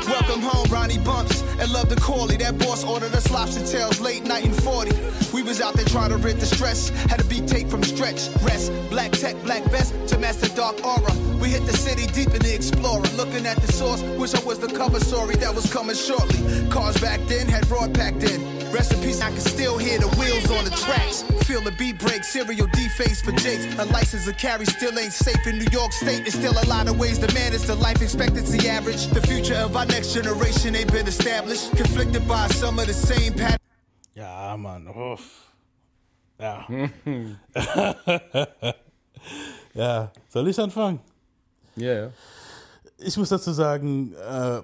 [0.06, 2.36] Welcome home, Ronnie Bumps, and love the Corley.
[2.36, 4.92] That boss ordered us lobster tails late night in 40.
[5.34, 6.90] We was out there trying to rid the stress.
[6.90, 8.74] Had a beat tape from stretch, rest.
[8.90, 11.14] Black tech, black vest to master dark aura.
[11.40, 13.08] We hit the city deep in the explorer.
[13.16, 16.68] Looking at the source, wish I was the cover story that was coming shortly.
[16.70, 18.65] Cars back then had broad packed in.
[18.76, 21.24] Rest in peace, I can still hear the wheels on the tracks.
[21.48, 23.64] Feel the beat break, serial deface for Jakes.
[23.80, 26.24] A license to carry still ain't safe in New York State.
[26.24, 29.08] There's still a lot of ways to manage the life expectancy average.
[29.08, 31.72] The future of our next generation ain't been established.
[31.78, 33.62] Conflicted by some of the same patterns.
[34.14, 34.90] Ja, Mann.
[34.90, 35.20] Oh.
[36.38, 36.68] Ja.
[39.74, 40.12] ja.
[40.28, 41.00] Soll ich anfangen?
[41.78, 42.12] Ja, yeah, ja.
[42.98, 44.62] Ich muss dazu sagen, äh,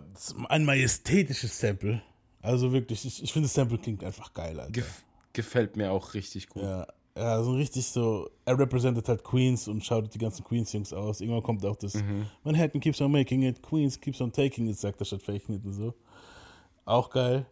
[0.49, 2.01] ein majestätisches Sample.
[2.41, 4.71] Also wirklich, ich, ich finde, das Sample klingt einfach geil, Alter.
[4.71, 6.63] Gef gefällt mir auch richtig gut.
[6.63, 6.85] Ja,
[7.17, 11.21] ja, so richtig so, er repräsentiert halt Queens und schaut die ganzen Queens-Jungs aus.
[11.21, 12.25] Irgendwann kommt auch das mhm.
[12.43, 15.65] Manhattan keeps on making it, Queens keeps on taking it, sagt er statt faking it
[15.65, 15.93] und so.
[16.85, 17.45] Auch geil.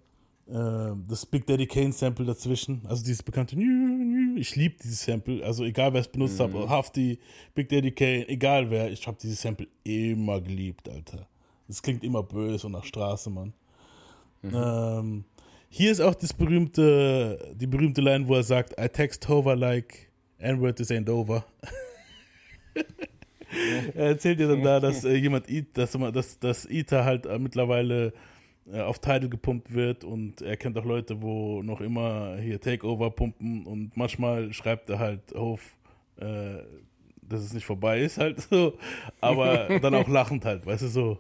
[0.48, 3.56] Äh, das Big Daddy Kane Sample dazwischen, also dieses bekannte
[4.38, 6.54] ich liebe dieses Sample, also egal wer es benutzt mhm.
[6.54, 7.20] hat, Hafti,
[7.54, 11.28] Big Daddy Kane, egal wer, ich habe dieses Sample immer geliebt, Alter.
[11.68, 13.54] Es klingt immer böse und nach Straße, Mann.
[14.42, 14.52] Mhm.
[14.54, 15.24] Ähm,
[15.70, 20.10] hier ist auch das berühmte, die berühmte Line, wo er sagt, I text Hover like
[20.40, 21.46] N-word is ain't over.
[23.96, 28.14] er erzählt dir dann da, dass äh, jemand, dass, dass, dass Ita halt äh, mittlerweile
[28.72, 33.12] äh, auf Title gepumpt wird und er kennt auch Leute, wo noch immer hier Takeover
[33.12, 35.62] pumpen und manchmal schreibt er halt auf,
[36.18, 36.64] äh,
[37.22, 38.78] dass es nicht vorbei ist halt so,
[39.22, 41.18] aber dann auch lachend halt, weißt du so.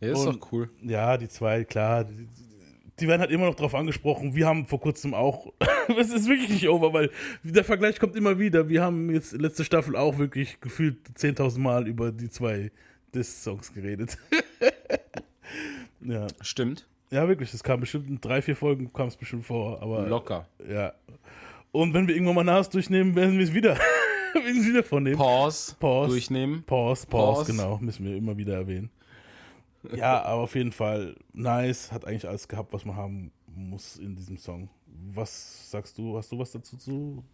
[0.00, 0.70] Ja, ist und, doch cool.
[0.82, 2.04] Ja, die zwei, klar.
[2.04, 2.28] Die,
[3.00, 4.34] die, werden halt immer noch drauf angesprochen.
[4.34, 5.52] Wir haben vor kurzem auch.
[5.98, 7.10] es ist wirklich nicht over, weil
[7.42, 8.68] der Vergleich kommt immer wieder.
[8.68, 12.70] Wir haben jetzt letzte Staffel auch wirklich gefühlt 10.000 Mal über die zwei
[13.14, 14.18] Diss-Songs geredet.
[16.00, 16.26] ja.
[16.40, 16.86] Stimmt.
[17.10, 17.52] Ja, wirklich.
[17.54, 19.82] Es kam bestimmt in drei, vier Folgen kam es bestimmt vor.
[19.82, 20.46] Aber, Locker.
[20.68, 20.92] Ja.
[21.72, 23.76] Und wenn wir irgendwann mal Nas durchnehmen, werden wir es wieder.
[24.34, 25.16] wieder vornehmen.
[25.16, 25.74] Pause.
[25.78, 26.10] Pause.
[26.10, 26.62] Durchnehmen.
[26.64, 27.78] Pause, Pause, Pause, genau.
[27.78, 28.90] Müssen wir immer wieder erwähnen.
[29.94, 34.16] Ja, aber auf jeden Fall nice, hat eigentlich alles gehabt, was man haben muss in
[34.16, 34.68] diesem Song.
[34.86, 36.16] Was sagst du?
[36.16, 37.24] Hast du was dazu zu,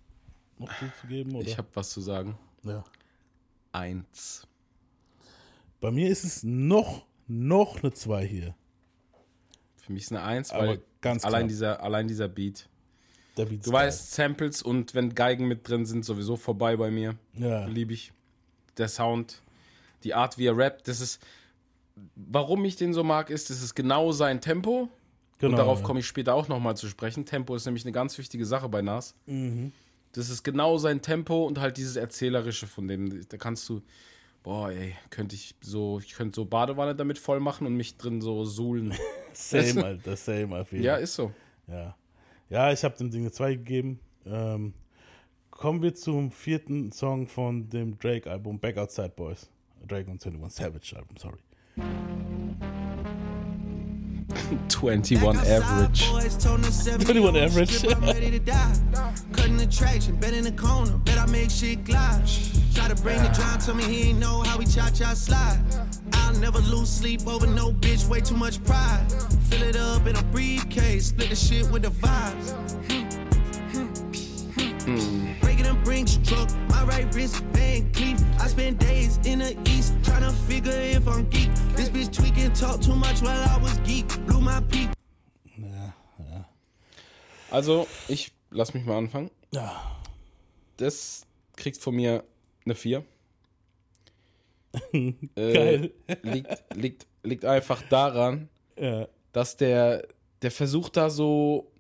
[0.59, 1.34] noch zuzugeben?
[1.34, 1.46] Oder?
[1.46, 2.38] Ich habe was zu sagen.
[2.62, 2.84] Ja.
[3.72, 4.46] Eins.
[5.80, 8.55] Bei mir ist es noch, noch eine zwei hier.
[9.76, 12.68] Für mich ist eine Eins, weil ganz allein, dieser, allein dieser Beat.
[13.36, 17.16] Der Beat du weißt, Samples und wenn Geigen mit drin sind, sowieso vorbei bei mir.
[17.34, 17.66] Ja.
[17.66, 18.12] Liebe ich.
[18.78, 19.42] Der Sound,
[20.05, 21.20] die Art, wie er rappt, das ist
[22.16, 24.88] warum ich den so mag, ist, es ist genau sein Tempo.
[25.38, 25.86] Genau, und darauf ja.
[25.86, 27.24] komme ich später auch nochmal zu sprechen.
[27.24, 29.14] Tempo ist nämlich eine ganz wichtige Sache bei Nas.
[29.26, 29.72] Mhm.
[30.12, 33.26] Das ist genau sein Tempo und halt dieses Erzählerische von dem.
[33.28, 33.82] Da kannst du,
[34.45, 38.20] boah, ey, könnte ich so, ich könnte so Badewanne damit voll machen und mich drin
[38.20, 38.95] so suhlen.
[39.32, 41.32] same, Alter, same auf Ja, ist so.
[41.66, 41.97] Ja.
[42.49, 43.99] Ja, ich habe dem Ding eine 2 gegeben.
[44.24, 44.74] Ähm,
[45.51, 49.51] kommen wir zum vierten Song von dem Drake-Album Back Outside Boys.
[49.86, 51.38] Drake und 21 Savage Album, sorry.
[54.68, 56.09] 21 average.
[56.09, 57.83] 21 average.
[59.33, 62.22] Cutting the traction, bet in the corner, bet I make shit glide.
[62.75, 65.59] Try to bring the drive to me, he ain't know how we cha cha slide.
[66.12, 69.07] I'll never lose sleep over no bitch, way too much pride.
[69.49, 72.53] Fill it up in a briefcase, split the shit with the vibes.
[74.87, 75.24] Mm.
[76.05, 78.20] Brinks truck, my right wrist, Van Cleef.
[78.38, 81.48] I spend days in the east trying to figure if I'm geek.
[81.76, 84.07] This bitch tweaking, talk too much while I was geek.
[84.26, 84.90] Blew my peak.
[85.57, 86.44] Ja, ja.
[87.50, 89.30] Also, ich lass mich mal anfangen.
[89.52, 89.80] Ja.
[90.76, 91.24] Das
[91.57, 92.22] kriegt von mir
[92.66, 93.02] eine 4.
[94.92, 95.92] Geil.
[96.07, 99.09] Äh, liegt, liegt, liegt einfach daran, ja.
[99.32, 100.07] dass der,
[100.42, 101.72] der versucht da so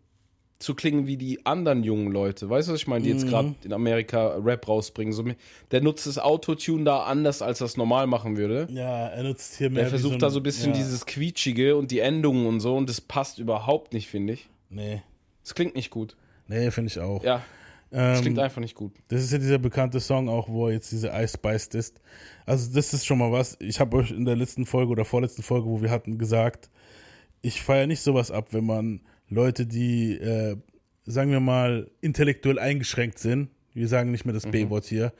[0.58, 2.48] zu klingen wie die anderen jungen Leute.
[2.48, 3.30] Weißt du, was ich meine, die jetzt mhm.
[3.30, 5.12] gerade in Amerika Rap rausbringen.
[5.12, 5.24] So,
[5.70, 8.68] der nutzt das Autotune da anders, als es normal machen würde.
[8.70, 9.84] Ja, er nutzt hier mehr.
[9.84, 10.76] Er versucht so ein, da so ein bisschen ja.
[10.76, 14.48] dieses Quietschige und die Endungen und so und das passt überhaupt nicht, finde ich.
[14.70, 15.02] Nee.
[15.42, 16.16] Es klingt nicht gut.
[16.48, 17.22] Nee, finde ich auch.
[17.22, 17.42] Ja.
[17.90, 18.92] Das klingt ähm, einfach nicht gut.
[19.06, 22.00] Das ist ja dieser bekannte Song auch, wo er jetzt diese Ice Spice ist.
[22.44, 23.56] Also das ist schon mal was.
[23.60, 26.70] Ich habe euch in der letzten Folge oder vorletzten Folge, wo wir hatten, gesagt,
[27.40, 30.56] ich feiere nicht sowas ab, wenn man Leute, die, äh,
[31.06, 34.52] sagen wir mal, intellektuell eingeschränkt sind, wir sagen nicht mehr das mhm.
[34.52, 35.12] B-Wort hier,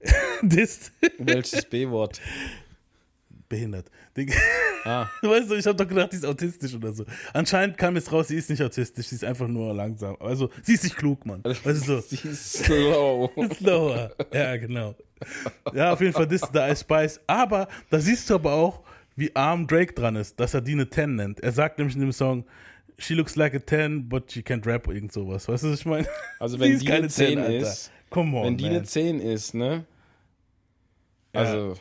[0.42, 0.92] disst.
[1.18, 2.20] Welches B-Wort?
[3.48, 3.90] Behindert.
[4.84, 5.06] Ah.
[5.22, 7.04] Weißt du, ich habe doch gedacht, die ist autistisch oder so.
[7.32, 10.16] Anscheinend kam jetzt raus, sie ist nicht autistisch, sie ist einfach nur langsam.
[10.20, 11.42] Also, sie ist nicht klug, Mann.
[11.44, 12.00] Weißt du so.
[12.00, 13.30] sie ist slow.
[13.54, 14.10] Slower.
[14.32, 14.94] Ja, genau.
[15.72, 17.20] Ja, auf jeden Fall, das ist der Ice Spice.
[17.26, 18.82] Aber da siehst du aber auch,
[19.16, 21.40] wie arm Drake dran ist, dass er die eine 10 nennt.
[21.40, 22.44] Er sagt nämlich in dem Song,
[23.02, 25.48] she looks like a 10, but she can't rap oder irgend sowas.
[25.48, 26.06] Weißt du, was ich meine?
[26.38, 28.74] Also wenn die eine 10, 10 ist, Come on, wenn die man.
[28.74, 29.84] eine 10 ist, ne?
[31.32, 31.74] Also, ja.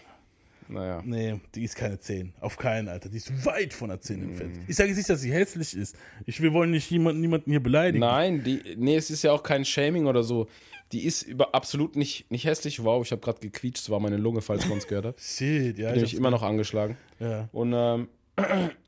[0.69, 1.01] naja.
[1.03, 2.33] Nee, die ist keine 10.
[2.39, 3.09] Auf keinen, Alter.
[3.09, 4.55] Die ist weit von einer 10 entfernt.
[4.55, 4.59] Mm.
[4.67, 5.97] Ich sage jetzt nicht, dass sie hässlich ist.
[6.25, 7.99] Ich, wir wollen nicht jemanden, niemanden hier beleidigen.
[7.99, 10.47] Nein, die, nee, es ist ja auch kein Shaming oder so.
[10.93, 12.81] Die ist über, absolut nicht, nicht hässlich.
[12.83, 13.83] Wow, ich habe gerade gequietscht.
[13.83, 15.19] Das war meine Lunge, falls man es gehört hat.
[15.21, 15.91] Shit, ja.
[15.91, 16.97] Bin ich immer noch angeschlagen.
[17.19, 17.49] Ja.
[17.51, 18.07] Und ähm,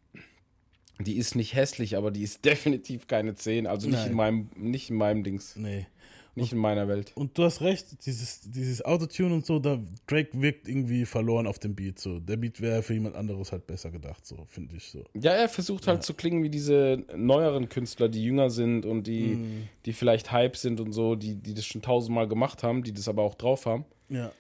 [1.03, 3.67] die ist nicht hässlich, aber die ist definitiv keine 10.
[3.67, 5.55] Also nicht in meinem, nicht in meinem Dings.
[5.55, 5.87] Nee.
[6.35, 7.11] Nicht in meiner Welt.
[7.13, 11.59] Und du hast recht, dieses, dieses Autotune und so, da Drake wirkt irgendwie verloren auf
[11.59, 11.99] dem Beat.
[11.99, 12.19] So.
[12.19, 15.03] Der Beat wäre für jemand anderes halt besser gedacht, so, finde ich so.
[15.13, 16.01] Ja, er versucht halt ja.
[16.01, 19.69] zu klingen wie diese neueren Künstler, die jünger sind und die, mm.
[19.85, 23.07] die vielleicht Hype sind und so, die, die das schon tausendmal gemacht haben, die das
[23.07, 23.85] aber auch drauf haben.
[24.09, 24.31] Ja.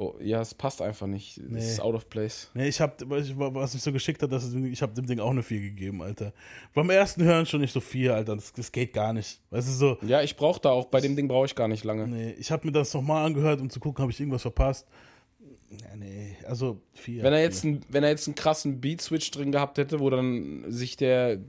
[0.00, 1.38] Oh, ja, es passt einfach nicht.
[1.38, 1.58] Es nee.
[1.58, 2.48] ist out of place.
[2.54, 5.42] Nee, ich hab, was mich so geschickt hat, dass ich habe dem Ding auch eine
[5.42, 6.32] 4 gegeben, Alter.
[6.72, 8.36] Beim ersten Hören schon nicht so 4, Alter.
[8.36, 9.40] Das, das, geht gar nicht.
[9.50, 9.98] Weißt du so?
[10.06, 12.06] Ja, ich brauche da auch, bei dem Ding brauche ich gar nicht lange.
[12.06, 14.86] Nee, ich habe mir das nochmal angehört, um zu gucken, habe ich irgendwas verpasst.
[15.68, 17.24] Nee, nee, also 4.
[17.24, 20.64] Wenn er jetzt, ein, wenn er jetzt einen krassen Beat-Switch drin gehabt hätte, wo dann
[20.68, 21.40] sich der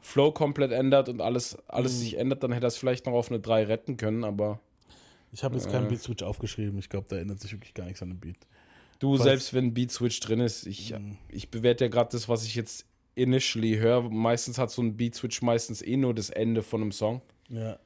[0.00, 1.98] Flow komplett ändert und alles, alles mhm.
[1.98, 4.58] sich ändert, dann hätte er es vielleicht noch auf eine 3 retten können, aber.
[5.32, 6.78] Ich habe jetzt keinen Beat Switch aufgeschrieben.
[6.78, 8.36] Ich glaube, da ändert sich wirklich gar nichts an dem Beat.
[8.98, 11.16] Du, Falls, selbst wenn Beat Switch drin ist, ich, mhm.
[11.28, 14.02] ich bewerte ja gerade das, was ich jetzt initially höre.
[14.10, 17.22] Meistens hat so ein Beat Switch meistens eh nur das Ende von einem Song.
[17.48, 17.78] Ja.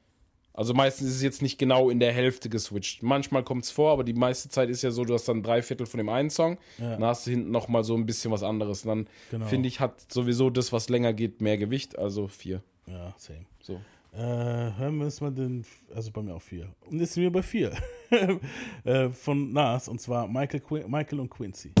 [0.53, 3.03] Also meistens ist es jetzt nicht genau in der Hälfte geswitcht.
[3.03, 5.61] Manchmal kommt es vor, aber die meiste Zeit ist ja so, du hast dann drei
[5.61, 6.91] Viertel von dem einen Song, ja.
[6.91, 8.85] dann hast du hinten nochmal so ein bisschen was anderes.
[8.85, 9.45] Und dann genau.
[9.47, 12.63] finde ich, hat sowieso das, was länger geht, mehr Gewicht, also vier.
[12.87, 13.45] Ja, same.
[13.61, 13.81] So.
[14.15, 16.69] Äh, hören wir uns mal den, also bei mir auch vier.
[16.89, 17.73] Und jetzt sind wir bei vier.
[18.85, 21.73] äh, von Nas, und zwar Michael, Qu Michael und Quincy.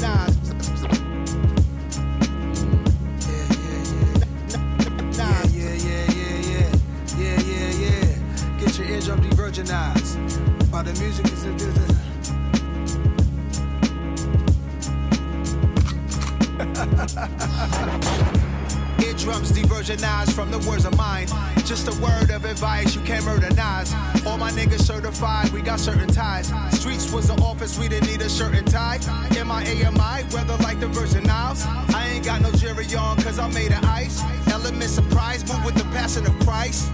[0.00, 0.38] Nas.
[8.80, 10.16] Eardrum de-virginized.
[10.70, 11.52] While the music is a
[19.28, 21.26] Eardrums diversionized from the words of mine.
[21.66, 23.92] Just a word of advice, you can't murder Nas.
[24.24, 26.50] All my niggas certified, we got certain ties.
[26.72, 28.98] Streets was the office, we didn't need a shirt and tie.
[29.38, 31.62] In my AMI, weather like the Virgin Isles.
[31.94, 34.22] I ain't got no jury on, cause I made of ice.
[34.50, 36.88] Element surprise, move with the passion of Christ.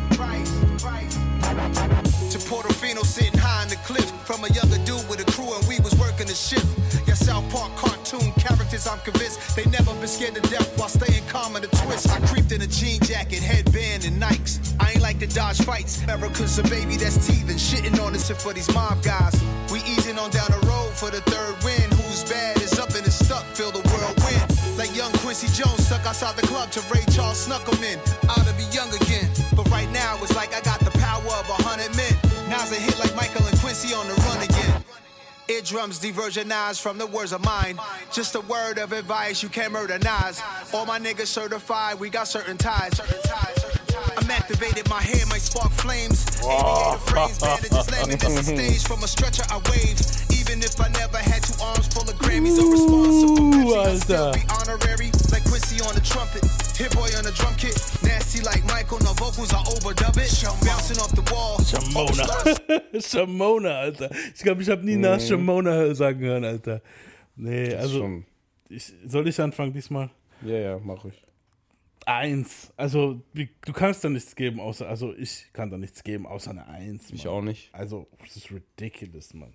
[2.32, 4.11] To Portofino sitting high on the cliff.
[4.24, 5.95] From a younger dude with a crew and we was
[6.26, 6.66] the shift.
[7.06, 11.26] Yeah, South Park cartoon characters, I'm convinced they never been scared to death while staying
[11.28, 12.08] calm in the twist.
[12.10, 14.74] I creeped in a jean jacket, headband, and Nikes.
[14.80, 18.30] I ain't like to dodge fights, ever cause a baby that's teething, shitting on us
[18.30, 19.34] for these mob guys.
[19.70, 21.90] We easing on down the road for the third win.
[21.98, 24.78] Who's bad is up and is stuck, feel the whirlwind.
[24.78, 27.98] Like young Quincy Jones stuck outside the club to Ray Charles snuck him in.
[28.28, 31.46] Ought to be young again, but right now it's like I got the power of
[31.48, 32.14] a hundred men.
[32.48, 35.03] Now's a hit like Michael and Quincy on the run again.
[35.49, 37.78] Eardrums diversionized from the words of mine.
[38.12, 40.42] Just a word of advice, you can't murder Nas.
[40.72, 42.99] All my niggas certified, we got certain ties.
[44.16, 46.24] I'm activated, my hair might spark flames.
[46.38, 50.34] Aviator frames, bandages landing this the stage from a stretcher I wave.
[50.47, 54.01] Even if I never had two arms full of Grammys, I'm responsible Pepsi.
[54.03, 56.45] Still be honorary, like Quincy on the trumpet.
[56.76, 57.72] Hit boy on the drum kit,
[58.03, 60.45] nasty like Michael, no vocals, I overdub it.
[60.66, 61.57] Bouncing off the wall.
[61.61, 62.26] Shamona.
[63.01, 64.11] Shamona, Alter.
[64.34, 65.18] Ich glaube, ich habe nie nach.
[65.18, 66.82] Shamona sagen hören, Alter.
[67.36, 68.22] Nee, also.
[68.68, 70.11] Ich, soll ich anfangen diesmal?
[70.42, 71.24] Ja, ja, mach ich.
[72.05, 72.70] Eins.
[72.76, 74.86] Also, du kannst da nichts geben, außer.
[74.86, 77.05] Also, ich kann da nichts geben, außer eine Eins.
[77.05, 77.16] Mann.
[77.16, 77.70] Ich auch nicht.
[77.72, 79.55] Also, das ist ridiculous, Mann.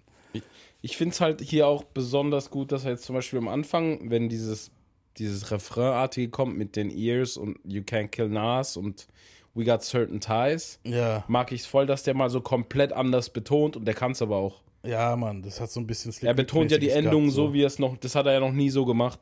[0.82, 4.10] Ich, finde es halt hier auch besonders gut, dass er jetzt zum Beispiel am Anfang,
[4.10, 4.72] wenn dieses
[5.20, 9.08] dieses Refrainartige kommt mit den Ears und You Can't Kill Nas und
[9.54, 11.24] We Got Certain Ties, ja.
[11.28, 14.22] mag ich es voll, dass der mal so komplett anders betont und der kann es
[14.22, 14.62] aber auch.
[14.84, 17.68] Ja, Mann, das hat so ein bisschen Er betont ja die Endungen so, wie er
[17.68, 19.20] es noch, das hat er ja noch nie so gemacht.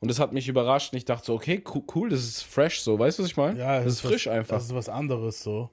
[0.00, 1.62] Und das hat mich überrascht und ich dachte so, okay,
[1.94, 3.58] cool, das ist fresh so, weißt du, was ich meine?
[3.58, 4.56] Ja, das, das ist frisch was, einfach.
[4.56, 5.70] Das ist was anderes so.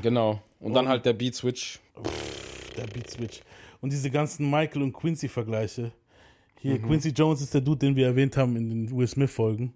[0.00, 0.40] Genau.
[0.58, 1.78] Und, und dann halt der Beat Switch.
[2.76, 3.42] Der Beat Switch.
[3.80, 5.92] Und diese ganzen Michael und Quincy Vergleiche
[6.60, 6.82] Hier, mhm.
[6.82, 9.72] Quincy Jones ist der Dude, den wir erwähnt haben in den Will Smith-Folgen.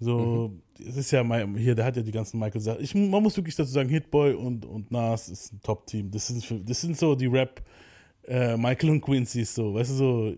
[0.00, 0.86] So, mhm.
[0.86, 1.24] es ist ja
[1.56, 2.82] hier, der hat ja die ganzen Michael Sachen.
[2.82, 6.10] Ich, man muss wirklich dazu sagen, Hitboy und, und Nas ist ein Top-Team.
[6.10, 7.62] Das sind, das sind so die Rap,
[8.26, 10.34] äh, Michael und Quincy so, weißt du, so.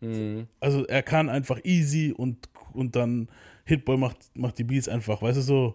[0.00, 0.46] Mhm.
[0.58, 3.28] Also er kann einfach easy und, und dann
[3.64, 5.74] Hitboy macht, macht die Beats einfach, weißt du, so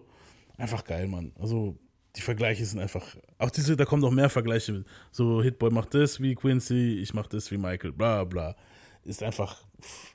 [0.56, 1.32] einfach geil, Mann.
[1.40, 1.76] Also
[2.16, 3.04] die Vergleiche sind einfach,
[3.38, 4.84] auch diese, da kommen noch mehr Vergleiche.
[5.12, 8.56] So Hitboy macht das wie Quincy, ich mach das wie Michael, bla bla.
[9.04, 10.14] Ist einfach, pff.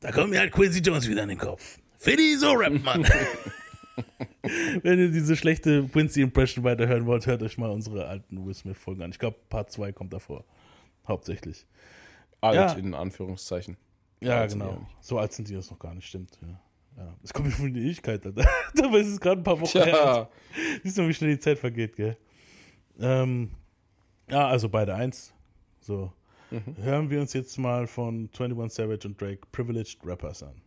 [0.00, 1.78] da kommt mir halt Quincy Jones wieder in den Kopf.
[1.98, 3.06] Fiddy so Rap, Mann.
[4.82, 9.10] Wenn ihr diese schlechte Quincy-Impression weiterhören wollt, hört euch mal unsere alten Will Smith-Folgen an.
[9.10, 10.44] Ich glaube, Part 2 kommt davor.
[11.06, 11.66] Hauptsächlich.
[12.40, 12.72] Alt ja.
[12.72, 13.76] in Anführungszeichen.
[14.20, 14.86] Ja, alt genau.
[15.00, 16.38] So alt sind die das noch gar nicht, stimmt.
[16.40, 16.60] Ja.
[17.00, 17.16] Ja.
[17.22, 18.22] Das kommt mir von der Ewigkeit.
[18.74, 19.84] Dabei ist es gerade ein paar Wochen ja.
[19.84, 20.28] her.
[20.82, 22.16] Siehst du, wie schnell die Zeit vergeht, gell?
[23.00, 23.50] Ähm,
[24.30, 25.32] ja, also beide eins.
[25.80, 26.12] So.
[26.50, 26.76] Mhm.
[26.82, 30.60] Hören wir uns jetzt mal von 21 Savage und Drake Privileged Rappers an.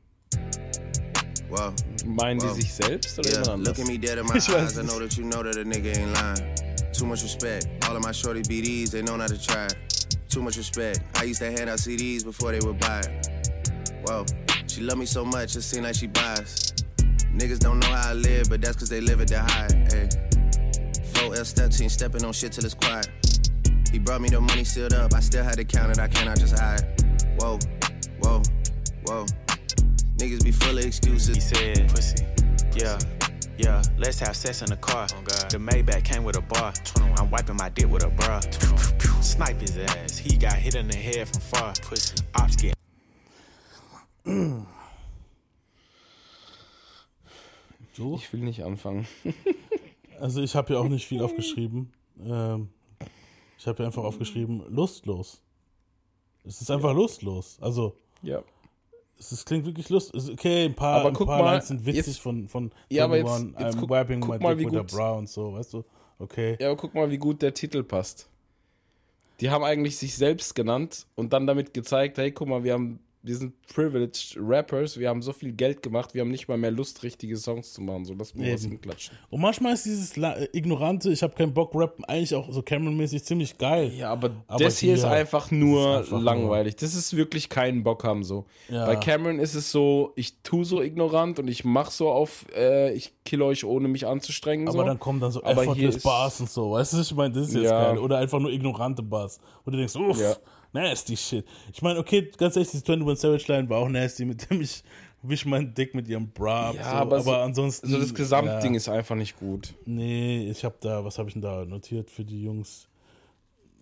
[1.49, 1.73] Wow.
[2.05, 2.55] Meinen wow.
[2.55, 3.55] die sich selbst oder yeah.
[3.55, 4.77] Look at me dead in my eyes.
[4.77, 6.55] I know that you know that a nigga ain't lying.
[6.93, 7.67] Too much respect.
[7.87, 9.67] All of my shorty BDs, they know not to try.
[10.29, 11.01] Too much respect.
[11.15, 13.27] I used to hand out CDs before they would buy it.
[14.05, 14.25] Whoa.
[14.67, 16.73] She love me so much, it seem like she buys.
[17.33, 19.67] Niggas don't know how I live, but that's cause they live at the high.
[19.89, 20.09] Hey.
[21.13, 23.09] 4L step team stepping on shit till it's quiet.
[23.91, 26.39] He brought me the money sealed up, I still had to count it, I cannot
[26.39, 26.81] just hide.
[27.37, 27.59] Whoa,
[28.19, 28.41] whoa,
[29.05, 29.25] whoa.
[30.17, 31.35] Niggas be full of excuses.
[31.35, 32.25] He said, Pussy,
[32.75, 32.97] yeah.
[33.57, 35.07] Yeah, let's have sex in the car.
[35.13, 36.73] Oh the Maybach came with a bar.
[37.17, 38.39] I'm wiping my dick with a bra.
[39.21, 40.17] Snipe his ass.
[40.17, 41.73] He got hit in the head from far.
[41.83, 42.15] Pussy.
[42.35, 42.73] Ops get.
[44.23, 44.65] Du?
[48.15, 49.07] Ich will nicht anfangen.
[50.19, 51.91] also ich habe ja auch nicht viel aufgeschrieben.
[52.23, 52.69] Ähm,
[53.57, 55.41] ich habe ja einfach aufgeschrieben, lustlos.
[56.43, 56.95] Es ist einfach ja.
[56.95, 57.57] lustlos.
[57.61, 57.95] Also.
[58.21, 58.43] Ja.
[59.19, 60.31] Es, es klingt wirklich lustig.
[60.31, 63.17] Okay, ein paar, aber ein paar mal, Lines sind witzig jetzt, von, von ja, aber
[63.17, 65.83] jetzt, jetzt I'm guck, wiping guck my dick with a bra und so, weißt du?
[66.19, 66.57] Okay.
[66.59, 68.29] Ja, aber guck mal, wie gut der Titel passt.
[69.39, 72.99] Die haben eigentlich sich selbst genannt und dann damit gezeigt, hey, guck mal, wir haben
[73.25, 76.71] wir sind privileged Rappers, wir haben so viel Geld gemacht, wir haben nicht mal mehr
[76.71, 78.03] Lust, richtige Songs zu machen.
[78.03, 79.17] So, lass mal was hinklatschen.
[79.29, 83.23] Und manchmal ist dieses äh, ignorante, ich habe keinen Bock, Rappen eigentlich auch so Cameron-mäßig
[83.23, 83.93] ziemlich geil.
[83.95, 86.73] Ja, aber, aber das hier, ist einfach nur ist einfach langweilig.
[86.73, 86.81] Nur.
[86.81, 88.45] Das ist wirklich keinen Bock haben so.
[88.67, 88.85] Ja.
[88.85, 92.91] Bei Cameron ist es so, ich tu so ignorant und ich mach so auf, äh,
[92.91, 94.67] ich kill euch, ohne mich anzustrengen.
[94.67, 94.83] Aber so.
[94.83, 97.53] dann kommen dann so aber effortless Bars und so, weißt du, ich meine, das ist
[97.53, 97.91] jetzt ja.
[97.93, 97.99] geil.
[97.99, 99.39] Oder einfach nur ignorante Bars.
[99.63, 100.19] Wo du denkst, uff.
[100.19, 100.35] Ja
[100.73, 101.45] nasty shit.
[101.71, 104.83] Ich meine, okay, ganz ehrlich, die 21 Savage Line war auch nasty, mit dem ich
[105.21, 106.73] wisch mein Dick mit ihrem Bra.
[106.73, 107.87] Ja, so, aber, aber so, ansonsten.
[107.87, 109.73] So das Gesamtding ja, ist einfach nicht gut.
[109.85, 112.87] Nee, ich habe da, was habe ich denn da notiert für die Jungs?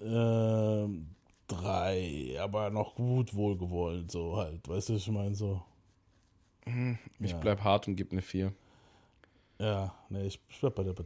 [0.01, 1.07] Ähm,
[1.47, 4.67] drei, aber noch gut wohlgewollt, so halt.
[4.67, 5.35] Weißt du, ich meine?
[5.35, 5.61] So.
[6.65, 7.37] Mhm, ich ja.
[7.37, 8.53] bleib hart und gebe eine 4.
[9.59, 11.03] Ja, nee, ich, ich bleib bei der 3.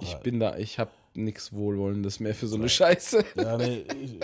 [0.00, 3.24] Ich bin da, ich habe nichts Wohlwollendes mehr für so eine Scheiße.
[3.36, 4.18] Ja, nee, ich,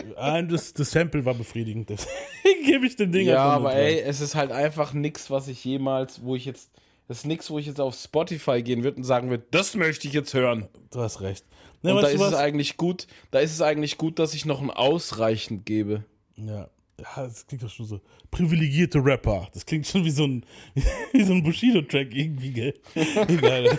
[0.49, 1.89] das, das Sample war befriedigend.
[2.64, 6.22] Gebe ich den Ding Ja, aber ey, es ist halt einfach nichts, was ich jemals,
[6.22, 6.70] wo ich jetzt,
[7.07, 10.09] das ist nichts, wo ich jetzt auf Spotify gehen würde und sagen würde, das möchte
[10.09, 10.68] ich jetzt hören.
[10.91, 11.45] Du hast recht.
[11.82, 12.32] Nee, und da ist was?
[12.32, 16.05] es eigentlich gut, da ist es eigentlich gut, dass ich noch ein ausreichend gebe.
[16.36, 16.68] Ja.
[17.01, 18.01] Ja, das klingt doch schon so.
[18.32, 19.49] Privilegierte Rapper.
[19.55, 20.45] Das klingt schon wie so ein,
[21.12, 22.74] wie so ein Bushido-Track irgendwie, gell?
[22.95, 23.78] Egal.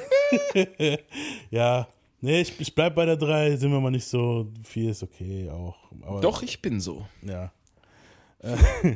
[1.52, 1.88] ja,
[2.22, 4.48] Nee, ich, ich bleib bei der 3, sind wir mal nicht so.
[4.64, 5.78] 4 ist okay auch.
[6.02, 7.06] Aber, Doch, ich bin so.
[7.22, 7.52] Ja.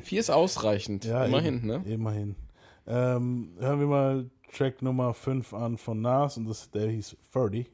[0.04, 1.06] 4 ist ausreichend.
[1.06, 1.84] Ja, immerhin, eben, ne?
[1.86, 2.36] Immerhin.
[2.86, 7.70] Ähm, hören wir mal Track Nummer 5 an von Nas und das, der hieß 30.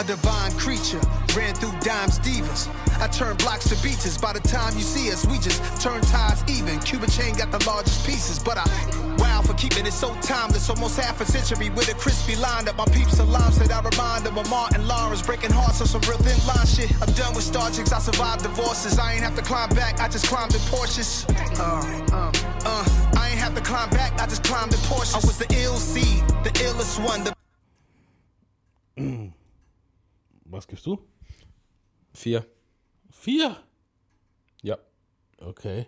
[0.00, 1.00] A divine creature.
[1.36, 2.68] Ran through dimes divas.
[3.00, 4.16] I turn blocks to beaches.
[4.16, 6.80] By the time you see us, we just turn ties even.
[6.80, 8.64] Cuban chain got the largest pieces, but I
[9.18, 10.70] wow for keeping it so timeless.
[10.70, 14.24] Almost half a century with a crispy line that my peeps alarm said I remind
[14.24, 16.90] them of Martin Lawrence breaking hearts on some real thin line shit.
[17.02, 17.92] I'm done with star chicks.
[17.92, 18.98] I survived divorces.
[18.98, 20.00] I ain't have to climb back.
[20.00, 21.28] I just climbed in Porsches.
[21.58, 22.32] Uh, uh,
[22.64, 24.18] uh, I ain't have to climb back.
[24.18, 25.14] I just climbed in Porsches.
[25.14, 27.24] I was the ill seed, the illest one.
[27.24, 27.34] The
[30.50, 30.98] Was gibst du?
[32.12, 32.44] Vier.
[33.10, 33.56] Vier?
[34.62, 34.78] Ja.
[35.38, 35.86] Okay.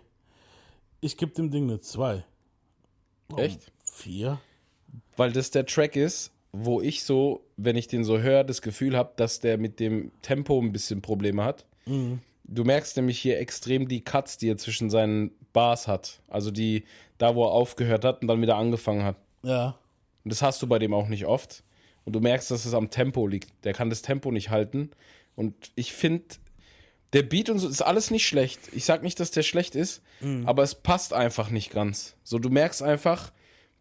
[1.01, 2.23] Ich gebe dem Ding eine zwei.
[3.27, 3.73] Warum Echt?
[3.83, 4.39] Vier?
[5.17, 8.95] Weil das der Track ist, wo ich so, wenn ich den so höre, das Gefühl
[8.95, 11.65] habe, dass der mit dem Tempo ein bisschen Probleme hat.
[11.85, 12.21] Mhm.
[12.45, 16.21] Du merkst nämlich hier extrem die Cuts, die er zwischen seinen Bars hat.
[16.29, 16.85] Also die,
[17.17, 19.17] da wo er aufgehört hat und dann wieder angefangen hat.
[19.43, 19.77] Ja.
[20.23, 21.63] Und das hast du bei dem auch nicht oft.
[22.05, 23.51] Und du merkst, dass es am Tempo liegt.
[23.63, 24.91] Der kann das Tempo nicht halten.
[25.35, 26.25] Und ich finde,
[27.13, 28.59] der Beat und so ist alles nicht schlecht.
[28.73, 30.47] Ich sag nicht, dass der schlecht ist, mhm.
[30.47, 32.15] aber es passt einfach nicht ganz.
[32.23, 33.31] So, du merkst einfach,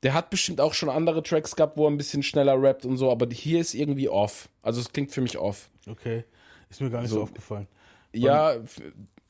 [0.02, 2.96] der hat bestimmt auch schon andere Tracks gehabt, wo er ein bisschen schneller rappt und
[2.96, 4.48] so, aber hier ist irgendwie off.
[4.62, 5.70] Also es klingt für mich off.
[5.86, 6.24] Okay.
[6.68, 7.68] Ist mir gar nicht so, so aufgefallen.
[8.12, 8.56] Ja,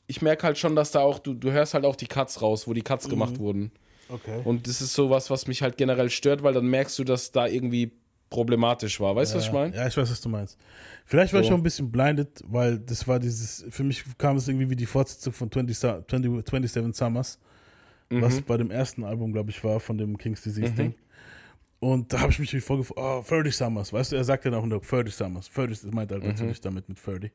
[0.07, 2.67] ich merke halt schon, dass da auch, du, du hörst halt auch die Cuts raus,
[2.67, 3.11] wo die Cuts mhm.
[3.11, 3.71] gemacht wurden.
[4.09, 4.41] Okay.
[4.43, 7.47] Und das ist sowas, was mich halt generell stört, weil dann merkst du, dass da
[7.47, 7.93] irgendwie
[8.33, 9.15] problematisch war.
[9.15, 9.75] Weißt du, ja, was ich meine?
[9.75, 10.57] Ja, ich weiß, was du meinst.
[11.05, 11.47] Vielleicht war so.
[11.47, 14.75] ich auch ein bisschen blinded, weil das war dieses, für mich kam es irgendwie wie
[14.75, 17.39] die Fortsetzung von 20, 20, 27 Summers,
[18.09, 18.21] mhm.
[18.23, 20.75] was bei dem ersten Album, glaube ich, war, von dem King's Disease mhm.
[20.75, 20.95] Ding.
[21.79, 24.53] Und da habe ich mich wie vorgefragt, oh, 30 Summers, weißt du, er sagt ja
[24.53, 25.51] auch nur 30 Summers.
[25.53, 26.29] 30 meint halt mhm.
[26.29, 27.31] natürlich damit mit 30.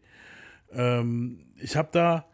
[0.73, 2.27] Ähm, ich habe da,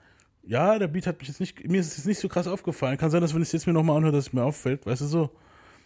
[0.42, 2.96] ja, der Beat hat mich jetzt nicht, mir ist es jetzt nicht so krass aufgefallen.
[2.96, 5.02] Kann sein, dass wenn ich es jetzt mir nochmal anhöre, dass es mir auffällt, weißt
[5.02, 5.30] du so.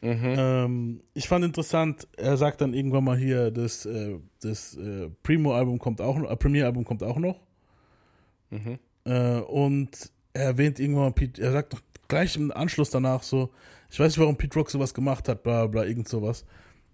[0.01, 0.35] Mhm.
[0.37, 5.79] Ähm, ich fand interessant, er sagt dann irgendwann mal hier, das, äh, das äh, Primo-Album
[5.79, 7.41] kommt auch noch, äh, Premiere-Album kommt auch noch.
[8.51, 8.79] Mhm.
[9.05, 13.51] Äh, und er erwähnt irgendwann mal, Pete, er sagt doch gleich im Anschluss danach so,
[13.91, 16.45] ich weiß nicht, warum Pete Rock sowas gemacht hat, bla bla, irgend sowas.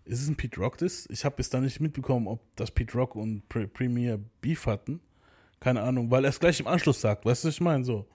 [0.04, 1.06] Ist es ein Pete Rock das?
[1.10, 5.00] Ich habe bis da nicht mitbekommen, ob das Pete Rock und Pre Premier Beef hatten.
[5.60, 7.84] Keine Ahnung, weil er es gleich im Anschluss sagt, weißt du, was ich meine?
[7.84, 8.06] So.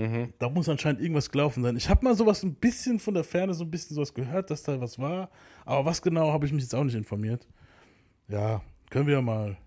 [0.00, 0.32] Mhm.
[0.38, 1.76] Da muss anscheinend irgendwas gelaufen sein.
[1.76, 4.62] Ich habe mal sowas ein bisschen von der Ferne, so ein bisschen sowas gehört, dass
[4.62, 5.30] da was war.
[5.66, 7.46] Aber was genau, habe ich mich jetzt auch nicht informiert.
[8.28, 9.58] Ja, können wir ja mal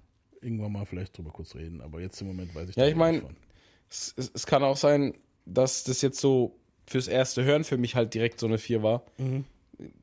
[0.41, 1.81] irgendwann mal vielleicht drüber kurz reden.
[1.81, 3.21] Aber jetzt im Moment weiß ich Ja, ich meine,
[3.89, 5.13] es, es, kann auch sein,
[5.45, 6.55] dass das jetzt so
[6.87, 9.03] fürs erste Hören für mich halt direkt so eine 4 war.
[9.19, 9.45] Mhm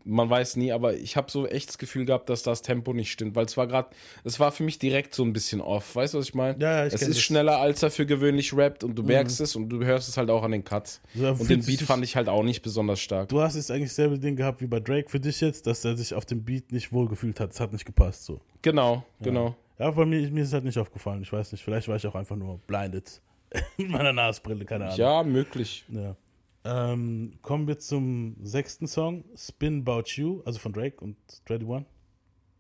[0.05, 3.11] man weiß nie, aber ich habe so echt das Gefühl gehabt, dass das Tempo nicht
[3.11, 3.89] stimmt, weil es war gerade,
[4.25, 5.95] es war für mich direkt so ein bisschen off.
[5.95, 6.59] Weißt du, was ich meine?
[6.61, 7.21] Ja, ja, ich Es ist das.
[7.21, 9.09] schneller, als er für gewöhnlich rappt und du mhm.
[9.09, 11.01] merkst es und du hörst es halt auch an den Cuts.
[11.15, 13.29] Ja, und den Beat fand ich halt auch nicht besonders stark.
[13.29, 15.97] Du hast jetzt eigentlich selbe Ding gehabt wie bei Drake für dich jetzt, dass er
[15.97, 17.53] sich auf dem Beat nicht wohlgefühlt hat.
[17.53, 18.41] Es hat nicht gepasst so.
[18.63, 19.25] Genau, ja.
[19.25, 19.57] genau.
[19.79, 21.23] Ja, bei mir, mir ist es halt nicht aufgefallen.
[21.23, 23.23] Ich weiß nicht, vielleicht war ich auch einfach nur blinded
[23.79, 24.99] mit meiner Nasbrille, keine Ahnung.
[24.99, 25.85] Ja, möglich.
[25.89, 26.17] Ja.
[26.63, 31.87] Ähm, kommen wir zum sechsten Song, Spin About You, also von Drake und Dready One.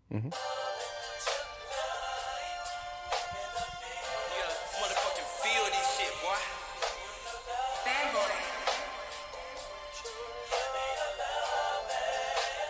[0.08, 0.30] Mhm.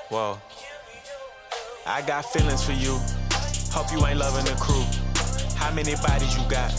[0.09, 0.41] Whoa.
[1.87, 2.99] I got feelings for you.
[3.73, 4.83] Hope you ain't loving the crew.
[5.57, 6.75] How many bodies you got?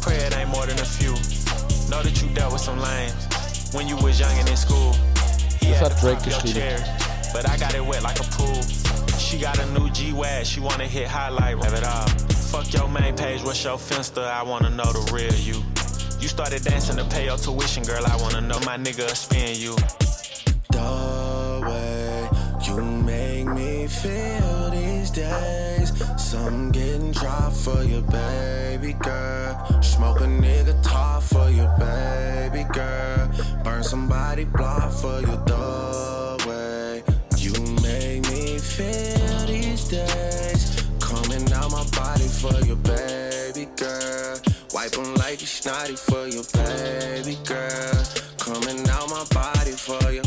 [0.00, 1.12] Pray it ain't more than a few.
[1.90, 3.31] Know that you dealt with some lames.
[3.74, 4.92] When you was young and in school.
[5.60, 6.82] He das hat Drake geschrieben.
[7.32, 8.62] but I got it wet like a pool.
[9.18, 12.10] She got a new G-Wag, she wanna hit highlight, rev it up.
[12.52, 14.20] Fuck your main page, what's your finster?
[14.20, 15.62] I wanna know the real you.
[16.20, 18.04] You started dancing to pay your tuition, girl.
[18.06, 19.74] I wanna know my nigga spin you.
[23.88, 25.92] Feel these days.
[26.16, 29.82] Some getting dropped for your baby girl.
[29.82, 33.30] Smoke a nigga top for your baby girl.
[33.64, 37.02] Burn somebody block for your doorway.
[37.38, 37.52] You
[37.82, 40.82] make me feel these days.
[41.00, 44.38] Coming out my body for your baby girl.
[44.74, 48.04] Wipe them like you snotty for your baby girl.
[48.38, 50.21] Coming out my body for you.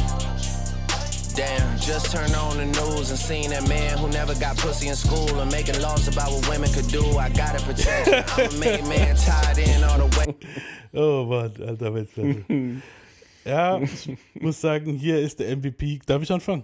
[1.86, 5.40] Just turned on the news and seen that man who never got pussy in school
[5.40, 7.04] and making laws about what women could do.
[7.18, 8.10] I gotta protect.
[8.40, 10.36] I'm a made man tied in all the way.
[10.98, 12.46] Oh Mann, alter Weltklasse.
[13.46, 16.00] Ja, ich muss sagen, hier ist der MVP.
[16.08, 16.64] Darf ich anfangen?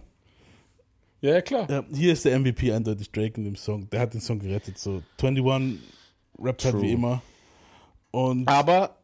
[1.22, 1.70] Ja, ja klar.
[1.70, 3.88] Ja, hier ist der MVP eindeutig Drake in dem Song.
[3.92, 4.80] Der hat den Song gerettet.
[4.80, 5.80] So 21
[6.40, 7.22] rappt halt wie immer.
[8.10, 8.96] Und Aber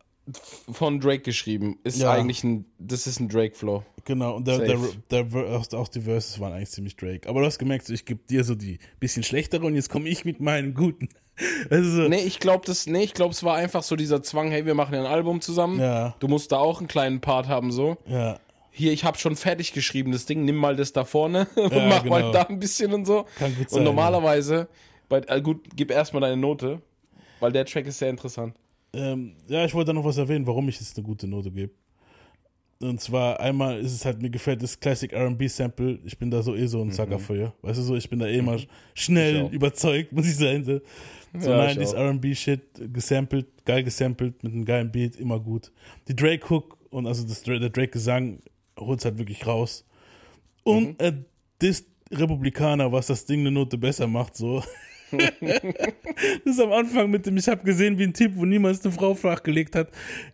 [0.72, 1.80] von Drake geschrieben.
[1.84, 2.12] Ist ja.
[2.12, 3.84] eigentlich ein, das ist ein Drake-Flow.
[4.06, 4.80] Genau, und der, der,
[5.24, 5.26] der,
[5.74, 7.28] auch die Verses waren eigentlich ziemlich Drake.
[7.28, 10.26] Aber du hast gemerkt, ich gebe dir so die bisschen schlechtere und jetzt komme ich
[10.26, 11.10] mit meinen guten.
[11.70, 14.96] Also, nee, ich glaube, nee, glaub, es war einfach so dieser Zwang, hey, wir machen
[14.96, 15.80] ja ein Album zusammen.
[15.80, 16.16] Ja.
[16.18, 17.98] Du musst da auch einen kleinen Part haben, so.
[18.08, 18.40] Ja.
[18.72, 21.88] Hier, ich habe schon fertig geschrieben, das Ding, nimm mal das da vorne und ja,
[21.90, 22.20] mach genau.
[22.20, 23.28] mal da ein bisschen und so.
[23.38, 24.68] Kann gut sein, und normalerweise,
[25.10, 26.82] bei, äh, gut, gib erstmal deine Note,
[27.40, 28.56] weil der Track ist sehr interessant.
[28.94, 31.74] Ähm, ja, ich wollte noch was erwähnen, warum ich jetzt eine gute Note gebe.
[32.80, 36.00] Und zwar einmal ist es halt, mir gefällt das Classic RB Sample.
[36.06, 37.24] Ich bin da so eh so ein Sucker mhm.
[37.24, 37.54] für.
[37.64, 38.60] Weißt du so, ich bin da eh mal
[38.94, 40.64] schnell überzeugt, muss ich sein.
[40.64, 40.80] So,
[41.38, 45.72] so ja, nein, das RB-Shit gesampelt, geil gesampelt, mit einem geilen Beat, immer gut.
[46.08, 48.40] Die Drake-Hook und also das, der Drake-Gesang
[48.80, 49.84] holt es halt wirklich raus.
[50.64, 50.96] Und mhm.
[51.00, 51.14] äh,
[51.60, 54.64] das Republikaner, was das Ding eine Note besser macht, so.
[55.12, 58.94] das ist am Anfang mit dem, ich habe gesehen, wie ein Typ, wo niemals eine
[58.94, 59.90] Frau flachgelegt hat,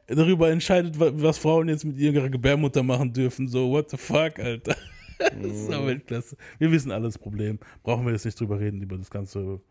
[0.08, 3.48] darüber entscheidet, was Frauen jetzt mit ihrer Gebärmutter machen dürfen.
[3.48, 4.76] So, what the fuck, Alter.
[5.18, 6.38] das ist ja Weltklasse.
[6.58, 7.60] Wir wissen alles Problem.
[7.84, 9.62] Brauchen wir jetzt nicht drüber reden, über das ganze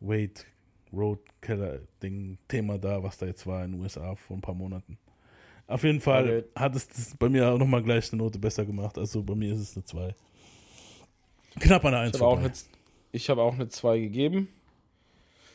[0.00, 0.42] Wade
[0.92, 4.54] Road Keller Ding, Thema da, was da jetzt war in den USA vor ein paar
[4.54, 4.98] Monaten.
[5.66, 8.96] Auf jeden Fall hat es bei mir auch nochmal gleich eine Note besser gemacht.
[8.98, 10.14] Also bei mir ist es eine 2.
[11.58, 12.50] Knapp an der 1 vorbei.
[13.12, 14.48] Ich habe auch eine 2 gegeben.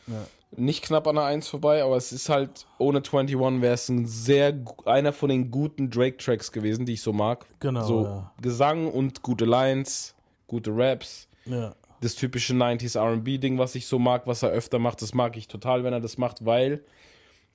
[0.06, 0.26] Ja.
[0.54, 4.04] Nicht knapp an der 1 vorbei, aber es ist halt, ohne 21 wäre es ein
[4.06, 7.46] sehr, einer von den guten Drake-Tracks gewesen, die ich so mag.
[7.60, 7.84] Genau.
[7.86, 8.32] So ja.
[8.42, 10.14] Gesang und gute Lines,
[10.46, 11.28] gute Raps.
[11.46, 11.74] Ja.
[12.02, 15.48] Das typische 90s RB-Ding, was ich so mag, was er öfter macht, das mag ich
[15.48, 16.82] total, wenn er das macht, weil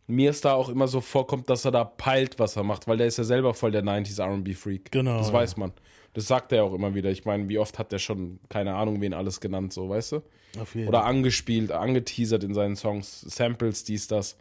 [0.08, 2.98] mir es da auch immer so vorkommt, dass er da peilt, was er macht, weil
[2.98, 4.92] der ist ja selber voll der 90s RB-Freak.
[4.92, 5.18] Genau.
[5.18, 5.34] Das ja.
[5.34, 5.74] weiß man.
[6.18, 7.12] Das sagt er auch immer wieder.
[7.12, 10.24] Ich meine, wie oft hat der schon, keine Ahnung, wen alles genannt, so, weißt du?
[10.60, 14.36] Auf jeden Oder angespielt, angeteasert in seinen Songs, Samples, dies, das.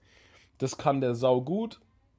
[0.56, 1.78] Das kann der sau gut.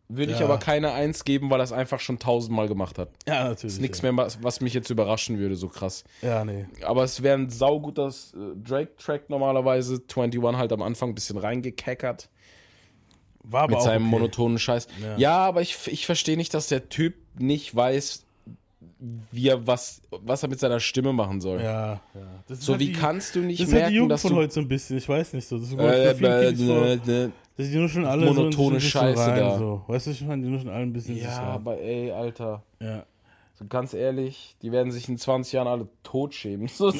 [0.10, 0.38] Würde ja.
[0.38, 3.10] ich aber keine Eins geben, weil er es einfach schon tausendmal gemacht hat.
[3.28, 3.62] Ja, natürlich.
[3.62, 4.12] Das ist nichts ja.
[4.12, 6.04] mehr, was mich jetzt überraschen würde, so krass.
[6.22, 6.68] Ja, nee.
[6.84, 9.96] Aber es wäre ein sauguter äh, Drake-Track normalerweise.
[9.96, 12.30] 21 halt am Anfang ein bisschen reingekeckert.
[13.42, 14.12] War aber Mit seinem okay.
[14.12, 14.88] monotonen Scheiß.
[15.02, 18.27] Ja, ja aber ich, ich verstehe nicht, dass der Typ nicht weiß,
[19.00, 21.62] wie er was, was er mit seiner Stimme machen soll.
[21.62, 22.56] Ja, ja.
[22.56, 24.36] so halt wie die, kannst du nicht das merken, ist halt die Jugend dass von
[24.36, 25.58] heute so ein bisschen, ich weiß nicht so.
[25.58, 29.58] Das ist äh, äh, äh, das sind nur schon alle monotone so Scheiße rein, da.
[29.58, 29.84] So.
[29.88, 32.64] Weißt du, ich meine, die nur schon alle ein bisschen Ja, aber ey, Alter.
[32.80, 33.06] Ja.
[33.58, 36.70] So ganz ehrlich, die werden sich in 20 Jahren alle totschämen.
[36.78, 36.94] So,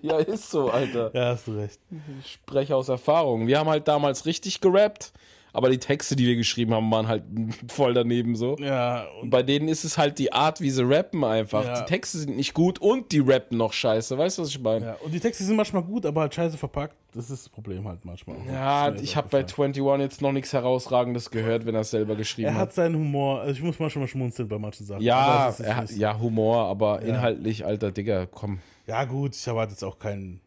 [0.00, 1.10] ja, ist so, Alter.
[1.14, 1.78] Ja, hast du recht.
[2.20, 3.46] Ich spreche aus Erfahrung.
[3.46, 5.12] Wir haben halt damals richtig gerappt
[5.54, 7.22] aber die Texte, die wir geschrieben haben, waren halt
[7.68, 8.56] voll daneben so.
[8.58, 9.06] Ja.
[9.22, 11.64] Und bei denen ist es halt die Art, wie sie rappen einfach.
[11.64, 11.80] Ja.
[11.80, 14.18] Die Texte sind nicht gut und die rappen noch scheiße.
[14.18, 14.84] Weißt du, was ich meine?
[14.84, 16.96] Ja, und die Texte sind manchmal gut, aber halt scheiße verpackt.
[17.14, 18.36] Das ist das Problem halt manchmal.
[18.52, 22.48] Ja, ich habe bei 21 jetzt noch nichts Herausragendes gehört, wenn er es selber geschrieben
[22.48, 22.56] hat.
[22.56, 23.40] Er hat seinen Humor.
[23.40, 25.02] Also ich muss manchmal mal schmunzeln bei manchen Sachen.
[25.02, 27.10] Ja, er hat, ja Humor, aber ja.
[27.10, 28.58] inhaltlich, alter Digga, komm.
[28.88, 30.40] Ja, gut, ich erwarte jetzt auch keinen.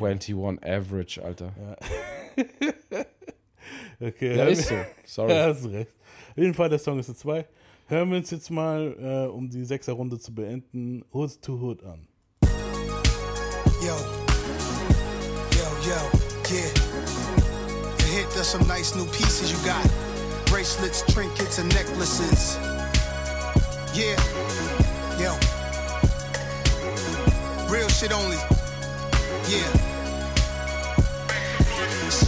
[0.00, 1.52] 21 Average, Alter.
[1.56, 3.04] Ja.
[4.04, 4.36] Okay.
[4.36, 4.74] Ja, ist so.
[5.06, 5.32] Sorry.
[5.34, 5.90] ja, hast recht.
[6.30, 7.46] Auf jeden Fall, der Song ist eine 2.
[7.86, 11.82] Hören wir uns jetzt mal, äh, um die 6er Runde zu beenden, Hood to Hood
[11.84, 12.06] an.
[13.80, 13.94] Yo.
[15.52, 15.98] Yo, yo,
[16.50, 16.70] yeah.
[17.98, 19.84] The hit, there's some nice new pieces you got.
[20.46, 22.58] Bracelets, trinkets, and necklaces.
[23.94, 24.16] Yeah.
[25.18, 25.34] Yo.
[27.70, 28.38] Real shit only.
[29.48, 29.93] Yeah.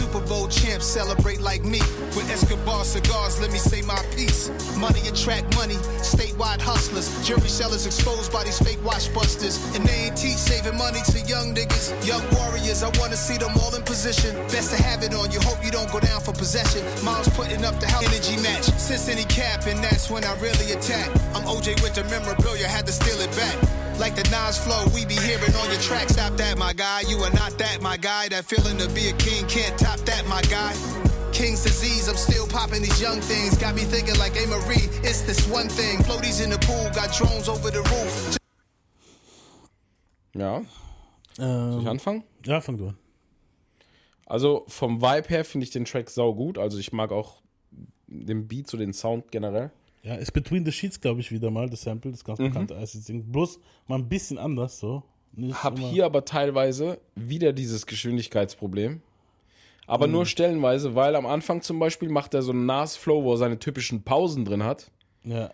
[0.07, 1.79] Super Bowl champs celebrate like me.
[2.15, 4.47] With Escobar cigars, let me say my piece.
[4.77, 7.11] Money attract money, statewide hustlers.
[7.27, 9.59] Jury sellers exposed by these fake watch busters.
[9.75, 11.91] And they ain't teach saving money to young niggas.
[12.07, 14.33] Young warriors, I wanna see them all in position.
[14.47, 16.85] Best to have it on you, hope you don't go down for possession.
[17.03, 18.63] Mom's putting up the house energy match.
[18.79, 21.09] Since any cap, and that's when I really attack.
[21.35, 23.76] I'm OJ with the memorabilia, had to steal it back.
[23.99, 26.09] Like the Nas flow, we be hearing on your track.
[26.09, 27.01] Stop that, my guy.
[27.07, 28.29] You are not that, my guy.
[28.29, 30.73] That feeling to be a king can't top that, my guy.
[31.33, 33.57] King's disease, I'm still popping these young things.
[33.57, 35.99] Got me thinking like, hey Marie, it's this one thing.
[35.99, 38.37] Floaties in the pool, got drones over the roof.
[40.33, 40.61] Ja.
[41.39, 42.23] Ähm, Soll ich anfangen?
[42.45, 42.97] Ja, fang du an.
[44.25, 46.57] Also vom Vibe her finde ich den Track sau gut.
[46.57, 47.41] Also ich mag auch
[48.07, 49.71] den Beat, so den Sound generell.
[50.07, 52.45] Ja, ist Between the Sheets, glaube ich, wieder mal das Sample, das ganz mhm.
[52.45, 53.29] bekannte Ice-Ding.
[53.29, 55.03] Bloß mal ein bisschen anders so.
[55.33, 59.01] Nicht Hab hier aber teilweise wieder dieses Geschwindigkeitsproblem.
[59.85, 60.13] Aber mhm.
[60.13, 63.59] nur stellenweise, weil am Anfang zum Beispiel macht er so einen Nas-Flow, wo er seine
[63.59, 64.91] typischen Pausen drin hat.
[65.25, 65.51] Ja.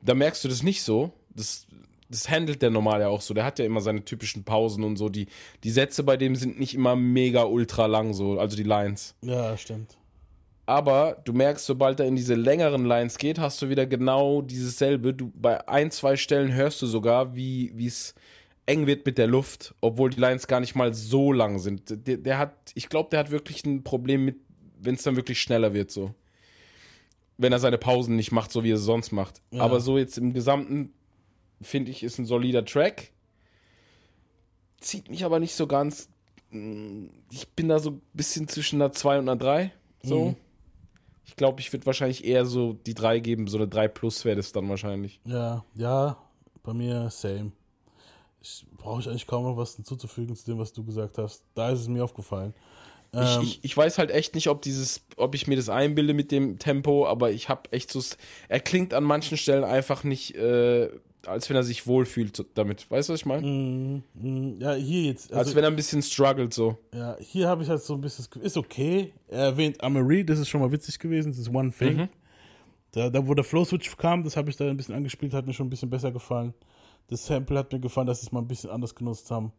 [0.00, 1.12] Da merkst du das nicht so.
[1.34, 1.66] Das,
[2.08, 3.34] das handelt der normal ja auch so.
[3.34, 5.10] Der hat ja immer seine typischen Pausen und so.
[5.10, 5.26] Die,
[5.62, 9.14] die Sätze bei dem sind nicht immer mega ultra lang, so, also die Lines.
[9.20, 9.98] Ja, stimmt.
[10.70, 14.78] Aber du merkst, sobald er in diese längeren Lines geht, hast du wieder genau dieses
[14.78, 15.12] selbe.
[15.12, 18.14] Du, bei ein, zwei Stellen hörst du sogar, wie es
[18.66, 22.06] eng wird mit der Luft, obwohl die Lines gar nicht mal so lang sind.
[22.06, 24.36] Der, der hat, ich glaube, der hat wirklich ein Problem mit,
[24.80, 26.14] wenn es dann wirklich schneller wird, so.
[27.36, 29.42] Wenn er seine Pausen nicht macht, so wie er es sonst macht.
[29.50, 29.62] Ja.
[29.62, 30.92] Aber so jetzt im Gesamten,
[31.60, 33.10] finde ich, ist ein solider Track.
[34.78, 36.08] Zieht mich aber nicht so ganz.
[36.52, 39.72] Ich bin da so ein bisschen zwischen einer 2 und einer 3.
[40.04, 40.26] So.
[40.26, 40.36] Mhm.
[41.30, 44.34] Ich glaube, ich würde wahrscheinlich eher so die 3 geben, so eine 3 plus wäre
[44.34, 45.20] das dann wahrscheinlich.
[45.24, 46.16] Ja, ja,
[46.64, 47.52] bei mir same.
[48.42, 51.44] Ich brauche ich eigentlich kaum noch was hinzuzufügen zu dem, was du gesagt hast.
[51.54, 52.52] Da ist es mir aufgefallen.
[53.12, 56.14] Ähm, ich, ich, ich, weiß halt echt nicht, ob dieses, ob ich mir das einbilde
[56.14, 58.02] mit dem Tempo, aber ich habe echt so.
[58.48, 60.90] Er klingt an manchen Stellen einfach nicht äh,
[61.26, 62.90] als wenn er sich wohlfühlt damit.
[62.90, 63.46] Weißt du, was ich meine?
[63.46, 65.32] Mm, mm, ja, hier jetzt.
[65.32, 66.78] Also, als wenn er ein bisschen struggelt so.
[66.94, 69.12] Ja, hier habe ich halt so ein bisschen, ist okay.
[69.28, 71.96] Er erwähnt Amory, das ist schon mal witzig gewesen, das ist One Thing.
[71.96, 72.08] Mhm.
[72.92, 75.46] Da, da, wo der Flow Switch kam, das habe ich da ein bisschen angespielt, hat
[75.46, 76.54] mir schon ein bisschen besser gefallen.
[77.08, 79.52] Das Sample hat mir gefallen, dass sie es mal ein bisschen anders genutzt haben.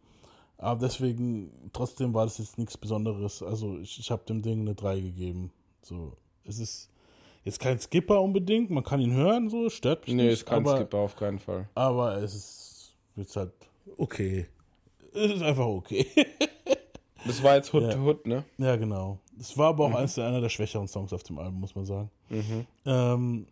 [0.57, 3.41] Aber deswegen, trotzdem war das jetzt nichts Besonderes.
[3.41, 5.51] Also ich, ich habe dem Ding eine 3 gegeben.
[5.81, 6.90] So, es ist
[7.43, 10.25] jetzt kein Skipper unbedingt, man kann ihn hören, so, stört mich nee, nicht.
[10.25, 11.67] Nee, ist kein aber, Skipper auf keinen Fall.
[11.75, 13.51] Aber es ist jetzt halt
[13.97, 14.47] okay.
[15.13, 16.05] Es ist einfach okay.
[17.25, 17.99] das war jetzt Hood ja.
[17.99, 18.43] Hood, ne?
[18.57, 19.19] Ja, genau.
[19.39, 19.95] Es war aber auch mhm.
[19.95, 22.11] eines der, einer der schwächeren Songs auf dem Album, muss man sagen.
[22.29, 22.65] Mhm.
[22.85, 23.47] Ähm,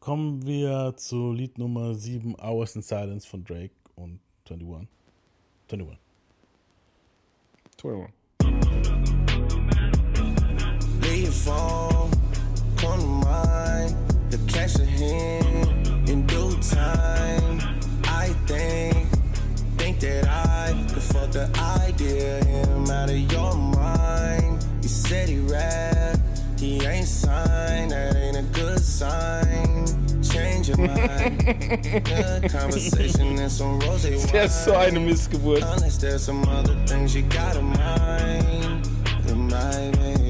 [0.00, 4.88] kommen wir zu Lied Nummer 7, Hours in Silence von Drake und 21.
[5.70, 5.98] 21.
[7.82, 8.14] 21.
[11.00, 12.13] Lay phone,
[12.84, 13.96] come to mind,
[14.30, 17.60] the cash a hand in due time.
[18.04, 19.08] I think,
[19.78, 21.46] think that I could fuck the
[21.86, 24.64] idea him out of your mind.
[24.82, 26.18] He said he rap,
[26.58, 29.86] he ain't signed, that ain't a good sign.
[30.22, 31.44] Change your mind.
[32.04, 34.44] Good conversation and some rose wine.
[34.44, 35.62] Ist so eine Missgeburt.
[35.62, 38.88] Unless there's some other things you gotta mind.
[39.28, 40.23] Remind me.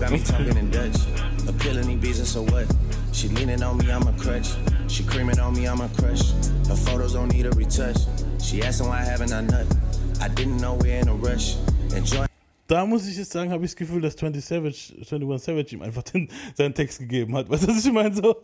[0.00, 0.96] Got me talking in Dutch.
[1.48, 2.66] Appealing these beats, so what?
[3.12, 4.48] She leaning on me, I'm a crutch.
[4.86, 6.30] She creaming on me, I'm a crush.
[6.68, 7.96] Her photos don't need a retouch.
[8.40, 9.66] She asking why haven't I nut?
[10.20, 11.56] I didn't know we're in a rush.
[11.94, 12.28] Enjoy
[12.68, 15.80] da muss ich jetzt sagen, habe ich das Gefühl, dass 20 Savage, 21 Savage ihm
[15.80, 17.48] einfach den, seinen Text gegeben hat.
[17.50, 18.14] Weißt du, was ich meine?
[18.14, 18.36] So.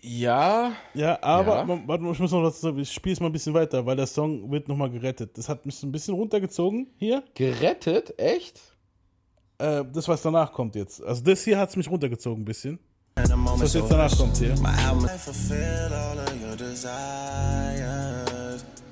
[0.00, 0.72] Ja.
[0.94, 1.68] Ja, aber ja.
[1.86, 2.78] warte mal, ich muss noch was sagen.
[2.78, 5.36] Ich spiele es mal ein bisschen weiter, weil der Song wird nochmal gerettet.
[5.36, 7.22] Das hat mich so ein bisschen runtergezogen hier.
[7.34, 8.18] Gerettet?
[8.18, 8.71] Echt?
[9.62, 11.00] Äh, das, was danach kommt jetzt.
[11.04, 12.80] Also das hier hat es mich runtergezogen ein bisschen.
[13.14, 14.54] Das, was jetzt danach kommt hier.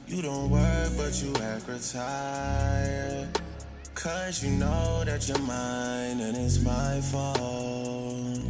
[0.06, 3.28] You don't work, but you act retired.
[3.94, 8.40] Cause you know that you're mine and it's my fault.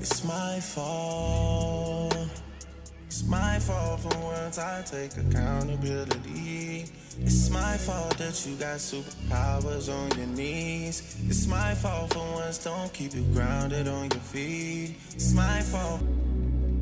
[0.00, 2.14] It's my fault.
[3.06, 6.84] It's my fault for once I take accountability.
[7.20, 11.16] It's my fault that you got superpowers on your knees.
[11.28, 14.96] It's my fault for once don't keep you grounded on your feet.
[15.14, 16.02] It's my fault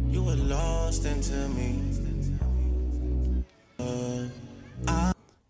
[0.09, 1.81] you were lost into me.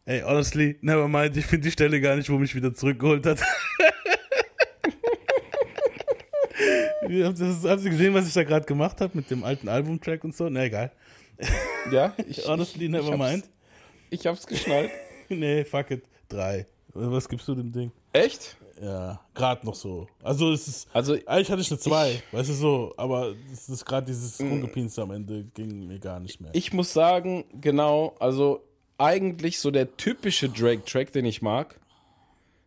[0.07, 3.41] Ey, honestly, never mind, ich finde die Stelle gar nicht, wo mich wieder zurückgeholt hat.
[7.23, 10.49] haben Sie gesehen, was ich da gerade gemacht habe mit dem alten Albumtrack und so?
[10.51, 10.93] Na egal.
[11.91, 13.45] Ja, ich, honestly, never ich mind.
[14.11, 14.91] Ich hab's geschnallt.
[15.29, 16.05] nee, fuck it.
[16.29, 16.67] Drei.
[16.95, 17.91] Was gibst du dem Ding?
[18.13, 18.57] Echt?
[18.81, 20.07] Ja, gerade noch so.
[20.23, 20.89] Also es ist.
[20.93, 24.49] Also eigentlich hatte ich eine 2, weißt du so, aber es ist gerade dieses mm.
[24.49, 26.51] Rumgepinste am Ende ging mir gar nicht mehr.
[26.55, 28.65] Ich muss sagen, genau, also
[28.99, 31.79] eigentlich so der typische Drake-Track, den ich mag.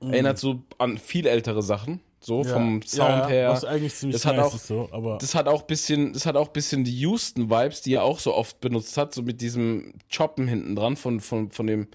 [0.01, 0.13] Mhm.
[0.13, 2.01] Erinnert so an viel ältere Sachen.
[2.27, 2.51] So ja.
[2.51, 3.49] vom Sound ja, her.
[3.51, 6.49] Was eigentlich ziemlich das hat auch, so, aber das hat auch bisschen, das hat auch
[6.49, 10.75] bisschen die Houston-Vibes, die er auch so oft benutzt hat, so mit diesem Choppen hinten
[10.75, 11.87] dran von, von, von dem,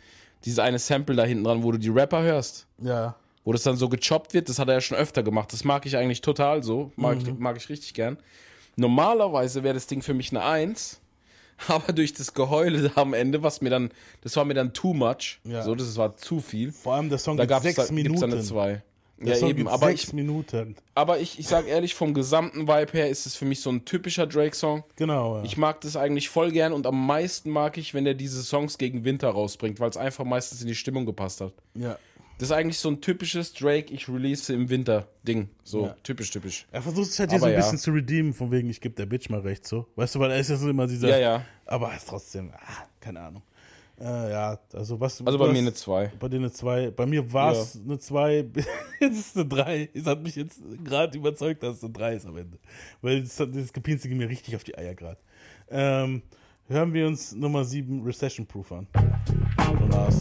[0.46, 2.66] dieses eine Sample da hinten dran, wo du die Rapper hörst.
[2.82, 3.14] Ja.
[3.44, 5.52] Wo das dann so gechoppt wird, das hat er ja schon öfter gemacht.
[5.52, 6.92] Das mag ich eigentlich total so.
[6.96, 7.28] Mag, mhm.
[7.28, 8.16] ich, mag ich richtig gern.
[8.76, 11.02] Normalerweise wäre das Ding für mich eine Eins.
[11.68, 13.90] aber durch das Geheule am Ende, was mir dann,
[14.22, 15.40] das war mir dann too much.
[15.44, 15.62] Ja.
[15.62, 16.72] So, das war zu viel.
[16.72, 18.18] Vor allem der Song da gab sechs da, Minuten.
[18.18, 18.82] Gibt's eine zwei.
[19.18, 20.74] Der ja, eben, aber sechs ich, Minuten.
[20.94, 23.84] Aber ich, ich sag ehrlich, vom gesamten Vibe her ist es für mich so ein
[23.84, 24.82] typischer Drake-Song.
[24.96, 25.38] Genau.
[25.38, 25.44] Ja.
[25.44, 28.78] Ich mag das eigentlich voll gern und am meisten mag ich, wenn er diese Songs
[28.78, 31.52] gegen Winter rausbringt, weil es einfach meistens in die Stimmung gepasst hat.
[31.74, 31.96] Ja.
[32.38, 35.48] Das ist eigentlich so ein typisches Drake, ich release im Winter-Ding.
[35.62, 35.96] So, ja.
[36.02, 36.66] typisch, typisch.
[36.72, 37.58] Er versucht sich halt hier so ein ja.
[37.58, 39.86] bisschen zu redeemen, von wegen, ich gebe der Bitch mal recht, so.
[39.94, 41.08] Weißt du, weil er ist ja so immer dieser.
[41.08, 41.44] Ja, ja.
[41.66, 43.42] Aber ist trotzdem, ah, keine Ahnung.
[44.00, 45.20] Äh, ja, also was.
[45.24, 46.12] Also bei hast, mir eine 2.
[46.18, 46.90] Bei dir eine 2.
[46.90, 47.80] Bei mir war es ja.
[47.82, 48.46] eine 2.
[49.00, 49.90] jetzt ist es eine 3.
[49.94, 52.58] Es hat mich jetzt gerade überzeugt, dass es eine 3 ist am Ende.
[53.00, 55.18] Weil das, das Gepinste ging mir richtig auf die Eier gerade.
[55.70, 56.22] Ähm,
[56.68, 58.86] hören wir uns Nummer 7 Recession Proof an.
[59.58, 60.20] Von Lars.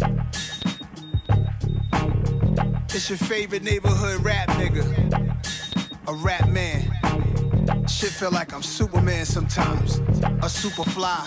[2.93, 4.83] It's your favorite neighborhood rap nigga.
[6.07, 7.87] A rap man.
[7.87, 10.01] Shit feel like I'm Superman sometimes.
[10.43, 11.25] A super fly.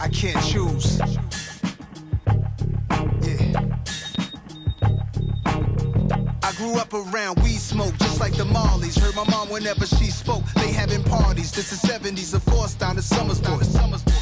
[0.00, 0.98] I can't choose.
[6.42, 8.98] I grew up around weed smoke, just like the Marleys.
[8.98, 10.44] Heard my mom whenever she spoke.
[10.54, 11.52] They having parties.
[11.52, 13.40] This is 70s, of course, down to Summer's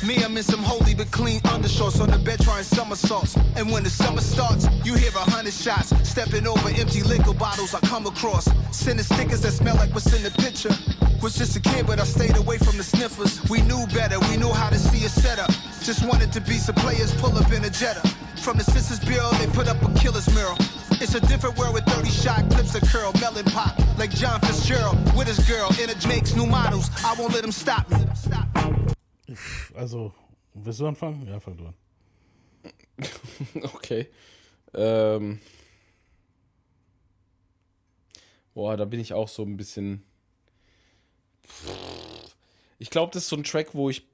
[0.06, 3.36] Me, I'm in some holy but clean undershorts on the bed trying somersaults.
[3.56, 5.92] And when the summer starts, you hear a hundred shots.
[6.08, 8.48] Stepping over empty liquor bottles I come across.
[8.70, 10.74] Sending stickers that smell like what's in the picture.
[11.22, 13.40] Was just a kid, but I stayed away from the sniffers.
[13.48, 15.50] We knew better, we knew how to see a setup.
[15.82, 18.06] Just wanted to be some players, pull up in a Jetta.
[18.40, 20.56] From the Sisters Bureau, they put up a killer's mural.
[21.02, 24.98] It's a different world with 30 shot clips of curl, melon pop, like John Fitzgerald
[25.16, 25.70] with his girl.
[25.82, 27.96] In a makes new models, I won't let them stop me.
[29.74, 30.12] Also,
[30.52, 31.26] willst du anfangen?
[31.26, 31.74] Ja, fang du an.
[33.74, 34.08] okay.
[34.74, 35.40] Ähm.
[38.52, 40.02] Boah, da bin ich auch so ein bisschen.
[42.78, 44.06] Ich glaube, das ist so ein Track, wo ich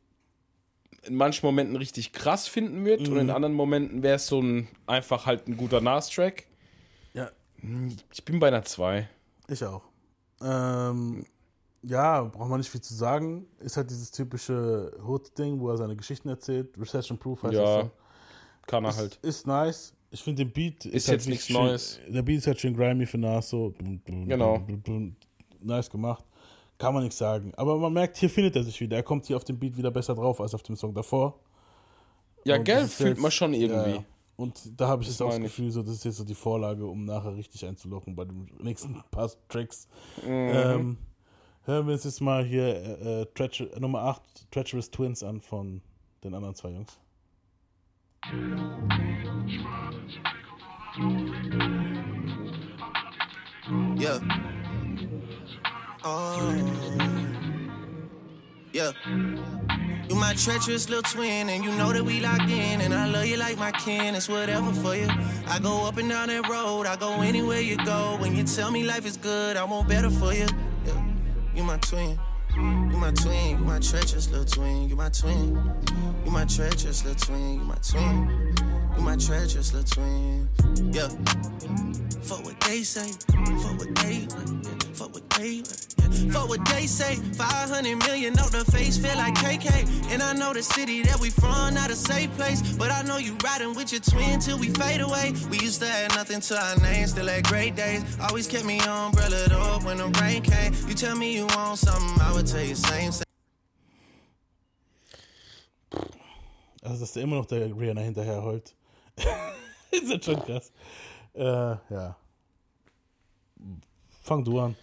[1.02, 3.12] in manchen Momenten richtig krass finden würde mhm.
[3.12, 3.34] und in mhm.
[3.34, 6.46] anderen Momenten wäre es so ein einfach halt ein guter Nas-Track.
[7.66, 7.96] Ja.
[8.12, 9.08] Ich bin bei einer 2.
[9.48, 9.82] Ich auch.
[10.42, 11.24] Ähm,
[11.82, 13.46] ja, braucht man nicht viel zu sagen.
[13.60, 16.76] Ist halt dieses typische Hood-Ding, wo er seine Geschichten erzählt.
[16.78, 17.90] Recession Proof heißt ja, das so.
[18.66, 19.18] Kann er ist, halt.
[19.22, 19.94] Ist nice.
[20.10, 22.00] Ich finde den Beat ist, ist halt jetzt nichts Neues.
[22.08, 23.74] Der Beat ist halt schön grimy für Nas so.
[24.04, 24.66] Genau.
[25.60, 26.24] Nice gemacht.
[26.78, 27.52] Kann man nichts sagen.
[27.56, 28.96] Aber man merkt, hier findet er sich wieder.
[28.96, 31.38] Er kommt hier auf dem Beat wieder besser drauf als auf dem Song davor.
[32.44, 33.96] Ja, gell, fühlt man schon irgendwie.
[33.96, 34.04] Ja,
[34.36, 36.34] und da habe ich das jetzt auch das Gefühl, so, das ist jetzt so die
[36.34, 39.88] Vorlage, um nachher richtig einzulocken bei den nächsten paar Tracks.
[40.22, 40.30] Mhm.
[40.30, 40.98] Ähm,
[41.62, 45.80] hören wir uns jetzt mal hier äh, äh, Nummer 8, Treacherous Twins an von
[46.22, 46.98] den anderen zwei Jungs.
[53.98, 54.20] Yeah.
[56.04, 56.54] Oh.
[58.72, 58.92] Yeah.
[60.08, 63.26] You my treacherous little twin, and you know that we locked in, and I love
[63.26, 64.14] you like my kin.
[64.14, 65.08] It's whatever for you.
[65.48, 68.16] I go up and down that road, I go anywhere you go.
[68.20, 70.46] When you tell me life is good, I want better for you.
[70.84, 71.04] Yeah.
[71.54, 72.18] You my twin.
[72.56, 75.60] You my twin, you my treacherous little twin, you my twin.
[76.24, 78.54] You my treacherous little twin, you my twin.
[78.96, 80.48] You my treacherous little twin.
[80.92, 81.08] Yeah.
[82.26, 83.12] Fuck what they say,
[83.62, 84.26] fuck what they,
[84.94, 85.62] fuck what they,
[86.32, 87.14] fuck what they say.
[87.14, 90.10] 500 million on the face, feel like KK.
[90.10, 92.62] And I know the city that we from, not a safe place.
[92.76, 95.34] But I know you riding with your twin till we fade away.
[95.50, 98.02] We used to have nothing to our name, still had great days.
[98.20, 100.74] Always kept me umbrellaed up when the rain came.
[100.88, 103.22] You tell me you want something, I would tell you same, same.
[106.82, 108.42] Also, dass der immer noch der Rihanna hinterher
[109.18, 109.28] heult.
[109.90, 110.72] ist das schon krass.
[111.34, 112.16] Äh, ja.
[114.22, 114.76] Fang du an.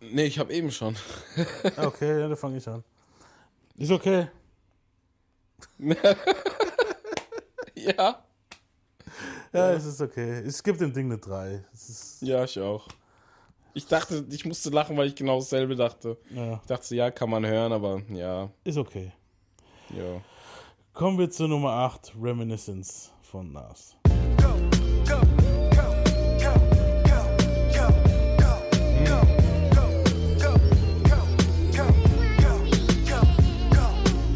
[0.00, 0.96] Nee, ich habe eben schon.
[1.76, 2.84] okay, ja, dann fange ich an.
[3.76, 4.28] Ist okay.
[7.74, 8.24] ja.
[9.52, 10.40] Ja, es ist okay.
[10.40, 11.64] Es gibt dem Ding eine 3.
[12.20, 12.88] ja, ich auch.
[13.72, 16.16] Ich dachte, ich musste lachen, weil ich genau dasselbe dachte.
[16.30, 16.60] Ja.
[16.62, 18.50] Ich dachte, ja, kann man hören, aber ja.
[18.62, 19.12] Ist okay.
[19.90, 20.20] Ja.
[20.94, 23.96] Kommen wir zur Nummer 8, Reminiscence von Nas.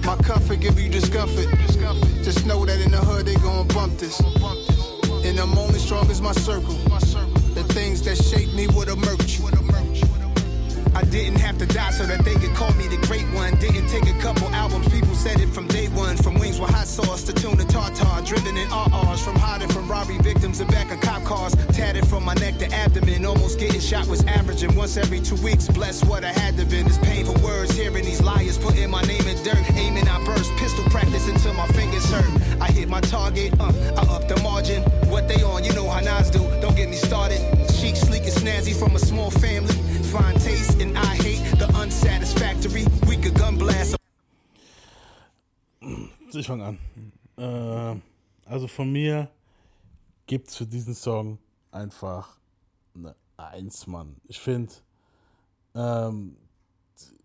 [0.02, 1.46] My comfort give you discomfort.
[2.24, 4.20] Just know that in the hood they gon' bump this.
[5.24, 6.74] And I'm only strong as my circle.
[7.54, 9.38] The things that shape me would emerge.
[10.98, 13.54] I didn't have to die so that they could call me the great one.
[13.60, 16.16] Didn't take a couple albums, people said it from day one.
[16.16, 19.20] From wings with hot sauce to tuna tartar, driven in RRs.
[19.20, 21.54] From hiding from robbery victims and back of cop cars.
[21.70, 25.68] Tatted from my neck to abdomen, almost getting shot was averaging once every two weeks.
[25.68, 26.88] Bless what I had to been.
[26.88, 29.70] This painful words, hearing these liars putting my name in dirt.
[29.74, 32.60] Aiming, I burst, pistol practice until my fingers hurt.
[32.60, 34.82] I hit my target, uh, I up the margin.
[35.08, 36.40] What they on, you know how Nas do.
[36.60, 37.38] Don't get me started.
[37.70, 39.76] Chic, sleek, and snazzy from a small family.
[40.10, 42.86] Fine taste, and I hate the unsatisfactory.
[43.06, 43.96] We could gun blast.
[46.32, 46.78] Ich fange an.
[47.36, 48.00] Äh,
[48.46, 49.28] also von mir
[50.26, 51.38] gibt es für diesen Song
[51.70, 52.38] einfach
[52.94, 54.16] eine Eins, Mann.
[54.26, 54.72] Ich finde,
[55.74, 56.36] ähm,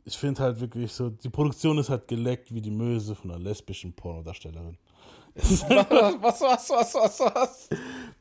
[0.03, 3.39] ich finde halt wirklich so, die Produktion ist halt geleckt wie die Möse von einer
[3.39, 4.77] lesbischen Pornodarstellerin.
[5.35, 7.69] was, was, was, was, was?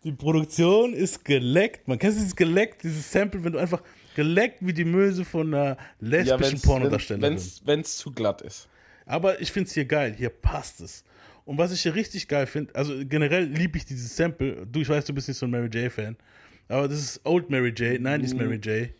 [0.02, 1.86] Die Produktion ist geleckt.
[1.86, 3.82] Man kennt dieses geleckt, dieses Sample, wenn du einfach
[4.14, 7.40] geleckt wie die Möse von einer lesbischen ja, Pornodarstellerin.
[7.64, 8.68] Wenn es zu glatt ist.
[9.06, 10.14] Aber ich finde es hier geil.
[10.16, 11.04] Hier passt es.
[11.44, 14.66] Und was ich hier richtig geil finde, also generell liebe ich dieses Sample.
[14.66, 16.16] Du, ich weiß, du bist nicht so ein Mary J-Fan.
[16.68, 18.90] Aber das ist Old Mary J, 90s Mary J.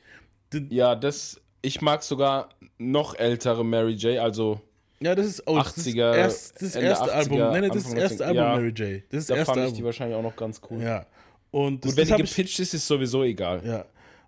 [0.71, 4.61] ja, das, ich mag sogar noch ältere Mary J, also
[5.01, 5.63] ja, das ist old.
[5.63, 7.39] 80er, das ist das, das erste Album.
[7.39, 9.03] Nein, das ist das erste Album ja, Mary J.
[9.11, 10.83] Das ist da das erste fand ich die wahrscheinlich auch noch ganz cool.
[10.83, 11.07] Ja.
[11.51, 13.63] Und, das, Und wenn die gepitcht ist, ist sowieso egal.
[13.65, 13.85] Ja.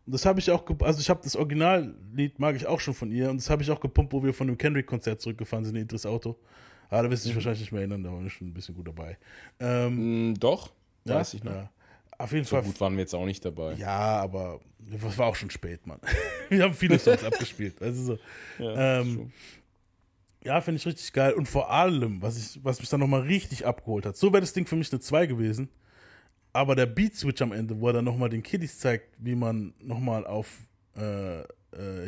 [0.07, 3.11] Und das habe ich auch, also ich habe das Originallied, mag ich auch schon von
[3.11, 3.31] ihr.
[3.31, 6.05] Und das habe ich auch gepumpt, wo wir von dem Kendrick-Konzert zurückgefahren sind in Idris
[6.05, 6.37] Auto.
[6.91, 7.39] Ah, da wirst du dich mhm.
[7.39, 9.17] wahrscheinlich nicht mehr erinnern, da war ich schon ein bisschen gut dabei.
[9.59, 10.73] Ähm, mm, doch,
[11.05, 11.53] ja, weiß ich noch.
[11.53, 11.71] Ja.
[12.19, 12.65] auf jeden so Fall.
[12.65, 13.75] gut waren wir jetzt auch nicht dabei.
[13.75, 14.61] Ja, aber
[14.95, 16.01] es war auch schon spät, Mann.
[16.51, 17.81] wir haben viele Songs abgespielt.
[17.81, 18.19] Also so.
[18.63, 19.33] Ja, ähm,
[20.45, 21.33] ja finde ich richtig geil.
[21.33, 24.53] Und vor allem, was, ich, was mich dann nochmal richtig abgeholt hat, so wäre das
[24.53, 25.71] Ding für mich eine 2 gewesen.
[26.55, 30.25] Aber der Beat-Switch am Ende, wo er dann nochmal den Kiddies zeigt, wie man nochmal
[30.25, 30.61] auf
[30.97, 31.45] äh, äh,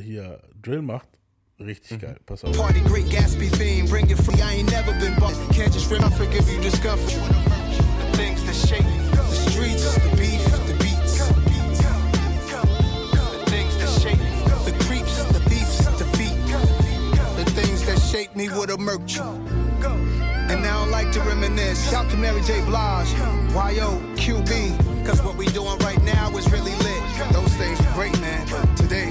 [0.00, 1.08] hier Drill macht,
[1.58, 2.00] richtig mhm.
[2.00, 2.16] geil.
[2.24, 2.56] Pass auf.
[2.56, 4.40] Party great Gatsby theme, bring it free.
[4.40, 5.34] I ain't never been bought.
[5.52, 7.12] Can't just rim, I forgive you discomfort.
[7.12, 11.18] The things that shape the streets, the beef, the beats.
[13.34, 14.22] The things that shape
[14.64, 16.38] the creeps, the beefs, the feet.
[17.36, 19.18] The things that shape me with a merch.
[20.48, 21.90] And now I don't like to reminisce.
[21.90, 22.64] Shout to Mary J.
[22.64, 23.10] Blige,
[23.52, 25.04] YO, QB.
[25.04, 27.02] Cause what we doing right now is really lit.
[27.32, 28.46] Those things were great, man.
[28.50, 29.10] But today,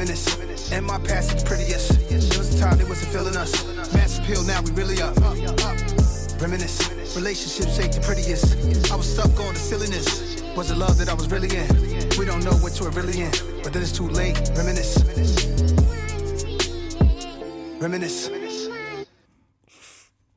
[0.00, 0.72] reminisce.
[0.72, 2.08] And my past is prettiest.
[2.08, 3.52] There was a time they wasn't feeling us.
[3.92, 5.14] Mass appeal, now we really up.
[6.40, 7.16] Reminisce.
[7.16, 8.56] Relationships shake the prettiest.
[8.90, 10.42] I was stuck on the silliness.
[10.56, 11.68] Was it love that I was really in?
[12.18, 13.30] We don't know what you're really in,
[13.62, 14.38] but then it's too late.
[14.56, 15.04] Reminisce.
[17.78, 18.30] Reminisce.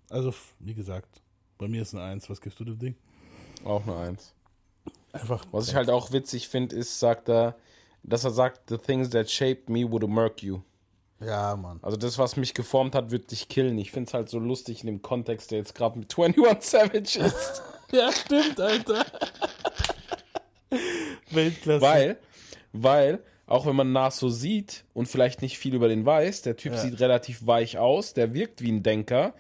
[0.10, 1.22] Also, wie gesagt,
[1.58, 2.30] bei mir ist eine Eins.
[2.30, 2.96] Was gibst du dem Ding?
[3.64, 4.34] Auch eine Eins.
[5.14, 5.46] Einfach.
[5.52, 7.56] Was ich halt auch witzig finde, ist, sagt er,
[8.04, 10.62] dass er sagt, the things that shaped me would murk you.
[11.20, 11.80] Ja, Mann.
[11.82, 13.78] Also das, was mich geformt hat, wird dich killen.
[13.78, 17.20] Ich finde es halt so lustig in dem Kontext, der jetzt gerade mit 21 Savage
[17.20, 17.64] ist.
[17.92, 19.06] ja, stimmt, Alter.
[21.32, 21.82] Weltklasse.
[21.82, 22.18] Weil,
[22.74, 26.58] weil, auch wenn man Nas so sieht und vielleicht nicht viel über den weiß, der
[26.58, 26.80] Typ ja.
[26.80, 29.34] sieht relativ weich aus, der wirkt wie ein Denker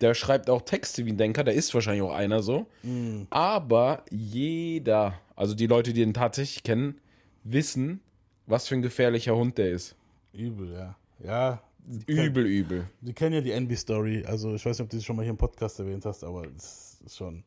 [0.00, 2.66] der schreibt auch Texte wie ein Denker, der ist wahrscheinlich auch einer so.
[2.82, 3.26] Mhm.
[3.30, 7.00] Aber jeder, also die Leute, die ihn tatsächlich kennen,
[7.44, 8.00] wissen,
[8.48, 9.94] was für ein gefährlicher Hund der ist.
[10.32, 10.96] Übel, ja.
[11.22, 11.62] Ja.
[12.06, 12.90] Übel, kenn, übel.
[13.00, 14.24] Die kennen ja die Envy-Story.
[14.26, 16.46] Also ich weiß nicht, ob du sie schon mal hier im Podcast erwähnt hast, aber
[16.46, 17.42] das ist schon.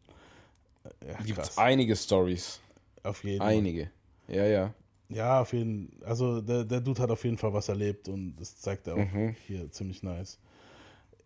[1.08, 2.60] Ja, Gibt einige Stories.
[3.04, 3.50] Auf jeden Fall.
[3.50, 3.92] Einige.
[4.28, 4.74] Ja, ja.
[5.10, 6.08] Ja, auf jeden Fall.
[6.08, 9.14] Also der, der Dude hat auf jeden Fall was erlebt und das zeigt er auch
[9.14, 9.36] mhm.
[9.46, 10.40] hier ziemlich nice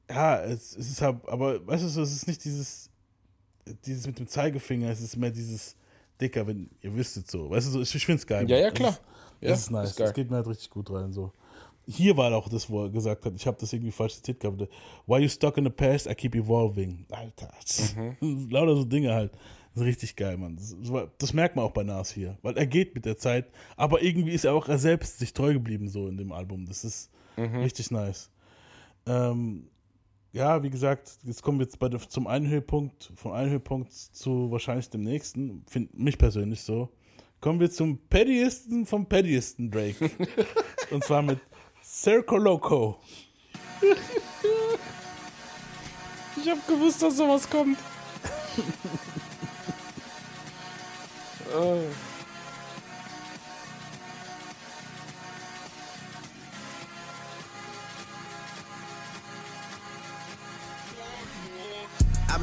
[0.09, 2.89] ja, es, es ist halt, aber weißt du, es ist nicht dieses,
[3.85, 5.75] dieses mit dem Zeigefinger, es ist mehr dieses
[6.21, 7.49] dicker, wenn ihr wüsstet so.
[7.49, 8.49] Weißt du, so, ich, ich finde es geil.
[8.49, 8.91] Ja, ja, klar.
[8.91, 9.01] Es,
[9.41, 9.99] ja, es ist nice.
[9.99, 11.13] Es geht mir halt richtig gut rein.
[11.13, 11.31] So.
[11.87, 14.69] Hier war auch das, wo er gesagt hat, ich habe das irgendwie falsch zitiert gehabt.
[15.05, 17.05] Why you stuck in the past, I keep evolving.
[17.11, 17.51] Alter,
[17.95, 18.49] mhm.
[18.49, 19.31] lauter so Dinge halt.
[19.73, 20.55] Das ist richtig geil, Mann.
[20.55, 20.75] Das,
[21.17, 22.37] das, merkt man auch bei Nas hier.
[22.41, 23.45] Weil er geht mit der Zeit,
[23.75, 26.65] aber irgendwie ist er auch er selbst sich treu geblieben so in dem Album.
[26.65, 27.57] Das ist mhm.
[27.57, 28.31] richtig nice.
[29.05, 29.67] Ähm,
[30.31, 34.51] ja, wie gesagt, jetzt kommen wir jetzt bei, zum einen Höhepunkt, von einem Höhepunkt zu
[34.51, 36.89] wahrscheinlich dem nächsten, finde mich persönlich so.
[37.45, 40.09] Kommen wir zum Paddiesten vom Paddiesten Drake.
[40.89, 41.37] Und zwar mit
[41.83, 42.97] Circo Loco.
[46.41, 47.77] Ich hab gewusst, dass sowas kommt.
[51.55, 51.81] oh.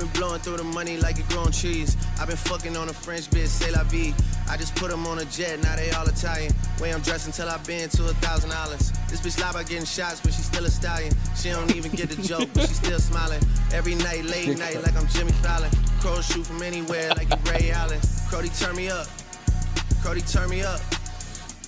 [0.03, 1.97] been blowing through the money like it growing trees.
[2.19, 4.15] I've been fucking on a French bitch, say la vie.
[4.49, 6.53] I just put them on a jet, now they all Italian.
[6.81, 8.91] Way I'm dressed until I've been to a thousand dollars.
[9.09, 11.13] This bitch lie about getting shots, but she's still a stallion.
[11.37, 13.43] She don't even get the joke, but she's still smiling.
[13.73, 15.71] Every night, late night, like I'm Jimmy Fallon.
[16.01, 18.01] Crows shoot from anywhere, like you Ray Allen.
[18.29, 19.07] Crody, turn me up.
[20.03, 20.81] Crody, turn me up.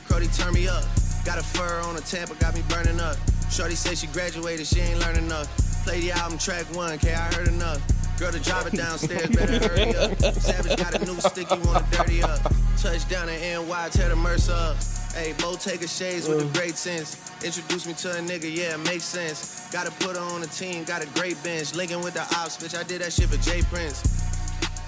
[0.08, 0.84] Crody, turn me up.
[1.24, 3.16] Got a fur on a Tampa, got me burning up.
[3.50, 5.46] Shorty said she graduated, she ain't learning enough.
[5.84, 7.80] Play the album track one, K, I heard enough.
[8.18, 10.16] Girl, the driver downstairs better hurry up.
[10.34, 12.40] Savage got a new stick, you wanna dirty up.
[12.76, 14.76] Touchdown in NY, tear the Mercer up.
[15.14, 17.16] Hey, Bo take a shades with the great sense.
[17.44, 19.68] Introduce me to a nigga, yeah, it makes sense.
[19.72, 21.74] Gotta put her on the team, got a great bench.
[21.74, 24.02] Linking with the ops, bitch, I did that shit for Jay Prince.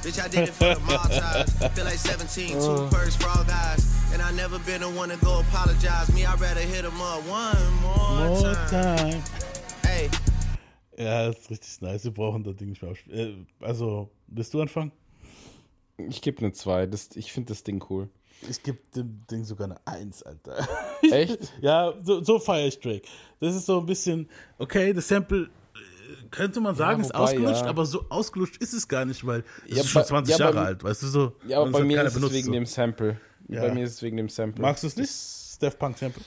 [0.02, 1.52] Bitch, I did it for the Maltese.
[1.74, 2.90] Feel like 17, two uh.
[2.90, 3.92] purse for all guys.
[4.12, 6.12] And I never been the one to go apologize.
[6.14, 8.68] Me, I'd rather hit him up one more, more time.
[8.70, 9.22] time.
[9.82, 10.10] Hey,
[10.98, 12.04] Ja, das ist richtig nice.
[12.04, 12.94] Wir brauchen das Ding nicht mehr.
[13.10, 14.92] Äh, also, willst du anfangen?
[15.98, 16.88] Ich gebe eine 2.
[17.14, 18.08] Ich finde das Ding cool.
[18.48, 20.68] Ich gebe dem Ding sogar eine 1, Alter.
[21.10, 21.52] Echt?
[21.60, 23.02] ja, so, so feiere ich Drake.
[23.40, 24.28] Das ist so ein bisschen,
[24.58, 27.68] okay, das Sample äh, könnte man sagen, ja, wobei, ist ausgelutscht, ja.
[27.68, 30.84] aber so ausgelutscht ist es gar nicht, weil es ja, ist schon 20 Jahre alt,
[30.84, 31.32] weißt du so.
[31.46, 32.52] Ja, aber bei mir ist es wegen so.
[32.52, 33.18] dem Sample.
[33.48, 34.60] Bei mir ist es wegen dem Sample.
[34.60, 35.10] Magst du es nicht?
[35.10, 36.22] Steph Punk Sample?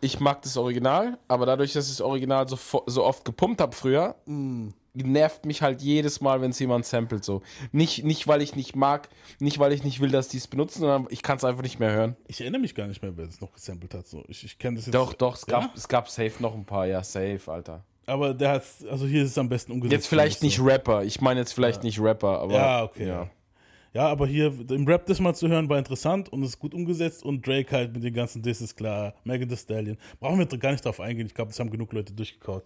[0.00, 3.74] Ich mag das Original, aber dadurch, dass ich das Original so, so oft gepumpt habe
[3.74, 4.68] früher, mm
[5.04, 7.42] nervt mich halt jedes Mal, wenn es jemand samplet so.
[7.72, 9.08] Nicht, nicht, weil ich nicht mag,
[9.38, 11.78] nicht, weil ich nicht will, dass die es benutzen, sondern ich kann es einfach nicht
[11.78, 12.16] mehr hören.
[12.26, 14.06] Ich erinnere mich gar nicht mehr, wer es noch gesampelt hat.
[14.06, 14.24] So.
[14.28, 14.94] Ich, ich kenne das jetzt.
[14.94, 15.60] Doch, doch, es, ja?
[15.60, 17.84] gab, es gab safe noch ein paar, ja, safe, Alter.
[18.06, 19.92] Aber der hat, also hier ist es am besten umgesetzt.
[19.92, 20.64] Jetzt vielleicht nicht so.
[20.64, 21.86] Rapper, ich meine jetzt vielleicht ja.
[21.86, 22.54] nicht Rapper, aber.
[22.54, 23.08] Ja, okay.
[23.08, 23.30] Ja.
[23.96, 27.24] Ja, aber hier im Rap das mal zu hören war interessant und ist gut umgesetzt
[27.24, 29.14] und Drake halt mit den ganzen Disses klar.
[29.24, 29.96] Megan Thee Stallion.
[30.20, 32.64] Brauchen wir gar nicht drauf eingehen, ich glaube, das haben genug Leute durchgekaut.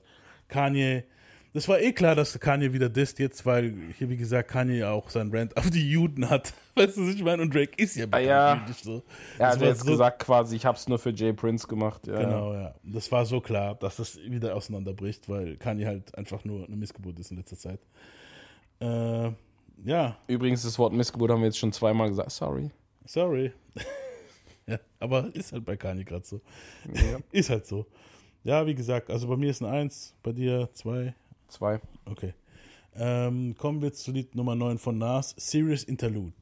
[0.49, 1.05] Kanye,
[1.53, 4.91] das war eh klar, dass Kanye wieder disst jetzt, weil hier, wie gesagt, Kanye ja
[4.91, 6.53] auch seinen Rant auf die Juden hat.
[6.75, 7.43] Weißt du, was ich meine?
[7.43, 8.67] Und Drake ist ja ah, ja.
[8.83, 9.05] so.
[9.39, 12.09] Er hat jetzt so gesagt quasi, ich hab's nur für Jay Prince gemacht.
[12.09, 12.25] Ja.
[12.25, 12.75] Genau, ja.
[12.83, 17.21] Das war so klar, dass das wieder auseinanderbricht, weil Kanye halt einfach nur eine Missgeburt
[17.21, 17.79] ist in letzter Zeit.
[18.81, 19.31] Äh,
[19.85, 20.17] ja.
[20.27, 22.31] Übrigens, das Wort Missgeburt haben wir jetzt schon zweimal gesagt.
[22.33, 22.71] Sorry.
[23.05, 23.53] Sorry.
[24.67, 26.41] ja, aber ist halt bei Kanye gerade so.
[26.95, 27.19] Ja.
[27.33, 27.87] ist halt so.
[28.45, 31.15] Ja, wie gesagt, also bei mir ist ein Eins, bei dir zwei.
[31.49, 31.81] Zwei.
[32.05, 32.35] Okay.
[32.95, 36.33] Ähm, kommen wir zu Lied Nummer 9 von Nas, Serious Interlude.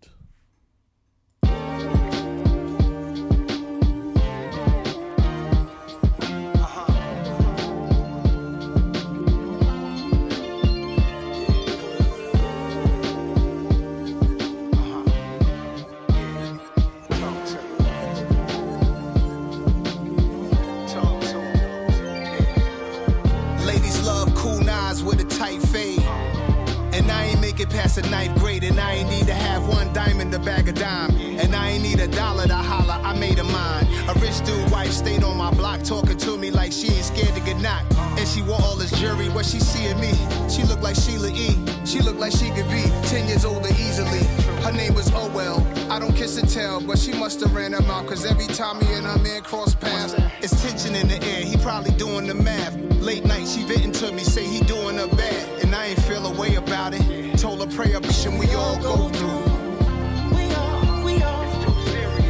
[27.71, 29.89] Past the ninth grade, and I ain't need to have one
[30.29, 31.11] in the bag of dime.
[31.39, 33.87] And I ain't need a dollar to holler, I made a mine.
[34.09, 37.35] A rich dude wife stayed on my block talking to me like she ain't scared
[37.35, 37.95] to get knocked.
[38.19, 40.13] And she wore all this jewelry, what she seeing me?
[40.49, 41.57] She looked like Sheila E.
[41.85, 44.25] She looked like she could be 10 years older easily.
[44.63, 45.67] Her name was Oh Well.
[45.91, 48.07] I don't kiss and tell, but she must have ran her mouth.
[48.07, 51.43] Cause every time me and her man cross paths, it's tension in the air.
[51.43, 52.77] He probably doing the math.
[53.01, 55.58] Late night, she venting to me, say he doing her bad.
[55.79, 57.39] And I ain't feel a way about it.
[57.39, 59.45] Told her pray a mission we all go through.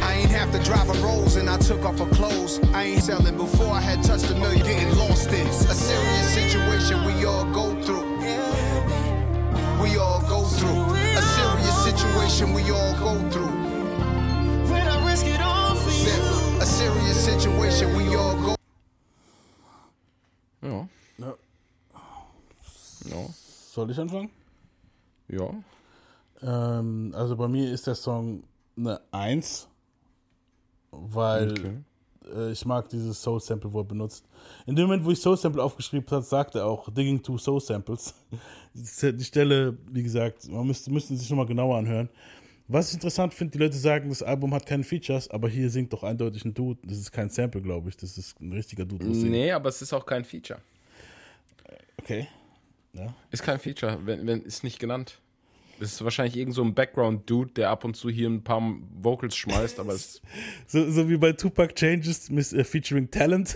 [0.03, 2.59] I ain't have to drive a Rolls and I took off her clothes.
[2.75, 7.03] I ain't selling before I had touched a million, getting lost in a serious situation
[7.05, 8.19] we all go through.
[9.81, 13.49] We all go through a serious situation we all go through.
[16.61, 18.55] A serious situation we all go.
[20.61, 20.87] Ja.
[23.05, 23.38] Ja.
[23.79, 24.29] Soll ich anfangen?
[25.29, 25.53] Ja.
[26.41, 28.43] Ähm, also bei mir ist der Song
[28.75, 29.69] eine Eins,
[30.91, 31.77] weil okay.
[32.35, 34.25] äh, ich mag dieses Soul Sample, wo er benutzt.
[34.65, 37.61] In dem Moment, wo ich Soul Sample aufgeschrieben habe, sagt er auch Digging to Soul
[37.61, 38.13] Samples.
[38.73, 42.09] Die Stelle, wie gesagt, man müsste, müsste sich nochmal genauer anhören.
[42.67, 45.93] Was ich interessant finde, die Leute sagen, das Album hat keine Features, aber hier singt
[45.93, 46.81] doch eindeutig ein Dude.
[46.83, 47.95] Das ist kein Sample, glaube ich.
[47.95, 49.05] Das ist ein richtiger Dude.
[49.05, 50.59] Nee, aber es ist auch kein Feature.
[52.01, 52.27] Okay.
[52.93, 53.13] Ja.
[53.31, 55.19] Ist kein Feature, wenn, wenn ist nicht genannt.
[55.79, 58.61] Das ist wahrscheinlich irgend so ein Background-Dude, der ab und zu hier ein paar
[59.01, 60.21] Vocals schmeißt, aber es.
[60.67, 63.55] so, so wie bei Tupac Changes mit, uh, featuring Talent.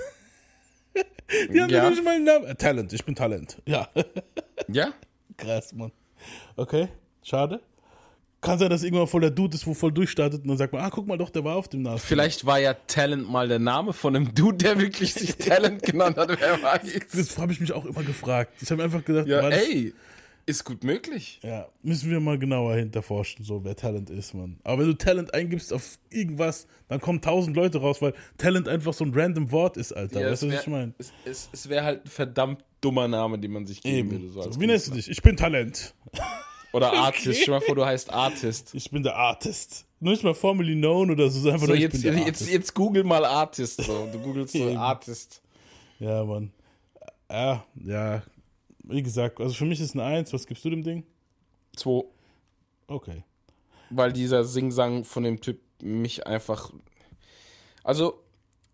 [1.52, 2.46] Die haben ja nicht mal einen Namen.
[2.46, 3.62] Äh, Talent, ich bin Talent.
[3.66, 3.90] Ja.
[4.70, 4.94] ja?
[5.36, 5.92] Krass, Mann.
[6.56, 6.88] Okay,
[7.24, 7.60] schade.
[8.44, 10.84] Kann sein, dass irgendwann voll der Dude ist, wo voll durchstartet und dann sagt man,
[10.84, 11.98] ah, guck mal doch, der war auf dem Namen.
[11.98, 16.18] Vielleicht war ja Talent mal der Name von einem Dude, der wirklich sich Talent genannt
[16.18, 17.08] hat, wer weiß.
[17.14, 18.54] Das habe ich mich auch immer gefragt.
[18.62, 19.94] Ich habe einfach gedacht, ja, ey,
[20.46, 21.40] ist gut möglich.
[21.42, 24.58] Ja, müssen wir mal genauer hinterforschen, so wer Talent ist, man.
[24.64, 28.94] Aber wenn du Talent eingibst auf irgendwas, dann kommen tausend Leute raus, weil Talent einfach
[28.94, 30.20] so ein random Wort ist, Alter.
[30.20, 30.94] Ja, weißt du, was ich meine?
[30.98, 34.34] Es, es, es wäre halt ein verdammt dummer Name, den man sich geben Eben.
[34.34, 34.52] würde.
[34.52, 35.10] So wie nennst du dich?
[35.10, 35.94] Ich bin Talent.
[36.74, 37.28] Oder Artist.
[37.28, 37.40] Okay.
[37.42, 38.74] Stell mal vor, du heißt Artist.
[38.74, 39.86] Ich bin der Artist.
[40.00, 41.48] Nur nicht mal formally known oder so.
[41.50, 43.84] Einfach so, nur, jetzt, jetzt, jetzt google mal Artist.
[43.84, 44.10] So.
[44.12, 45.42] Du googelst so Artist.
[46.00, 46.52] Ja, Mann.
[47.30, 48.24] Ja, ja.
[48.84, 50.34] Wie gesagt, also für mich ist eine Eins.
[50.34, 51.06] Was gibst du dem Ding?
[51.76, 52.04] Zwei.
[52.88, 53.24] Okay.
[53.92, 56.74] Weil dieser Singsang von dem Typ mich einfach.
[57.84, 58.20] Also,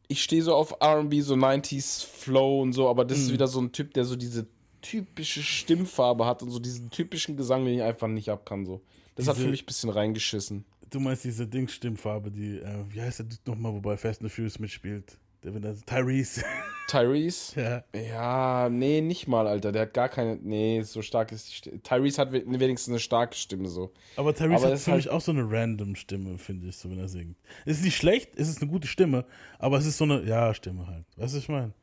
[0.07, 3.21] ich stehe so auf RB, so 90s Flow und so, aber das mm.
[3.21, 3.33] ist mhm.
[3.33, 4.47] wieder so ein Typ, der so diese
[4.81, 8.65] typische Stimmfarbe hat und so diesen typischen Gesang, den ich einfach nicht ab kann.
[8.65, 8.81] So.
[9.15, 10.65] Das diese, hat für mich ein bisschen reingeschissen.
[10.89, 14.59] Du meinst diese Ding-Stimmfarbe, die, äh, wie heißt der nochmal, wobei Fast and the Furious
[14.59, 15.17] mitspielt?
[15.43, 16.43] Der, der, Tyrese.
[16.89, 17.61] Tyrese?
[17.61, 17.83] ja.
[17.93, 19.71] Ja, nee, nicht mal, Alter.
[19.71, 20.35] Der hat gar keine.
[20.35, 21.81] Nee, so stark ist die Stimme.
[21.81, 23.93] Tyrese hat wenigstens eine starke Stimme so.
[24.17, 26.89] Aber Tyrese aber hat für halt mich auch so eine random Stimme, finde ich, so
[26.89, 27.37] wenn er singt.
[27.65, 29.23] Es ist nicht schlecht, es ist eine gute Stimme,
[29.59, 31.05] aber es ist so eine, ja, Stimme halt.
[31.15, 31.73] Weißt du, was ich meine?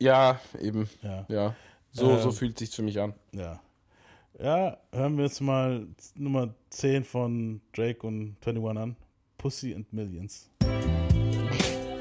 [0.00, 0.88] Ja, eben.
[1.02, 1.26] Ja.
[1.28, 1.56] ja.
[1.94, 3.14] So, ähm, so fühlt sich für mich an.
[3.32, 3.60] Ja.
[4.42, 8.96] Ja, hören wir jetzt mal Nummer 10 von Drake und 21 an.
[9.38, 10.50] Pussy and Millions.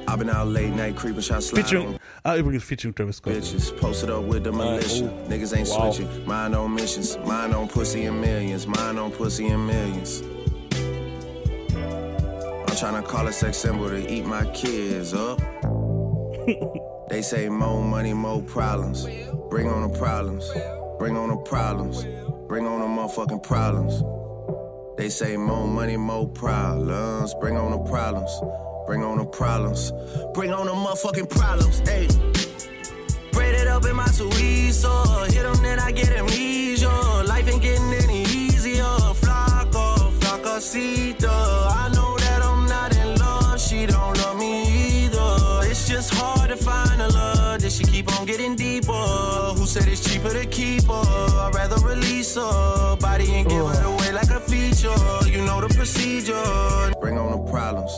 [0.07, 3.33] I've been out late night creeping, shot Featuring, ah, übrigens featuring Travis Scott.
[3.33, 5.05] Bitches posted up with the militia.
[5.05, 5.91] Uh, Niggas ain't wow.
[5.91, 6.25] switching.
[6.25, 7.17] Mine on missions.
[7.25, 8.65] Mine on pussy and millions.
[8.65, 10.23] Mine on pussy and millions.
[12.67, 15.39] I'm trying to call a sex symbol to eat my kids up.
[17.13, 19.05] they say more money, more problems.
[19.51, 20.51] Bring on the problems.
[20.97, 22.05] Bring on the problems.
[22.47, 24.01] Bring on the motherfucking problems.
[24.97, 27.35] They say more money, more problems.
[27.35, 28.31] Bring on the problems.
[28.87, 29.91] Bring on the problems.
[30.33, 31.77] Bring on the motherfucking problems.
[31.87, 32.07] Hey.
[33.31, 36.89] Braid it up in my or hit them, then I get amnesia.
[37.27, 38.95] Life ain't getting any easier.
[39.21, 41.29] Flaco, flacosita.
[41.29, 41.62] I know
[49.73, 50.93] said it's cheaper to keep her?
[50.93, 52.95] I'd rather release her.
[52.97, 54.93] Body and give it away like a feature.
[55.25, 56.93] You know the procedure.
[57.01, 57.91] Bring on the problems.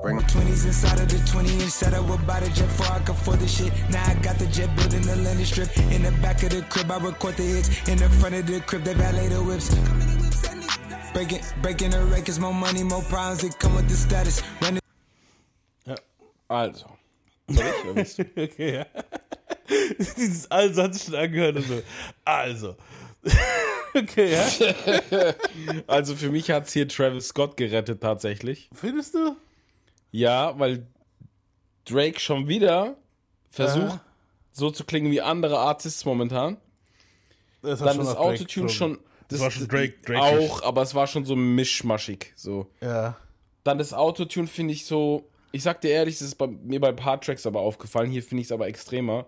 [0.00, 3.40] Bring 20s inside of the 20 inch setup about a jet before I could afford
[3.40, 3.72] the shit.
[3.90, 5.68] Now I got the jet building the landing strip.
[5.92, 7.68] In the back of the crib, I record the hits.
[7.88, 9.68] In the front of the crib, they valet the whips.
[11.12, 14.42] Breaking, breaking the records, more money, more problems that come with the status.
[14.62, 14.80] Running
[15.84, 15.96] ja,
[16.48, 16.86] also.
[17.50, 18.84] Soll ich, okay, ja.
[20.16, 21.82] Dieses also hat sich schon angehört und so.
[22.24, 22.76] Also.
[23.94, 25.34] okay, ja.
[25.86, 28.70] also für mich hat es hier Travis Scott gerettet tatsächlich.
[28.72, 29.36] Findest du?
[30.10, 30.86] Ja, weil
[31.84, 32.96] Drake schon wieder
[33.50, 34.04] versucht, ja.
[34.52, 36.56] so zu klingen wie andere Artists momentan.
[37.62, 38.98] Das Dann ist Autotune schon.
[39.28, 42.32] Das, das, war schon Drake, Drake auch, aber es war schon so mischmaschig.
[42.34, 42.70] So.
[42.80, 43.16] Ja.
[43.64, 45.28] Dann das Autotune finde ich so.
[45.50, 48.10] Ich sag dir ehrlich, das ist bei, mir bei ein paar Tracks aber aufgefallen.
[48.10, 49.26] Hier finde ich es aber extremer.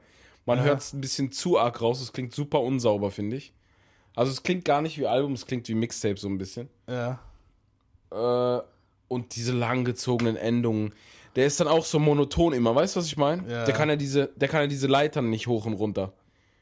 [0.51, 0.64] Man ja.
[0.64, 2.01] hört es ein bisschen zu arg raus.
[2.01, 3.52] Es klingt super unsauber, finde ich.
[4.16, 6.68] Also es klingt gar nicht wie Album, es klingt wie Mixtape so ein bisschen.
[6.89, 7.20] Ja.
[8.10, 8.62] Äh,
[9.06, 10.93] und diese langgezogenen Endungen.
[11.36, 13.48] Der ist dann auch so monoton immer, weißt du, was ich meine?
[13.48, 13.64] Ja.
[13.64, 16.12] Der kann ja diese, der kann ja diese Leitern nicht hoch und runter.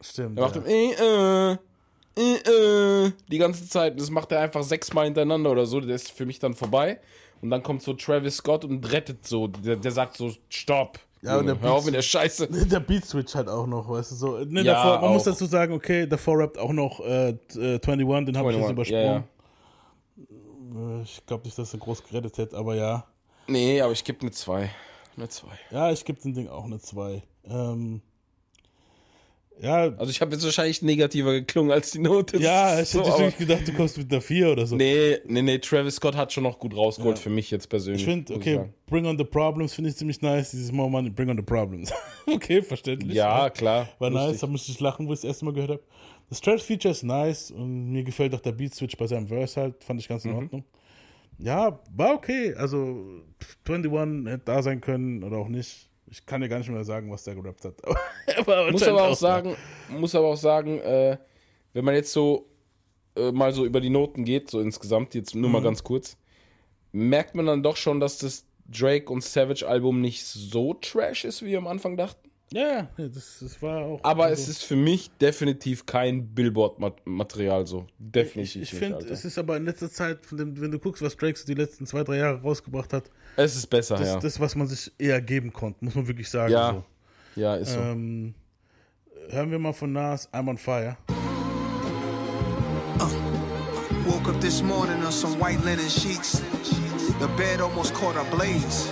[0.02, 0.36] Stimmt.
[0.36, 0.60] Der macht ja.
[0.60, 1.52] dann, äh,
[2.20, 3.98] äh, äh, die ganze Zeit.
[3.98, 5.80] Das macht er einfach sechsmal hintereinander oder so.
[5.80, 7.00] Der ist für mich dann vorbei.
[7.40, 9.46] Und dann kommt so Travis Scott und rettet so.
[9.46, 11.00] Der, der sagt so, stopp.
[11.22, 12.46] Ja, und der hör auf in der Scheiße.
[12.68, 14.38] Der Beat Switch halt auch noch, weißt du so.
[14.44, 15.14] Ne, ja, davor, man auch.
[15.14, 19.04] muss dazu sagen, okay, davor rappt auch noch äh, 21, den habe ich jetzt übersprungen.
[19.04, 19.24] Ja,
[20.74, 21.00] ja.
[21.00, 23.04] Äh, ich glaube nicht, dass er groß gerettet hätte, aber ja.
[23.48, 24.70] Nee, aber ich gebe eine 2.
[25.16, 25.48] Eine 2.
[25.70, 27.22] Ja, ich gebe dem Ding auch eine 2.
[27.44, 28.02] Ähm,
[29.60, 29.94] ja.
[29.96, 32.38] Also ich habe jetzt wahrscheinlich negativer geklungen als die Note.
[32.38, 34.76] Ja, ich so, hätte wirklich gedacht, du kommst mit einer 4 oder so.
[34.76, 37.22] Nee, nee, nee, Travis Scott hat schon noch gut rausgeholt ja.
[37.22, 38.02] für mich jetzt persönlich.
[38.02, 40.50] Ich finde, okay, Bring on the Problems finde ich ziemlich nice.
[40.50, 41.92] Dieses More Money, Bring on the Problems.
[42.26, 43.14] okay, verständlich.
[43.14, 43.88] Ja, klar.
[43.98, 44.30] War lustig.
[44.30, 45.82] nice, da musste ich lachen, wo ich das erste Mal gehört habe.
[46.28, 49.60] Das Trash Feature ist nice und mir gefällt auch der Beat Switch bei seinem Verse
[49.60, 50.38] halt, fand ich ganz in mhm.
[50.38, 50.64] Ordnung
[51.38, 52.54] ja, war okay.
[52.54, 53.22] Also
[53.66, 55.87] 21 hätte da sein können oder auch nicht.
[56.10, 57.74] Ich kann dir gar nicht mehr sagen, was der gerappt hat.
[58.38, 59.56] aber muss aber auch, auch sagen,
[59.88, 61.18] muss aber auch sagen, äh,
[61.72, 62.48] wenn man jetzt so
[63.16, 65.52] äh, mal so über die Noten geht, so insgesamt, jetzt nur mhm.
[65.52, 66.16] mal ganz kurz,
[66.92, 71.42] merkt man dann doch schon, dass das Drake und Savage Album nicht so trash ist,
[71.42, 72.27] wie wir am Anfang dachten.
[72.52, 74.00] Ja, das, das war auch.
[74.02, 77.86] Aber also es ist für mich definitiv kein Billboard-Material so.
[77.98, 78.62] Definitiv.
[78.62, 81.38] Ich, ich finde, es ist aber in letzter Zeit, dem, wenn du guckst, was Drake
[81.38, 83.10] so die letzten zwei, drei Jahre rausgebracht hat.
[83.36, 84.18] Es ist besser, das, ja.
[84.18, 86.52] Das, was man sich eher geben konnte, muss man wirklich sagen.
[86.52, 86.72] Ja,
[87.34, 87.40] so.
[87.40, 87.80] ja ist so.
[87.80, 88.34] Ähm,
[89.28, 90.96] hören wir mal von Nas, I'm on fire.
[92.98, 93.08] Uh,
[94.10, 96.40] woke up this morning on some white linen sheets.
[97.20, 98.90] The bed almost caught a blaze.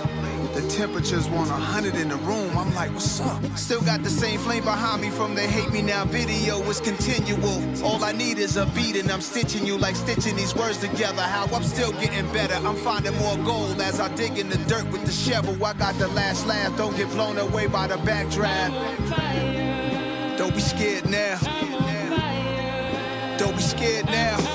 [0.57, 2.57] The temperatures want a hundred in the room.
[2.57, 3.43] I'm like, what's up?
[3.55, 6.67] Still got the same flame behind me from the hate me now video.
[6.67, 7.61] It's continual.
[7.85, 11.21] All I need is a beat and I'm stitching you like stitching these words together.
[11.21, 12.55] How I'm still getting better.
[12.55, 15.63] I'm finding more gold as I dig in the dirt with the shovel.
[15.63, 16.75] I got the last laugh.
[16.75, 18.73] Don't get blown away by the backdraft.
[20.39, 21.37] Don't be scared now.
[23.37, 24.46] Don't be scared now.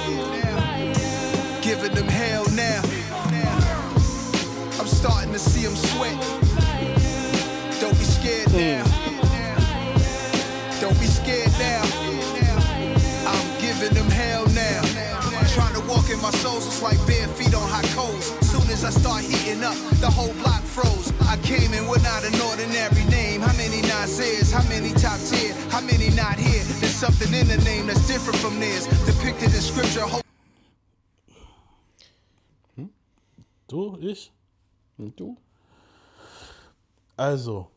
[5.03, 6.15] Starting to see them sweat.
[7.81, 8.79] Don't be scared hmm.
[8.79, 8.85] now.
[10.81, 11.83] Don't be scared now.
[13.27, 14.81] I'm giving them hell now.
[15.59, 18.27] Trying to walk in my soles, it's like bare feet on hot coals.
[18.47, 21.13] Soon as I start heating up, the whole block froze.
[21.23, 23.41] I came in with not an ordinary name.
[23.41, 24.53] How many Nasers?
[24.53, 25.53] How many top tier?
[25.75, 26.63] How many not here?
[26.79, 28.87] There's something in the name that's different from theirs.
[29.05, 30.07] Depicted in scripture.
[32.77, 32.87] Hmm?
[33.67, 34.31] Du, ich?
[35.03, 35.37] Und du?
[37.17, 37.69] Also,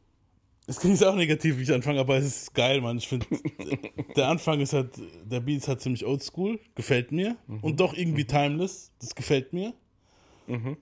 [0.67, 2.97] Es klingt auch negativ, wie ich anfange, aber es ist geil, Mann.
[2.97, 3.27] Ich finde,
[4.15, 4.89] der Anfang ist halt,
[5.23, 7.35] der Beat ist halt ziemlich oldschool, gefällt mir.
[7.47, 7.59] Mhm.
[7.59, 8.27] Und doch irgendwie mhm.
[8.27, 9.73] timeless, das gefällt mir.
[10.47, 10.77] Mhm.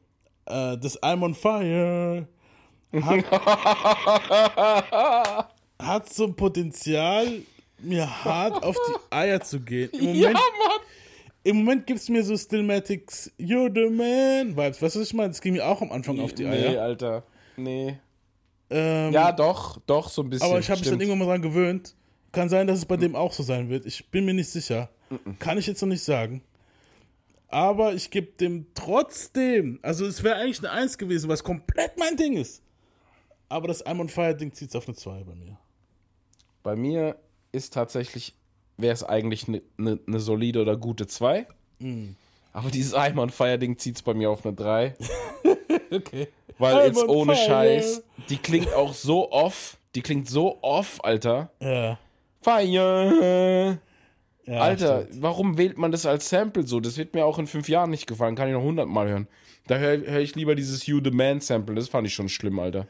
[0.45, 2.27] Äh, das I'm on Fire
[3.01, 3.25] hat,
[5.79, 7.41] hat so ein Potenzial,
[7.79, 9.89] mir hart auf die Eier zu gehen.
[9.91, 10.41] Im Moment, ja, Mann.
[11.43, 14.81] Im Moment gibt es mir so Stillmatics You're the Man Vibes.
[14.81, 15.29] Weißt du, was ich meine?
[15.29, 16.71] Das ging mir auch am Anfang auf die Eier.
[16.71, 17.23] Nee, Alter.
[17.57, 17.97] Nee.
[18.69, 20.49] Ähm, ja, doch, doch, so ein bisschen.
[20.49, 21.95] Aber ich habe mich dann irgendwann mal dran gewöhnt.
[22.31, 23.85] Kann sein, dass es bei dem auch so sein wird.
[23.85, 24.89] Ich bin mir nicht sicher.
[25.37, 26.41] Kann ich jetzt noch nicht sagen.
[27.49, 32.17] Aber ich gebe dem trotzdem, also es wäre eigentlich eine Eins gewesen, was komplett mein
[32.17, 32.63] Ding ist.
[33.47, 35.59] Aber das I'm on Fire Ding zieht es auf eine 2 bei mir.
[36.63, 37.15] Bei mir
[37.51, 38.33] ist tatsächlich,
[38.77, 41.47] wäre es eigentlich eine ne, ne solide oder gute 2.
[41.79, 42.09] Mm.
[42.53, 44.95] Aber dieses I'm on Fire Ding zieht es bei mir auf eine 3.
[45.91, 46.27] okay.
[46.57, 47.45] Weil I'm jetzt ohne fire.
[47.47, 49.77] Scheiß, die klingt auch so off.
[49.95, 51.51] Die klingt so off, Alter.
[51.59, 51.99] Ja.
[52.41, 53.79] Fire.
[54.45, 55.21] Ja, Alter, stimmt.
[55.21, 56.79] warum wählt man das als Sample so?
[56.79, 58.35] Das wird mir auch in fünf Jahren nicht gefallen.
[58.35, 59.27] Kann ich noch hundertmal hören.
[59.67, 61.75] Da höre hör ich lieber dieses You the Man Sample.
[61.75, 62.87] Das fand ich schon schlimm, Alter.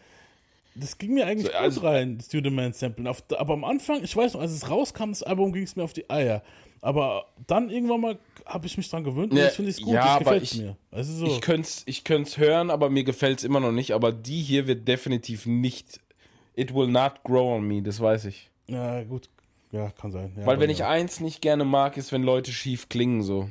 [0.75, 3.13] Das ging mir eigentlich so, also, gut rein, the Man Sample.
[3.37, 5.93] aber am Anfang, ich weiß noch, als es rauskam, das Album ging es mir auf
[5.93, 6.41] die Eier.
[6.81, 9.93] Aber dann irgendwann mal habe ich mich dran gewöhnt und ja, das finde ich gut,
[9.93, 10.77] ja, das gefällt mir.
[10.91, 11.25] Also so.
[11.27, 12.03] Ich könnte es ich
[12.37, 13.93] hören, aber mir gefällt es immer noch nicht.
[13.93, 16.01] Aber die hier wird definitiv nicht,
[16.55, 18.49] it will not grow on me, das weiß ich.
[18.67, 19.29] Ja, gut,
[19.71, 20.33] ja, kann sein.
[20.37, 20.75] Ja, Weil wenn ja.
[20.75, 23.49] ich eins nicht gerne mag, ist, wenn Leute schief klingen so.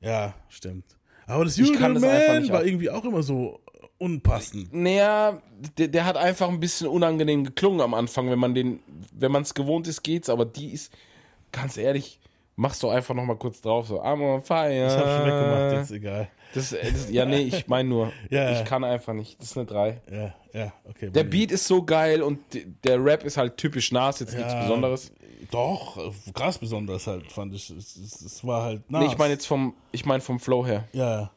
[0.00, 0.84] Ja, stimmt.
[1.26, 3.60] Aber das You Man war irgendwie auch immer so
[4.00, 4.72] unpassend.
[4.72, 5.40] Naja,
[5.76, 8.80] der, der, hat einfach ein bisschen unangenehm geklungen am Anfang, wenn man den,
[9.12, 10.92] wenn man es gewohnt ist, geht's, aber die ist,
[11.52, 12.18] ganz ehrlich,
[12.56, 14.72] machst du einfach noch mal kurz drauf, so, I'm on fire.
[14.72, 16.28] Ich hab schon weggemacht, jetzt egal.
[16.54, 19.38] Das, das ja, nee, ich meine nur, ja, ich kann einfach nicht.
[19.38, 20.00] Das ist eine 3.
[20.10, 21.10] Ja, ja, okay.
[21.10, 22.40] Der Beat ist so geil und
[22.84, 25.12] der Rap ist halt typisch Nas, jetzt ja, nichts Besonderes.
[25.50, 27.70] Doch, krass besonders halt, fand ich.
[27.70, 29.02] Es, es, es war halt Nas.
[29.02, 30.88] Nee, ich meine jetzt vom, ich meine vom Flow her.
[30.92, 31.30] Ja,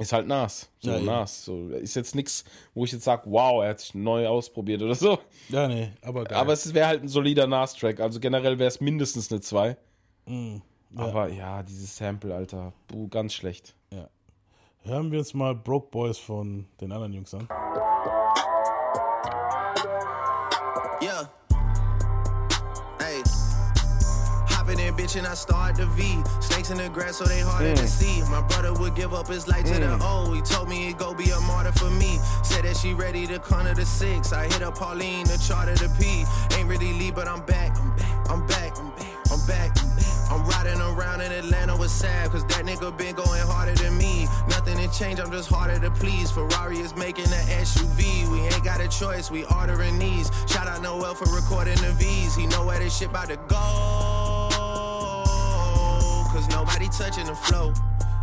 [0.00, 0.70] Ist halt Nas.
[0.78, 1.44] So ja, Nas.
[1.44, 2.44] So, ist jetzt nichts,
[2.74, 5.18] wo ich jetzt sage, wow, er hat sich neu ausprobiert oder so.
[5.50, 6.38] Ja, nee, aber geil.
[6.38, 8.00] Aber es wäre halt ein solider Nas-Track.
[8.00, 9.76] Also generell wäre es mindestens eine 2.
[10.26, 10.60] Mm, ja.
[10.96, 13.74] Aber ja, dieses Sample, Alter, buh, ganz schlecht.
[13.92, 14.08] Ja.
[14.82, 17.46] Hören wir uns mal Broke Boys von den anderen Jungs an.
[25.10, 26.22] Hopping in, bitch, and I start the V.
[26.40, 27.76] Snakes in the grass, so they harder mm.
[27.76, 28.22] to see.
[28.30, 29.74] My brother would give up his life mm.
[29.74, 30.00] to the mm.
[30.02, 30.32] O.
[30.32, 32.18] He told me he'd go be a martyr for me.
[32.42, 34.32] Said that she ready to corner the six.
[34.32, 36.24] I hit up Pauline, the charter the P.
[36.58, 37.76] Ain't really leave, but I'm back.
[38.28, 38.76] I'm back.
[38.78, 39.12] I'm back.
[39.30, 39.70] I'm back.
[39.82, 40.10] I'm back.
[40.30, 44.28] I'm riding around in Atlanta with Sav, cause that nigga been going harder than me.
[44.48, 46.30] Nothing to change, I'm just harder to please.
[46.30, 48.30] Ferrari is making an SUV.
[48.30, 50.30] We ain't got a choice, we ordering these.
[50.46, 52.36] Shout out Noel for recording the V's.
[52.36, 53.89] He know where this shit about to go.
[56.50, 57.72] Cause nobody touching the flow.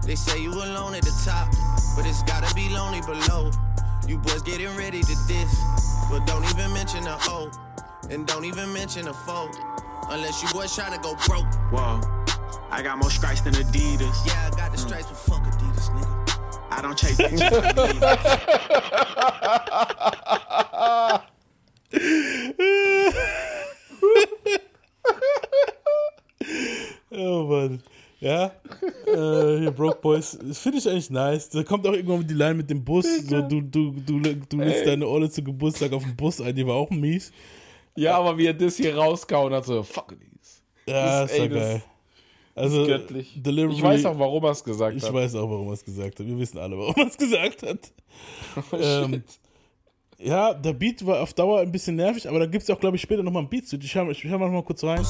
[0.04, 1.49] They say you alone at the top,
[1.95, 3.52] but it's gotta be lonely below.
[4.08, 5.62] You boys getting ready to diss,
[6.10, 7.52] but don't even mention the O.
[8.10, 9.52] And don't even mention the foe.
[10.10, 11.45] Unless you boys trying to go broke.
[11.72, 12.02] Whoa,
[12.72, 14.26] I got more stripes than Adidas.
[14.26, 16.14] Yeah, I got the stripes, but fuck Adidas, nigga.
[16.72, 17.52] I don't chase bitches.
[27.12, 27.82] oh Mann.
[28.19, 28.52] Ja,
[29.06, 31.49] äh, hier Broke Boys, das finde ich eigentlich nice.
[31.49, 33.06] Da kommt auch irgendwann die Line mit dem Bus.
[33.27, 36.65] So, du, du, du, du lässt deine Olle zu Geburtstag auf dem Bus ein, die
[36.65, 37.31] war auch mies.
[37.95, 40.61] Ja, aber wie er das hier rauskauen hat, so, fuck these.
[40.88, 41.84] Ja, das, ist ey, geil.
[42.56, 43.34] Also, ist göttlich.
[43.35, 45.10] Delivery, ich weiß auch, warum er es gesagt ich hat.
[45.10, 46.26] Ich weiß auch, warum er es gesagt hat.
[46.26, 47.80] Wir wissen alle, warum er es gesagt hat.
[48.72, 49.23] Oh, ähm,
[50.18, 52.95] ja, der Beat war auf Dauer ein bisschen nervig, aber da gibt es auch, glaube
[52.95, 53.77] ich, später nochmal ein Beat zu.
[53.77, 55.06] Ich höre ich hör mal noch mal kurz rein.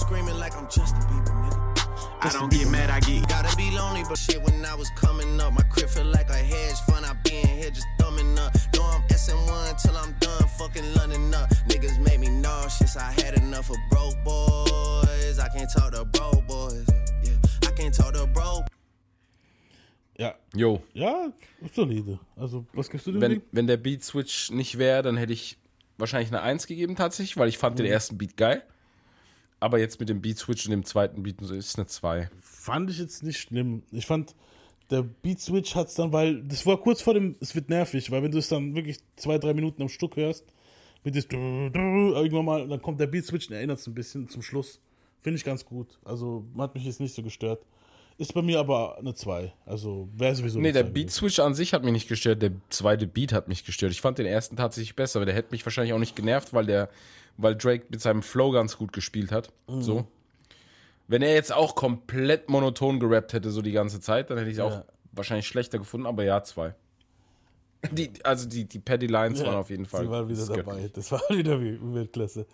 [2.20, 5.40] I don't get mad, I get Gotta be lonely, but shit when I was coming
[5.40, 7.06] up, my crib feel like a hedge fund.
[7.06, 8.54] I be in here just thumbing up.
[8.74, 11.50] Know I'm SN1 till I'm done fucking London up.
[11.68, 12.98] Niggas make me nauseous.
[12.98, 15.40] I had enough of broke boys.
[15.40, 16.88] I can't talk to broke boys.
[17.24, 17.38] Yeah,
[17.68, 18.66] I can't talk to broke.
[20.18, 20.34] Ja.
[20.56, 20.82] Jo.
[20.94, 21.32] Ja,
[21.74, 22.20] solide.
[22.36, 23.22] Also, was gibst du denn?
[23.22, 25.58] Wenn, wenn der Beat Switch nicht wäre, dann hätte ich
[26.00, 27.84] wahrscheinlich eine 1 gegeben tatsächlich, weil ich fand mhm.
[27.84, 28.64] den ersten Beat geil.
[29.60, 32.30] Aber jetzt mit dem Beat Switch und dem zweiten Beat ist es eine 2.
[32.42, 33.84] Fand ich jetzt nicht schlimm.
[33.92, 34.36] Ich fand,
[34.90, 38.12] der Beat Switch hat es dann, weil das war kurz vor dem, es wird nervig,
[38.12, 40.46] weil wenn du es dann wirklich zwei, drei Minuten am Stück hörst,
[41.04, 44.42] wird es irgendwann mal, dann kommt der Beat Switch und erinnert es ein bisschen zum
[44.42, 44.80] Schluss.
[45.20, 45.98] Finde ich ganz gut.
[46.06, 47.66] Also hat mich jetzt nicht so gestört.
[48.20, 49.54] Ist bei mir aber eine 2.
[49.66, 53.06] Also wäre sowieso Nee, der Beat Switch an sich hat mich nicht gestört, der zweite
[53.06, 53.92] Beat hat mich gestört.
[53.92, 56.66] Ich fand den ersten tatsächlich besser, aber der hätte mich wahrscheinlich auch nicht genervt, weil
[56.66, 56.90] der,
[57.38, 59.54] weil Drake mit seinem Flow ganz gut gespielt hat.
[59.68, 59.82] Mhm.
[59.82, 60.08] So.
[61.08, 64.58] Wenn er jetzt auch komplett monoton gerappt hätte, so die ganze Zeit, dann hätte ich
[64.58, 64.66] es ja.
[64.66, 66.76] auch wahrscheinlich schlechter gefunden, aber ja, zwei.
[67.92, 70.04] Die, also die, die Paddy Lines ja, waren auf jeden Fall.
[70.04, 70.90] Die waren wieder dabei.
[70.94, 72.46] Das war wieder Weltklasse.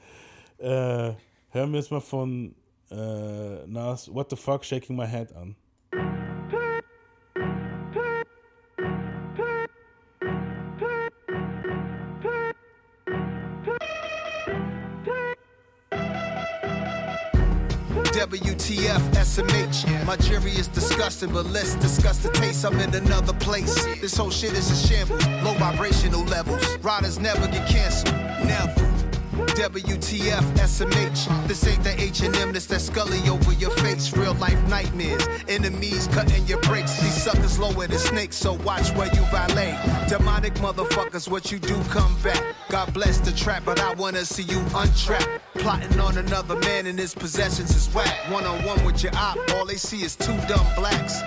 [0.58, 1.14] Äh,
[1.50, 2.54] hören wir jetzt mal von
[2.92, 5.56] äh, Nas What the Fuck Shaking My Head an.
[18.24, 20.06] WTF, SMH.
[20.06, 22.64] My jury is disgusting, but let's discuss the taste.
[22.64, 23.76] I'm in another place.
[24.00, 25.28] This whole shit is a shambles.
[25.44, 26.64] Low vibrational levels.
[26.78, 28.16] Riders never get canceled.
[28.48, 28.83] Never.
[29.54, 31.48] WTF, SMH.
[31.48, 34.16] This ain't the H&M, this that Scully over your face.
[34.16, 35.28] Real life nightmares.
[35.48, 37.00] Enemies cutting your brakes.
[37.00, 39.76] These suckers lower than snakes, so watch where you violate.
[40.10, 42.44] Demonic motherfuckers, what you do, come back.
[42.70, 45.30] God bless the trap, but I wanna see you untrapped.
[45.56, 48.32] Plotting on another man and his possessions is whack.
[48.32, 51.22] One on one with your op, all they see is two dumb blacks.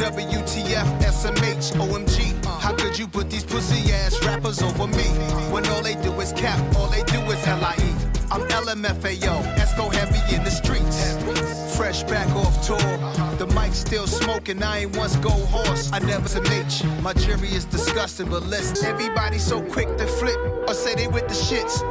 [0.00, 2.41] WTF, SMH, OMG.
[2.62, 5.08] How could you put these pussy ass rappers over me?
[5.50, 7.92] When all they do is cap, all they do is LIE.
[8.30, 11.76] I'm LMFAO, Esco heavy in the streets.
[11.76, 12.78] Fresh back off tour.
[13.36, 15.90] The mic still smoking, I ain't once go horse.
[15.92, 16.84] I never to H.
[17.02, 18.86] My jury is disgusting, but listen.
[18.86, 21.82] Everybody so quick to flip or say they with the shits.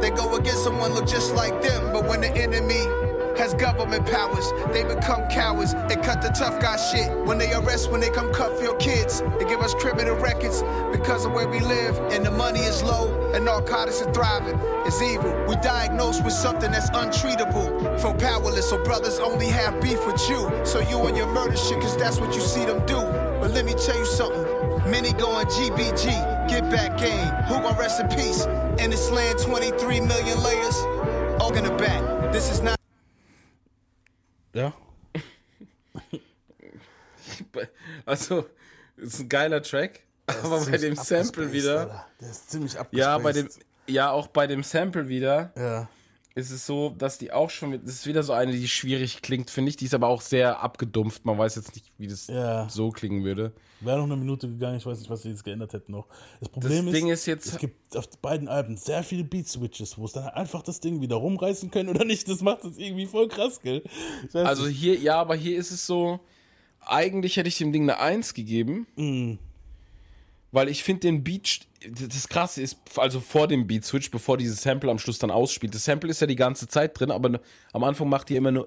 [0.00, 4.50] They go against someone look just like them, but when the enemy has government powers.
[4.72, 7.10] They become cowards and cut the tough guy shit.
[7.26, 11.24] When they arrest, when they come cuff your kids, they give us criminal records because
[11.24, 11.98] of where we live.
[12.12, 14.58] And the money is low and narcotics are thriving.
[14.86, 15.32] It's evil.
[15.46, 18.00] We diagnosed with something that's untreatable.
[18.00, 20.50] For powerless, so brothers only have beef with you.
[20.64, 23.00] So you and your murder shit, cause that's what you see them do.
[23.40, 24.42] But let me tell you something.
[24.90, 27.28] Many going GBG, get back game.
[27.46, 28.44] Who gon' rest in peace?
[28.78, 30.76] In this land, 23 million layers.
[31.40, 32.32] All the back.
[32.32, 32.81] This is not.
[34.54, 34.72] Ja.
[38.06, 38.46] also,
[38.96, 41.80] ist ein geiler Track, aber bei dem Sample wieder.
[41.80, 42.06] Alter.
[42.20, 42.98] Der ist ziemlich abgespaced.
[42.98, 43.48] Ja, bei dem,
[43.86, 45.52] ja, auch bei dem Sample wieder.
[45.56, 45.88] Ja.
[46.34, 49.50] Ist es so, dass die auch schon, das ist wieder so eine, die schwierig klingt,
[49.50, 49.76] finde ich.
[49.76, 51.26] Die ist aber auch sehr abgedumpft.
[51.26, 52.68] Man weiß jetzt nicht, wie das ja.
[52.70, 53.52] so klingen würde.
[53.80, 56.06] Wäre noch eine Minute gegangen, ich weiß nicht, was sie jetzt geändert hätten noch.
[56.40, 60.06] Das Problem das ist, ist jetzt, es gibt auf beiden Alben sehr viele Beat-Switches, wo
[60.06, 62.26] es dann einfach das Ding wieder rumreißen können oder nicht.
[62.28, 63.82] Das macht es irgendwie voll krass, gell?
[64.32, 66.20] Also hier, ja, aber hier ist es so,
[66.80, 68.86] eigentlich hätte ich dem Ding eine 1 gegeben.
[68.96, 69.34] Mm.
[70.52, 71.60] Weil ich finde den Beat,
[71.90, 75.74] das Krasse ist, also vor dem Beat-Switch, bevor dieses Sample am Schluss dann ausspielt.
[75.74, 77.40] Das Sample ist ja die ganze Zeit drin, aber
[77.72, 78.66] am Anfang macht die immer nur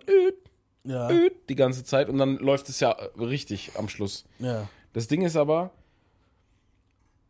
[0.83, 1.09] ja.
[1.49, 2.89] die ganze Zeit und dann läuft es ja
[3.19, 4.25] richtig am Schluss.
[4.39, 4.67] Ja.
[4.93, 5.71] Das Ding ist aber,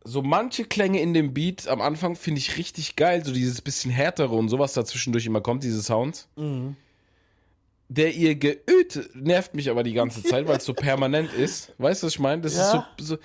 [0.04, 3.90] so manche Klänge in dem Beat am Anfang finde ich richtig geil, so dieses bisschen
[3.90, 6.28] härtere und sowas dazwischendurch immer kommt, diese Sounds.
[6.36, 6.76] Mhm.
[7.88, 11.72] Der ihr geöt nervt mich aber die ganze Zeit, weil es so permanent ist.
[11.78, 12.42] Weißt du, was ich meine?
[12.42, 12.62] Das ja.
[12.66, 13.18] ist so, so,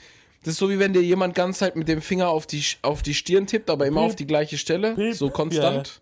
[0.44, 3.04] das ist so wie wenn dir jemand ganz halt mit dem Finger auf die, auf
[3.04, 4.10] die Stirn tippt, aber immer Piep.
[4.10, 5.14] auf die gleiche Stelle, Piep.
[5.14, 6.02] so konstant.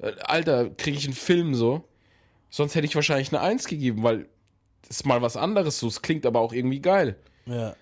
[0.00, 0.08] Ja.
[0.08, 1.84] Äh, Alter, kriege ich einen Film so.
[2.50, 4.28] Sonst hätte ich wahrscheinlich eine Eins gegeben, weil
[4.82, 5.88] das ist mal was anderes so.
[5.88, 7.16] Es klingt aber auch irgendwie geil.
[7.44, 7.74] Ja.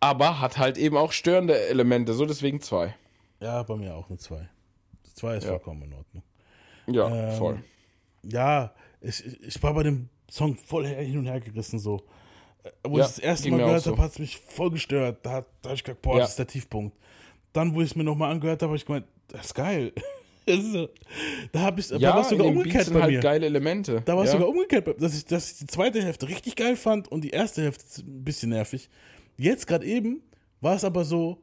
[0.00, 2.94] Aber hat halt eben auch störende Elemente, so deswegen zwei.
[3.40, 4.48] Ja, bei mir auch eine zwei.
[5.14, 5.50] Zwei ist ja.
[5.50, 6.22] vollkommen in Ordnung.
[6.86, 7.62] Ja, ähm, voll.
[8.22, 12.02] Ja, ich, ich war bei dem Song voll hin und her gerissen so.
[12.84, 13.92] Wo ja, ich das erste Mal gehört so.
[13.92, 15.18] habe, hat es mich voll gestört.
[15.22, 16.20] Da, da habe ich gedacht, boah, ja.
[16.20, 16.96] das ist der Tiefpunkt.
[17.52, 19.92] Dann, wo ich es mir nochmal angehört habe, habe ich gemeint, das ist geil.
[20.46, 20.88] so,
[21.52, 23.20] da habe ich ja, da war sogar umgekehrt bei halt mir.
[23.20, 24.02] geile Elemente.
[24.04, 27.08] Da war es sogar umgekehrt, dass ich, dass ich die zweite Hälfte richtig geil fand
[27.08, 28.88] und die erste Hälfte ein bisschen nervig.
[29.36, 30.22] Jetzt gerade eben
[30.60, 31.38] war es aber so,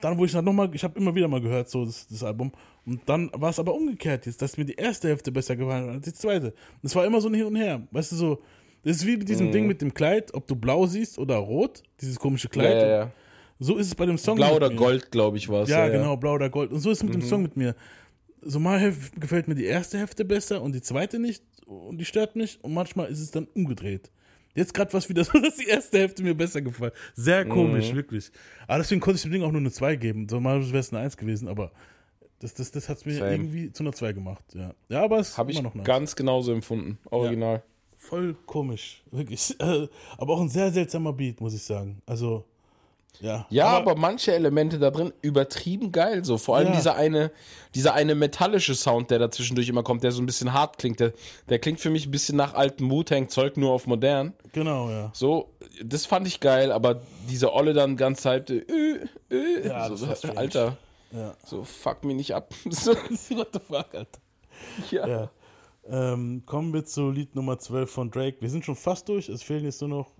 [0.00, 2.52] dann wo ich dann nochmal, ich habe immer wieder mal gehört, so das, das Album,
[2.86, 5.94] und dann war es aber umgekehrt jetzt, dass mir die erste Hälfte besser gefallen hat
[5.96, 6.54] als die zweite.
[6.82, 8.42] Das war immer so ein Hin und Her, weißt du, so,
[8.82, 9.52] das ist wie mit diesem mm.
[9.52, 12.74] Ding mit dem Kleid, ob du blau siehst oder rot, dieses komische Kleid.
[12.74, 13.12] Ja, ja, ja.
[13.58, 14.36] So ist es bei dem Song.
[14.36, 14.76] Blau oder mir.
[14.76, 15.68] Gold, glaube ich, war es.
[15.68, 16.70] Ja, genau, blau oder Gold.
[16.70, 17.20] Und so ist es mit mhm.
[17.20, 17.74] dem Song mit mir.
[18.40, 22.36] So mal gefällt mir die erste Hälfte besser und die zweite nicht und die stört
[22.36, 24.10] mich und manchmal ist es dann umgedreht.
[24.54, 26.92] Jetzt gerade was wieder so, dass die erste Hälfte mir besser gefallen.
[27.14, 27.96] Sehr komisch, mhm.
[27.96, 28.30] wirklich.
[28.66, 30.26] Aber deswegen konnte ich dem Ding auch nur eine 2 geben.
[30.40, 31.72] Mal wäre es eine 1 gewesen, aber
[32.40, 33.32] das, das, das hat es mir Same.
[33.32, 34.44] irgendwie zu einer 2 gemacht.
[34.54, 35.84] Ja, ja aber es Habe ich noch nice.
[35.84, 36.98] ganz genauso empfunden.
[37.10, 37.56] Original.
[37.56, 37.62] Ja,
[37.98, 39.54] voll komisch, wirklich.
[39.58, 42.00] aber auch ein sehr seltsamer Beat, muss ich sagen.
[42.06, 42.44] Also,
[43.20, 46.24] Ja, ja aber, aber, manche Elemente da drin übertrieben geil.
[46.24, 46.76] So vor allem ja.
[46.76, 47.32] dieser eine,
[47.74, 51.00] dieser eine metallische Sound, der da zwischendurch immer kommt, der so ein bisschen hart klingt.
[51.00, 51.12] Der,
[51.48, 54.34] der klingt für mich ein bisschen nach altem Wu-Tang-Zeug, nur auf modern.
[54.52, 55.10] Genau, ja.
[55.14, 55.50] So,
[55.84, 58.64] das fand ich geil, aber diese Olle dann ganz Zeit, äh,
[59.30, 60.76] äh, ja, so, das Alter.
[61.10, 61.34] Ja.
[61.44, 62.54] So, fuck mich nicht ab.
[62.70, 62.92] so,
[63.30, 64.20] what the fuck, Alter.
[64.90, 65.08] Ja.
[65.08, 65.30] ja.
[65.90, 68.36] Ähm, kommen wir zu Lied Nummer 12 von Drake.
[68.40, 69.28] Wir sind schon fast durch.
[69.28, 70.12] Es fehlen jetzt nur noch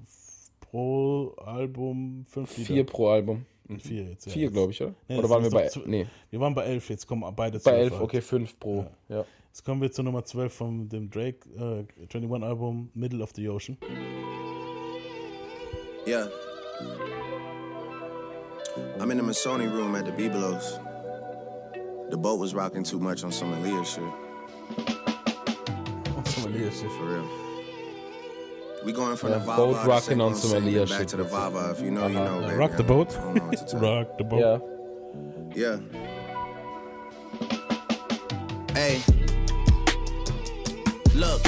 [0.60, 2.66] pro Album fünf Lieder.
[2.66, 3.44] Vier pro Album.
[3.78, 4.32] Vier jetzt, ja.
[4.32, 4.94] Vier, glaube ich, oder?
[5.08, 5.70] Nee, oder waren wir bei.
[5.84, 6.06] Nee.
[6.30, 8.86] Wir waren bei elf, jetzt kommen beide Bei elf, okay, fünf pro.
[9.08, 9.16] Ja.
[9.16, 9.24] ja.
[9.48, 11.84] Jetzt kommen wir zur Nummer 12 von dem Drake äh,
[12.14, 13.76] 21 Album, Middle of the Ocean.
[16.06, 16.28] Yeah.
[18.98, 20.80] I'm in the Masoni room at the Bibelos.
[22.10, 25.08] The boat was rocking too much on some Aaliyah shit.
[26.58, 26.90] On Aaliyah shit.
[26.92, 27.28] For real.
[28.84, 31.08] We going from yeah, the Vava boat rocking on some Aaliyah back shit.
[31.08, 31.70] to the Vava.
[31.70, 32.12] If you know, uh -huh.
[32.12, 32.40] you know.
[32.40, 33.14] Baby, rock the boat.
[33.74, 34.40] rock the boat.
[34.40, 34.60] Yeah.
[35.54, 35.80] Yeah.
[38.74, 39.02] Hey.
[41.14, 41.42] Look.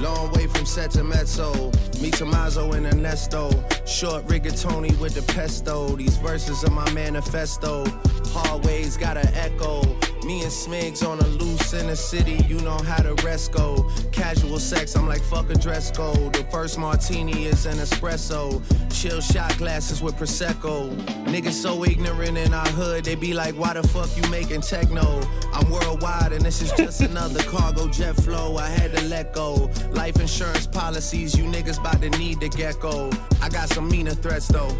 [0.00, 1.70] Long way from set to mezzo.
[2.00, 3.50] Me Tommaso and Ernesto.
[3.84, 5.96] Short rigatoni with the pesto.
[5.96, 7.84] These verses are my manifesto.
[8.32, 9.82] Hallways got an echo.
[10.24, 13.90] Me and Smigs on a loose in the city, you know how the rest go.
[14.12, 16.34] Casual sex, I'm like fuck a dress code.
[16.34, 18.62] The first martini is an espresso.
[18.92, 20.94] Chill shot glasses with prosecco.
[21.24, 25.20] Niggas so ignorant in our hood, they be like, why the fuck you making techno?
[25.54, 28.56] I'm worldwide and this is just another cargo jet flow.
[28.56, 29.70] I had to let go.
[29.90, 33.10] Life insurance policies, you niggas about to need the gecko.
[33.42, 34.76] I got some meaner threats though.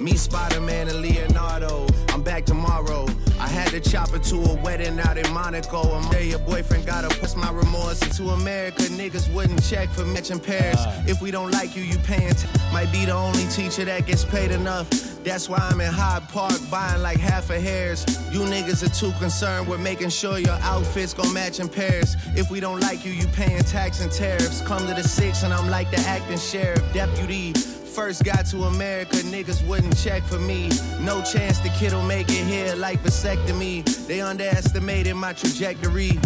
[0.00, 1.86] Me, Spider Man, and Leonardo.
[2.08, 3.06] I'm back tomorrow.
[3.38, 5.80] I had to chop it to a wedding out in Monaco.
[5.80, 8.82] I'm there, your boyfriend gotta push my remorse into America.
[8.82, 10.76] Niggas wouldn't check for matching pairs.
[10.76, 11.04] Uh.
[11.06, 12.34] If we don't like you, you paying.
[12.34, 15.13] T- might be the only teacher that gets paid enough.
[15.24, 18.04] That's why I'm in Hyde Park buying like half a hairs.
[18.30, 22.16] You niggas are too concerned with making sure your outfits gon' match in pairs.
[22.36, 24.60] If we don't like you, you paying tax and tariffs.
[24.60, 27.54] Come to the six and I'm like the acting sheriff, deputy
[27.94, 30.68] first got to America, niggas wouldn't check for me.
[31.00, 33.84] No chance the kid'll make it here like vasectomy.
[34.08, 36.18] They underestimated my trajectory.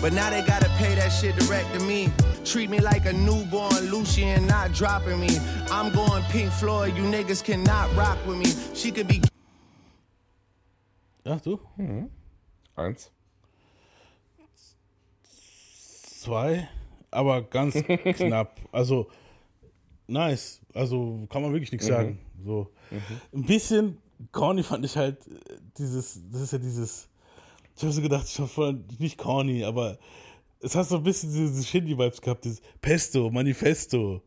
[0.00, 2.10] But now they gotta pay that shit direct to me.
[2.44, 5.38] Treat me like a newborn Lucian, not dropping me.
[5.70, 8.52] I'm going Pink Floyd, you niggas cannot rock with me.
[8.74, 9.22] She could be.
[11.24, 11.58] Ach du?
[11.78, 12.10] Mhm.
[12.76, 13.10] Eins.
[16.20, 16.68] Zwei,
[17.10, 17.74] aber ganz
[18.16, 18.60] knapp.
[18.72, 19.08] Also
[20.06, 20.60] nice.
[20.74, 21.92] Also kann man wirklich nichts mhm.
[21.92, 22.18] sagen.
[22.44, 22.70] So.
[22.90, 23.00] Mhm.
[23.32, 23.98] Ein bisschen
[24.32, 25.18] corny fand ich halt
[25.78, 27.08] dieses, das ist ja dieses,
[27.76, 29.98] ich habe so gedacht, ich habe voll, nicht corny, aber
[30.60, 34.22] es hat so ein bisschen diese Shindy-Vibes gehabt, dieses Pesto, Manifesto.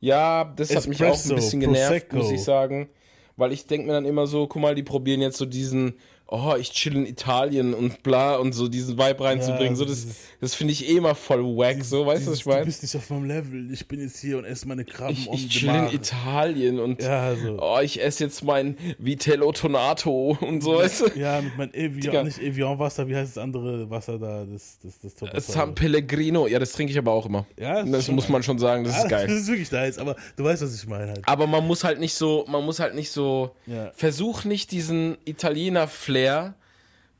[0.00, 2.16] Ja, das Espresso, hat mich auch ein bisschen genervt, Prosecco.
[2.16, 2.88] muss ich sagen.
[3.36, 5.94] Weil ich denke mir dann immer so, guck mal, die probieren jetzt so diesen
[6.28, 9.74] oh, ich chill in Italien und bla und so diesen Vibe reinzubringen.
[9.74, 10.06] Ja, so, das,
[10.40, 12.60] das finde ich eh immer voll wack, dieses, so, weißt du, was ich meine?
[12.60, 13.72] Du bist nicht auf meinem Level.
[13.72, 17.34] Ich bin jetzt hier und esse meine Krabben Ich, ich chill in Italien und ja,
[17.36, 17.58] so.
[17.60, 21.18] oh, ich esse jetzt mein Vitello Tonato und so, ja, weißt du?
[21.18, 24.44] Ja, mit meinem Evian, nicht Evian Wasser, wie heißt das andere Wasser da?
[24.44, 27.46] Das, das, das, das San Pellegrino, ja, das trinke ich aber auch immer.
[27.58, 29.26] Ja, das, das muss man schon sagen, das ja, ist geil.
[29.28, 31.20] Das ist wirklich nice, aber du weißt, was ich meine halt.
[31.26, 33.54] Aber man muss halt nicht so, man muss halt nicht so,
[33.94, 36.15] versuch nicht diesen Italiener-Flair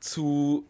[0.00, 0.66] zu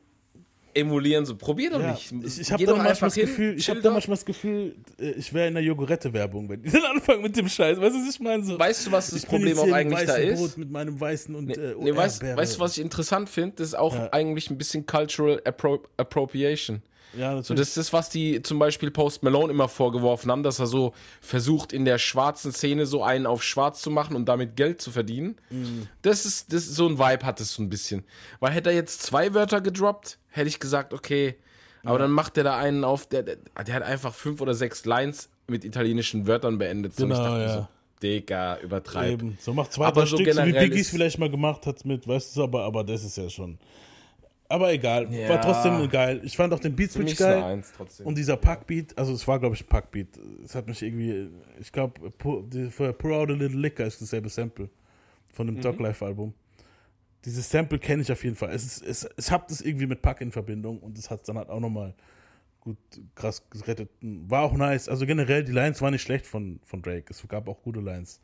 [0.76, 1.24] emulieren.
[1.24, 2.12] So, probier doch ja, nicht.
[2.12, 5.32] Ich, ich habe da, manchmal das Gefühl, ich hab da manchmal das Gefühl, äh, ich
[5.32, 7.80] wäre in der Jogurette-Werbung, wenn die dann anfangen mit dem Scheiß.
[7.80, 8.44] Weißt du, was ich meine?
[8.44, 10.38] So, weißt du, was das Problem auch eigentlich da ist?
[10.38, 13.56] Brot mit meinem weißen und nee, äh, nee, weißt, weißt, du, was ich interessant finde?
[13.56, 14.12] Das ist auch ja.
[14.12, 16.82] eigentlich ein bisschen Cultural Appro Appropriation.
[17.16, 20.66] Ja, so, das ist, was die zum Beispiel Post Malone immer vorgeworfen haben, dass er
[20.66, 24.80] so versucht, in der schwarzen Szene so einen auf schwarz zu machen und damit Geld
[24.80, 25.36] zu verdienen.
[25.51, 25.88] Mhm.
[26.02, 28.05] Das ist, das so ein Vibe hat es so ein bisschen.
[28.40, 31.36] Weil hätte er jetzt zwei Wörter gedroppt, hätte ich gesagt, okay.
[31.82, 31.98] Aber ja.
[32.01, 35.28] dann macht er da einen auf, der, der, der, hat einfach fünf oder sechs Lines
[35.47, 36.97] mit italienischen Wörtern beendet.
[36.97, 37.55] So, genau, ja.
[37.55, 37.68] So,
[38.02, 39.12] Digga, übertreibt.
[39.12, 39.38] Eben.
[39.40, 42.06] So macht zwei, aber drei so Stück, so wie Biggies vielleicht mal gemacht hat mit,
[42.06, 43.59] weißt du, aber, aber das ist ja schon.
[44.48, 45.28] Aber egal, ja.
[45.28, 46.20] war trotzdem geil.
[46.24, 47.62] Ich fand auch den Beat Switch geil.
[48.05, 50.09] Und dieser Packbeat, also es war glaube ich ein Packbeat.
[50.44, 52.12] Es hat mich irgendwie, ich glaube,
[52.70, 54.68] für Pour Out a Little Liquor ist dasselbe Sample
[55.32, 55.60] von dem mhm.
[55.62, 56.35] Dog Life Album.
[57.24, 58.51] Dieses Sample kenne ich auf jeden Fall.
[58.51, 61.39] Es, ist, es, es hat das irgendwie mit Pack in Verbindung und es hat dann
[61.39, 61.94] halt auch nochmal
[62.60, 62.77] gut
[63.14, 63.90] krass gerettet.
[64.01, 64.89] War auch nice.
[64.89, 67.06] Also generell, die Lines waren nicht schlecht von, von Drake.
[67.10, 68.20] Es gab auch gute Lines.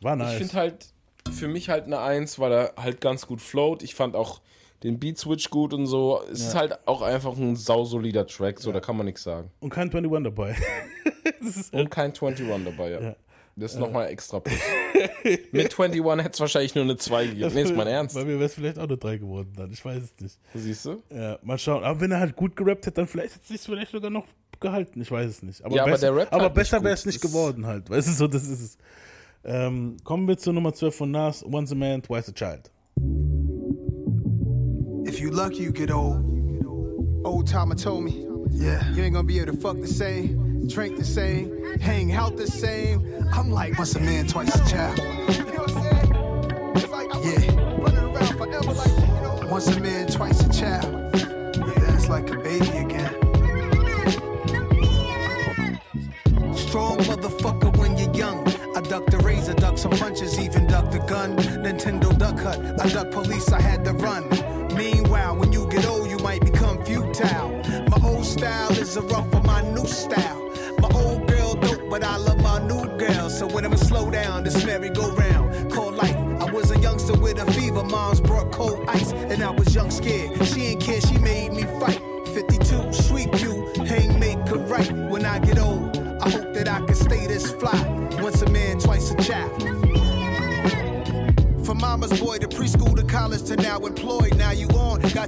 [0.00, 0.32] War nice.
[0.32, 0.92] Ich finde halt
[1.30, 3.82] für mich halt eine Eins, weil er halt ganz gut float.
[3.82, 4.40] Ich fand auch
[4.82, 6.22] den Beat Switch gut und so.
[6.30, 6.48] Es ja.
[6.48, 8.74] ist halt auch einfach ein sausolider Track, so ja.
[8.74, 9.50] da kann man nichts sagen.
[9.60, 10.56] Und kein 21 dabei.
[11.72, 13.00] und kein 21 dabei, ja.
[13.00, 13.16] ja.
[13.58, 14.56] Das ist nochmal extra plus.
[15.50, 17.50] Mit 21 hätte es wahrscheinlich nur eine 2 gegeben.
[17.54, 18.14] Nee, ist mein Ernst.
[18.14, 19.72] Bei mir wäre es vielleicht auch eine 3 geworden dann.
[19.72, 20.38] Ich weiß es nicht.
[20.54, 21.02] Siehst du?
[21.10, 21.82] Ja, mal schauen.
[21.82, 24.26] Aber wenn er halt gut gerappt hätte, dann vielleicht hätte es sich vielleicht sogar noch
[24.60, 25.00] gehalten.
[25.00, 25.64] Ich weiß es nicht.
[25.64, 27.90] Aber ja, besser, aber der Rap aber halt besser wäre es nicht geworden halt.
[27.90, 28.78] Weißt du, so, das ist es.
[29.44, 31.44] Ähm, kommen wir zur Nummer 12 von Nas.
[31.44, 32.70] Once a man, twice a child.
[35.18, 36.22] If you lucky, you get old.
[37.24, 40.96] Old timer told me, yeah, you ain't gonna be able to fuck the same, drink
[40.96, 43.02] the same, hang out the same.
[43.32, 44.96] I'm like, once a man, twice a child.
[44.96, 46.90] You know what I'm saying?
[46.92, 48.30] Like I yeah.
[48.30, 49.48] forever like, you know.
[49.50, 50.84] Once a man, twice a child.
[51.12, 53.12] Then it's like a baby again.
[56.54, 58.46] Strong motherfucker when you're young.
[58.76, 61.36] I duck the razor, duck some punches, even duck the gun.
[61.36, 64.37] Nintendo duck hut, I duck police, I had to run.
[64.78, 67.50] Meanwhile, when you get old, you might become futile.
[67.90, 70.40] My old style is a rough for my new style.
[70.78, 73.28] My old girl dope, but I love my new girl.
[73.28, 75.72] So when I'ma slow down, this merry go round.
[75.72, 76.14] Call life.
[76.14, 77.82] I was a youngster with a fever.
[77.82, 80.46] Moms brought cold ice, and I was young scared.
[80.46, 82.00] She ain't care, she made me fight.
[82.26, 84.92] 52, sweet you, hang make her right.
[84.92, 87.80] When I get old, I hope that I can stay this fly.
[88.22, 89.60] Once a man, twice a child.
[91.68, 92.47] From mama's boy to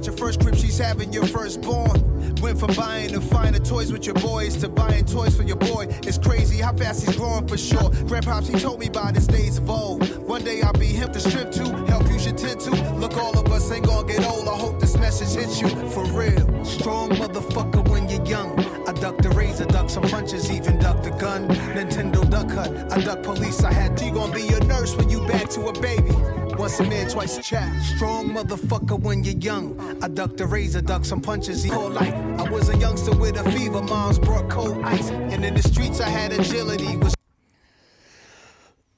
[0.01, 2.35] Got your first crib, she's having your firstborn.
[2.37, 5.89] Went from buying the finer toys with your boys to buying toys for your boy.
[6.05, 7.91] It's crazy how fast he's growing for sure.
[8.09, 10.09] Grandpops, he told me by this days of old.
[10.27, 12.71] One day I'll be him to strip to, help you should tend to.
[12.95, 14.49] Look, all of us ain't gonna get old.
[14.49, 16.65] I hope this message hits you for real.
[16.65, 18.60] Strong motherfucker when you're young.
[19.01, 21.49] I duck the razor, duck some punches, even duck the gun.
[21.49, 23.65] Nintendo duck hut, I duck police.
[23.65, 26.13] I had you gonna be your nurse when you back to a baby.
[26.59, 27.83] Once a man, twice a child.
[27.97, 29.81] Strong motherfucker when you're young.
[30.05, 32.13] I duck the razor, duck some punches, he called life.
[32.13, 35.09] I was a youngster with a fever, moms brought cold ice.
[35.09, 36.99] And in the streets I had agility.
[36.99, 37.15] Was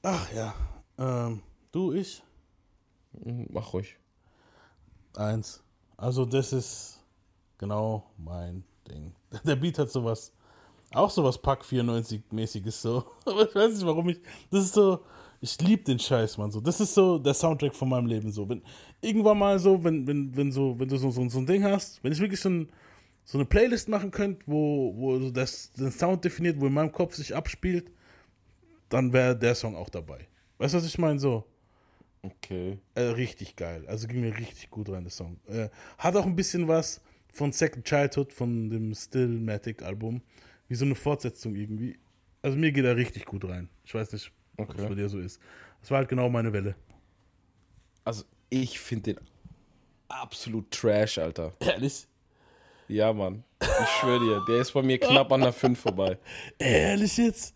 [0.03, 0.53] Ach ja.
[0.97, 2.21] Ähm, du, ich?
[3.23, 3.95] Mhm, mach ruhig.
[5.15, 5.63] Eins.
[5.95, 6.99] Also das ist
[7.57, 9.15] genau mein Ding.
[9.43, 10.31] Der Beat hat sowas,
[10.93, 13.03] auch sowas Pack 94-mäßiges so.
[13.25, 14.19] Aber ich weiß nicht, warum ich,
[14.51, 14.99] das ist so,
[15.41, 16.51] ich liebe den Scheiß, Mann.
[16.51, 18.31] So, das ist so der Soundtrack von meinem Leben.
[18.31, 18.61] So, wenn
[19.01, 22.03] irgendwann mal so, wenn, wenn, wenn so, wenn du so, so, so ein Ding hast,
[22.03, 22.69] wenn ich wirklich so, ein,
[23.25, 26.91] so eine Playlist machen könnte, wo, wo so das, den Sound definiert, wo in meinem
[26.91, 27.91] Kopf sich abspielt,
[28.89, 30.27] dann wäre der Song auch dabei.
[30.59, 31.19] Weißt du, was ich meine?
[31.19, 31.43] So.
[32.21, 32.79] Okay.
[32.95, 33.83] Äh, richtig geil.
[33.87, 35.39] Also ging mir richtig gut rein, der Song.
[35.47, 37.01] Äh, hat auch ein bisschen was
[37.33, 40.21] von Second Childhood, von dem Stillmatic-Album.
[40.69, 41.97] Wie so eine Fortsetzung irgendwie.
[42.41, 43.69] Also mir geht er richtig gut rein.
[43.83, 44.73] Ich weiß nicht, okay.
[44.77, 45.41] was bei dir so ist.
[45.81, 46.75] Das war halt genau meine Welle.
[48.05, 49.19] Also ich finde den
[50.07, 51.53] absolut trash, Alter.
[51.59, 52.07] Ehrlich?
[52.87, 53.43] Ja, Mann.
[53.61, 56.17] Ich schwöre dir, der ist bei mir knapp an der 5 vorbei.
[56.59, 57.55] Ehrlich jetzt?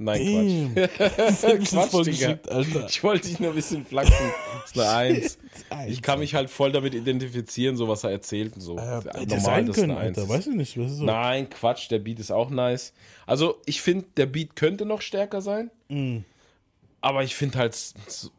[0.00, 0.88] Nein, Damn.
[0.88, 1.70] Quatsch.
[1.90, 2.38] Quatsch, Digga.
[2.48, 2.86] Alter.
[2.88, 4.14] Ich wollte dich nur ein bisschen flachsen.
[4.62, 5.38] Das ist eine Eins.
[5.88, 8.78] Ich kann mich halt voll damit identifizieren, so was er erzählt und so.
[8.78, 10.28] Äh, Normal, sein das können, Alter.
[10.28, 11.04] Weißt du nicht, was ist so?
[11.04, 12.92] Nein, Quatsch, der Beat ist auch nice.
[13.26, 15.70] Also, ich finde, der Beat könnte noch stärker sein.
[15.88, 16.18] Mm.
[17.00, 18.30] Aber ich finde halt, das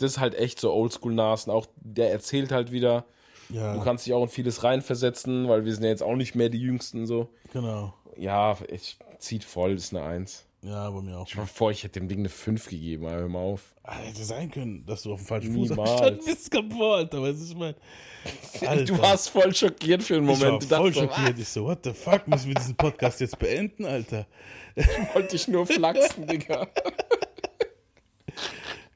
[0.00, 1.52] ist halt echt so Oldschool-Nasen.
[1.52, 3.04] Auch der erzählt halt wieder.
[3.50, 3.74] Ja.
[3.74, 6.48] Du kannst dich auch in vieles reinversetzen, weil wir sind ja jetzt auch nicht mehr
[6.48, 7.28] die Jüngsten so.
[7.52, 7.94] Genau.
[8.16, 10.46] Ja, ich zieht voll, ist eine Eins.
[10.64, 11.28] Ja, bei mir auch.
[11.28, 13.74] Ich war vor, ich hätte dem Ding eine 5 gegeben, aber hör mal auf.
[13.82, 17.40] Ah, hätte sein können, dass du auf dem falschen Fuß gestanden bist, kaputt, Alter, weißt
[17.40, 18.84] du, ich meine.
[18.86, 20.64] Du warst voll schockiert für einen Moment.
[20.64, 21.38] Ich war voll schockiert.
[21.38, 24.26] Ich so, what the fuck, müssen wir diesen Podcast jetzt beenden, Alter?
[24.74, 26.66] Ich wollte dich nur flachsen, Digga.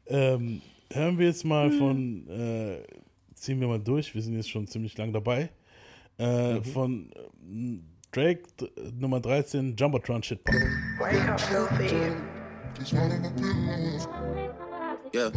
[0.07, 2.83] ähm, hören wir jetzt mal von, äh,
[3.35, 5.51] ziehen wir mal durch, wir sind jetzt schon ziemlich lang dabei,
[6.19, 6.65] äh, mhm.
[6.65, 8.43] von äh, Drake
[8.99, 10.57] Nummer 13, Jumbotron Shit Pop.
[11.01, 12.17] Wake up, filthy.
[15.13, 15.31] Yeah.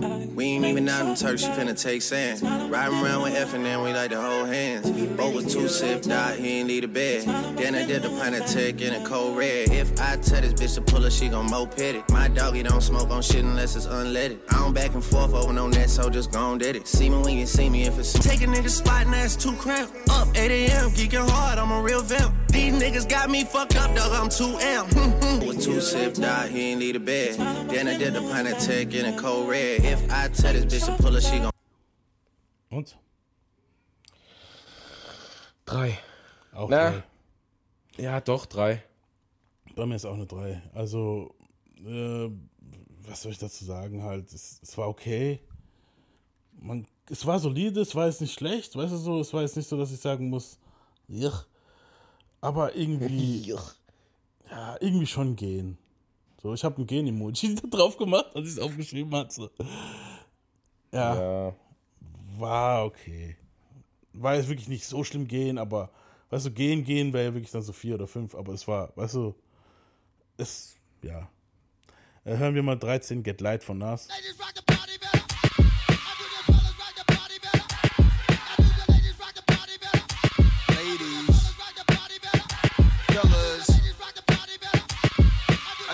[0.00, 2.40] We ain't even out in Turks, she finna take sand.
[2.70, 4.88] Riding around with F and then we like to hold hands.
[5.16, 7.24] Both was two sipped out, he ain't need a bed.
[7.56, 9.72] Then I did the pint of in a cold red.
[9.72, 12.08] If I tell this bitch to pull her, she gon' moped it.
[12.10, 14.38] My doggy don't smoke on shit unless it's unleaded.
[14.50, 16.86] I don't back and forth over no net, so just gon' did it.
[16.86, 19.54] See me when you see me if it's Take a nigga spot and that's too
[19.54, 19.92] cramped.
[20.10, 22.32] Up 8 a.m., geeking hard, I'm a real vamp.
[22.52, 24.94] These niggas got me fucked up, dog, I'm too amp.
[25.44, 27.36] with two sipped out, he ain't need a bed.
[27.68, 29.87] Then I did the pint of in a cold red.
[29.90, 31.50] If I tell this bitch to pull her, she gon'
[32.70, 32.98] Und?
[35.64, 35.98] Drei.
[36.52, 36.90] Auch Na?
[36.90, 37.02] drei.
[37.96, 38.82] Ja, doch, drei.
[39.74, 40.62] Bei mir ist auch eine drei.
[40.74, 41.34] Also,
[41.86, 42.28] äh,
[43.06, 44.02] was soll ich dazu sagen?
[44.02, 45.40] Halt, es, es war okay.
[46.60, 49.56] Man, es war solide, es war jetzt nicht schlecht, weißt du so, es war jetzt
[49.56, 50.58] nicht so, dass ich sagen muss,
[51.06, 51.44] Juch.
[52.40, 53.54] aber irgendwie,
[54.50, 55.78] Ja, irgendwie schon gehen.
[56.40, 59.50] So, ich habe ein Gen-Emoji drauf gemacht, als ich es aufgeschrieben hatte.
[60.92, 61.14] Ja.
[61.48, 61.56] ja.
[62.38, 63.36] War okay.
[64.12, 65.90] War jetzt wirklich nicht so schlimm gehen, aber
[66.30, 68.92] weißt du, gehen, gehen wäre ja wirklich dann so vier oder fünf, aber es war,
[68.96, 69.34] weißt du,
[70.36, 71.28] es, ja.
[72.24, 74.08] Äh, hören wir mal 13 Get Light von Nas.
[74.08, 75.17] Ladies rock the party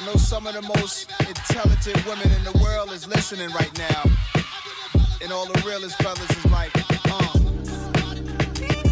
[0.06, 0.18] better.
[0.18, 4.02] some of the most intelligent women in the world is listening right now.
[5.22, 6.72] And all the realest brothers is like,
[7.10, 7.38] uh,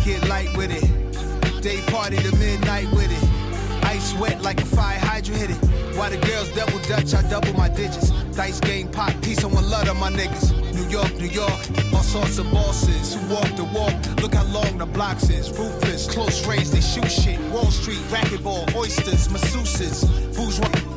[0.05, 1.63] get light with it.
[1.63, 3.85] Day party to midnight with it.
[3.85, 5.97] Ice wet like a fire hydrant hit it.
[5.97, 8.11] While the girls double dutch, I double my digits.
[8.35, 10.51] Dice game pop, peace, on one love of my niggas.
[10.75, 11.61] New York, New York,
[11.93, 13.95] all sorts of bosses who walk the walk.
[14.23, 15.51] Look how long the blocks is.
[15.51, 17.39] Ruthless, close range, they shoot shit.
[17.51, 20.92] Wall Street, racquetball, oysters, masseuses, bourgeois.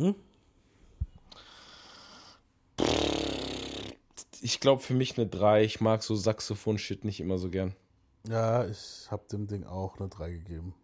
[0.00, 0.14] Hm?
[4.42, 5.64] Ich glaube für mich eine 3.
[5.64, 7.74] Ich mag so Saxophon-Shit nicht immer so gern.
[8.28, 10.74] Ja, ich habe dem Ding auch eine 3 gegeben.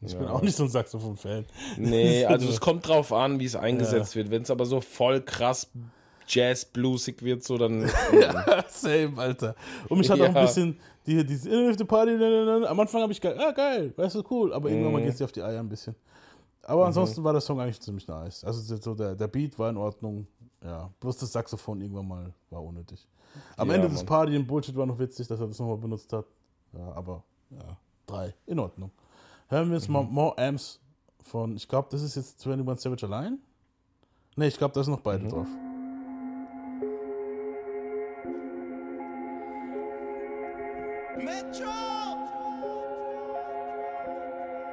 [0.00, 0.18] Ich ja.
[0.18, 1.46] bin auch nicht so ein Saxophon-Fan.
[1.76, 4.20] Nee, also es kommt drauf an, wie es eingesetzt ja.
[4.20, 4.30] wird.
[4.30, 5.70] Wenn es aber so voll krass
[6.26, 7.82] Jazz-bluesig wird, so dann.
[8.18, 9.54] ja, same, Alter.
[9.88, 10.24] Und mich hat ja.
[10.24, 13.92] auch ein bisschen die, dieses Inner the Party, am Anfang habe ich geil, ah, geil,
[13.94, 14.98] weißt du, cool, aber irgendwann mhm.
[14.98, 15.94] mal geht es dir auf die Eier ein bisschen.
[16.66, 16.86] Aber mhm.
[16.88, 18.44] ansonsten war der Song eigentlich ziemlich nice.
[18.44, 20.26] Also so der, der Beat war in Ordnung.
[20.62, 23.06] Ja, bloß das Saxophon irgendwann mal war unnötig.
[23.56, 23.96] Am ja, Ende Mann.
[23.96, 26.24] des Party im Bullshit war noch witzig, dass er das nochmal benutzt hat.
[26.72, 27.76] Ja, aber ja,
[28.06, 28.34] drei.
[28.46, 28.90] In Ordnung.
[29.48, 29.94] Hören wir jetzt mhm.
[29.94, 30.80] mal More Amps
[31.22, 33.38] von, ich glaube, das ist jetzt 21 Savage allein.
[34.36, 35.28] Ne, ich glaube, da sind noch beide mhm.
[35.28, 35.46] drauf.
[41.16, 41.73] Metro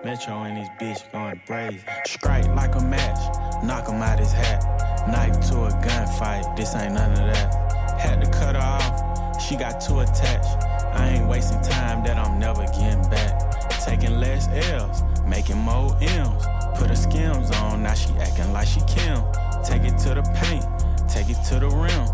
[0.04, 1.80] and his bitch going brazen.
[2.06, 4.64] Strike like a match, knock him out his hat.
[5.08, 8.00] Knife to a gunfight, this ain't none of that.
[8.00, 10.64] Had to cut her off, she got too attached.
[10.94, 13.70] I ain't wasting time that I'm never getting back.
[13.86, 16.46] Taking less L's, making more M's.
[16.76, 19.22] Put her skims on, now she acting like she Kim.
[19.64, 20.66] Take it to the paint,
[21.10, 22.08] take it to the rim.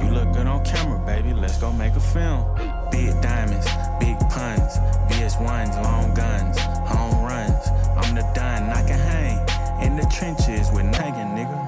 [0.00, 2.42] You look good on camera, baby, let's go make a film.
[2.90, 3.66] Big diamonds,
[4.00, 4.78] big puns,
[5.10, 6.58] VS1s, long guns,
[6.88, 7.64] home runs.
[7.98, 9.38] I'm the done, I can hang
[9.84, 11.60] in the trenches with nagging, nigga.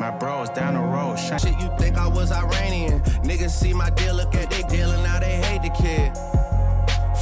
[0.00, 1.38] My bros down the road, shine.
[1.38, 3.00] Shit, you think I was Iranian?
[3.28, 6.08] Niggas see my deal, look at they deal, and now they hate the kid.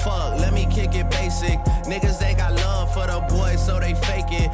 [0.03, 1.59] Fuck, let me kick it basic.
[1.93, 4.51] Niggas, they got love for the boys, so they fake it.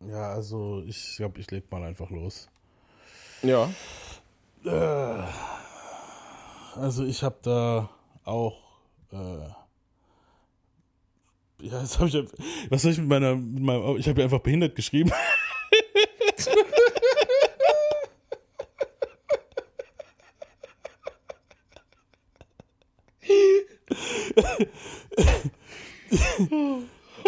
[0.00, 2.48] Ja, also ich glaube, ich leg mal einfach los.
[3.42, 3.68] Ja.
[4.64, 5.24] Äh,
[6.76, 7.88] also ich habe da
[8.26, 8.62] auch.
[9.12, 9.16] Äh,
[11.62, 12.24] ja, jetzt habe ich.
[12.70, 13.36] Was soll ich mit meiner.
[13.36, 15.12] Mit meinem, ich habe ja einfach behindert geschrieben.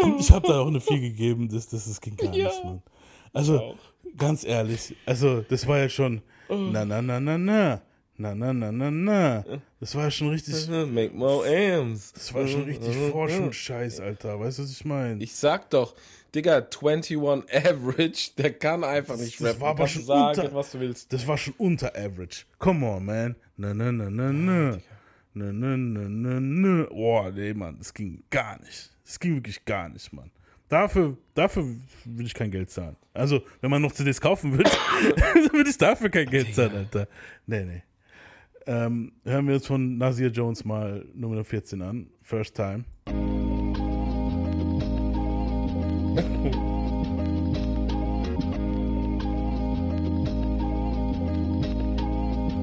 [0.03, 2.47] Und ich habe da auch eine 4 gegeben, das, das, das ging gar ja.
[2.47, 2.83] nicht, Mann.
[3.33, 3.77] Also,
[4.17, 6.55] ganz ehrlich, also das war ja schon oh.
[6.55, 7.83] na na na na na.
[8.21, 9.45] Na, na, na, na, na.
[9.79, 10.69] Das war schon richtig.
[10.69, 12.13] Make more Amps.
[12.13, 14.41] Das war schon richtig Forschungsscheiß, Alter.
[14.41, 15.23] Weißt du, was ich meine?
[15.23, 15.95] Ich sag doch,
[16.35, 19.53] Digga, 21 Average, der kann einfach nicht rappen.
[19.53, 21.13] Das war aber schon sagen, unter, was du willst.
[21.13, 22.45] Das war schon unter Average.
[22.59, 23.37] Come on, man.
[23.57, 24.79] Na, na, na, na, na.
[25.35, 26.85] Na, na, na, na, na.
[26.87, 28.91] Boah, nee, Mann, das ging gar nicht.
[29.05, 30.33] Das ging wirklich gar nicht, Mann.
[30.69, 31.65] Dafür, dafür
[32.05, 32.97] würde ich kein Geld zahlen.
[33.15, 34.71] Also, wenn man noch CDs kaufen würde,
[35.53, 37.07] würde ich dafür kein Geld zahlen, Alter.
[37.47, 37.83] Nee, nee.
[38.69, 42.11] Ähm, hören wir jetzt von Nasir Jones mal Nummer 14 an.
[42.21, 42.85] First Time.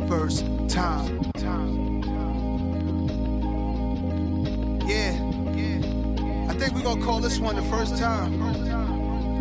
[0.07, 1.31] First time.
[4.87, 5.15] Yeah.
[6.47, 8.43] I think we're gonna call this one the first time.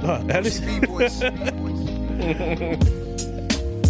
[0.02, 0.62] Ah, ehrlich?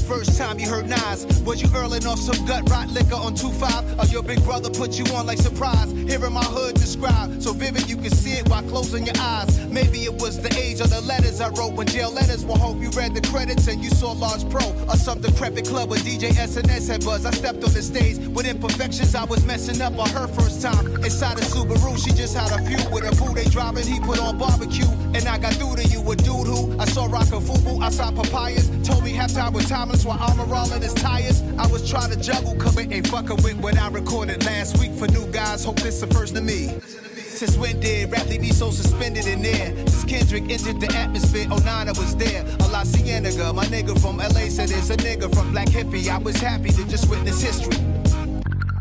[0.04, 1.26] first time you heard Nas?
[1.44, 4.02] Was you earling off some gut rot liquor on 2-5?
[4.02, 5.90] Or your big brother put you on like surprise?
[5.92, 9.66] Hearing my hood described, so vivid you can see it while closing your eyes.
[9.68, 12.80] Maybe it was the age of the letters I wrote when jail letters will hope
[12.80, 16.30] you read the credits and you saw Large Pro or some decrepit club where DJ
[16.30, 17.24] SNS had buzz.
[17.24, 20.86] I stepped on the stage with imperfections I was messing up on her first time.
[21.02, 23.86] Inside a Subaru, she just had a few with a boo they driving.
[23.86, 27.06] He put on barbecue, and I got through to you a dude who I saw
[27.06, 28.68] rockin' fubu outside papayas.
[28.86, 31.42] Told me halftime was timeless while armor all in his tires.
[31.58, 35.06] I was trying to juggle, coming ain't fucking with what I recorded last week for
[35.08, 35.64] new guys.
[35.64, 36.78] Hope this the first to me.
[37.16, 39.74] Since when did rap me so suspended in there?
[39.88, 42.42] Since Kendrick entered the atmosphere, oh, Onana was there.
[42.42, 46.08] A La Cienega, my nigga from LA said it's a nigga from Black Hippie.
[46.08, 47.76] I was happy to just witness history.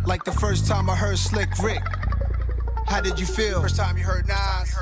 [0.06, 1.84] Like the first time I heard Slick Rick.
[2.86, 3.62] How did you feel?
[3.62, 4.78] First time you heard Nas.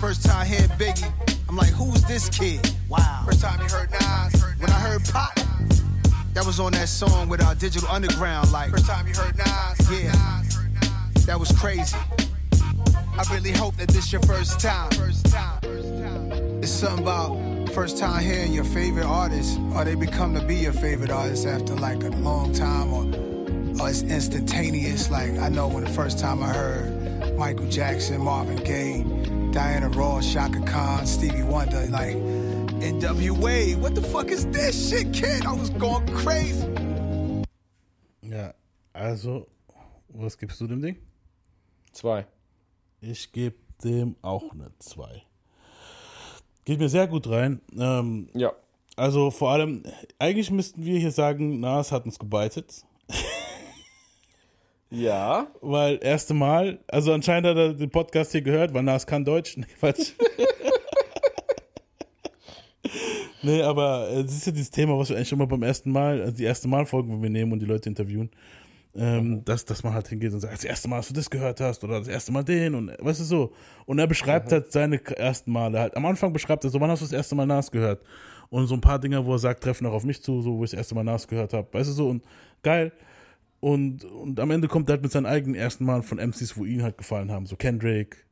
[0.00, 1.31] First time hearing Biggie.
[1.52, 2.74] I'm like, who's this kid?
[2.88, 3.24] Wow.
[3.26, 4.42] First time you heard Nas.
[4.58, 5.34] When I heard Pop,
[6.32, 8.50] that was on that song with our Digital Underground.
[8.50, 9.90] Like, first time you heard Nas.
[9.90, 10.42] Yeah.
[11.26, 11.94] That was crazy.
[12.54, 14.92] I really hope that this your first time.
[16.62, 20.72] It's something about first time hearing your favorite artist, or they become to be your
[20.72, 25.10] favorite artist after like a long time, or, or it's instantaneous.
[25.10, 29.04] Like I know when the first time I heard Michael Jackson, Marvin Gaye,
[29.52, 32.16] Diana Ross, Shaka Khan, Stevie Wonder, like
[32.80, 33.76] NWA.
[33.76, 35.44] What the fuck is this shit, kid?
[35.44, 36.66] I was going crazy.
[38.22, 38.54] Ja,
[38.94, 39.46] also,
[40.08, 40.96] was gibst du dem Ding?
[41.92, 42.26] Zwei.
[43.02, 45.22] Ich gebe dem auch eine 2.
[46.64, 47.60] Geht mir sehr gut rein.
[47.76, 48.52] Ähm, ja.
[48.96, 49.82] Also vor allem,
[50.18, 52.86] eigentlich müssten wir hier sagen, Nas hat uns gebeitet.
[54.92, 55.46] ja.
[55.60, 59.56] Weil erste Mal, also anscheinend hat er den Podcast hier gehört, weil Nas kann Deutsch.
[59.62, 60.12] Nee, Quatsch.
[63.42, 66.36] nee, aber es ist ja dieses Thema, was wir eigentlich immer beim ersten Mal, also
[66.36, 68.30] die erste Mal Folgen, wo wir nehmen und die Leute interviewen
[68.94, 69.44] ähm, mhm.
[69.44, 71.82] dass, dass man halt hingeht und sagt, das erste Mal, dass du das gehört hast
[71.82, 73.52] oder das erste Mal den und weißt du so.
[73.86, 74.52] Und er beschreibt mhm.
[74.52, 75.96] halt seine ersten Male halt.
[75.96, 78.02] Am Anfang beschreibt er so, wann hast du das erste Mal Nas gehört?
[78.50, 80.64] Und so ein paar Dinge, wo er sagt, treffen auch auf mich zu, so wo
[80.64, 81.66] ich das erste Mal Nas gehört habe.
[81.72, 82.22] Weißt du so und
[82.62, 82.92] geil.
[83.62, 86.64] Und, und am Ende kommt er halt mit seinen eigenen ersten Mal von MCs, wo
[86.64, 87.46] ihn halt gefallen haben.
[87.46, 88.26] So Kendrick,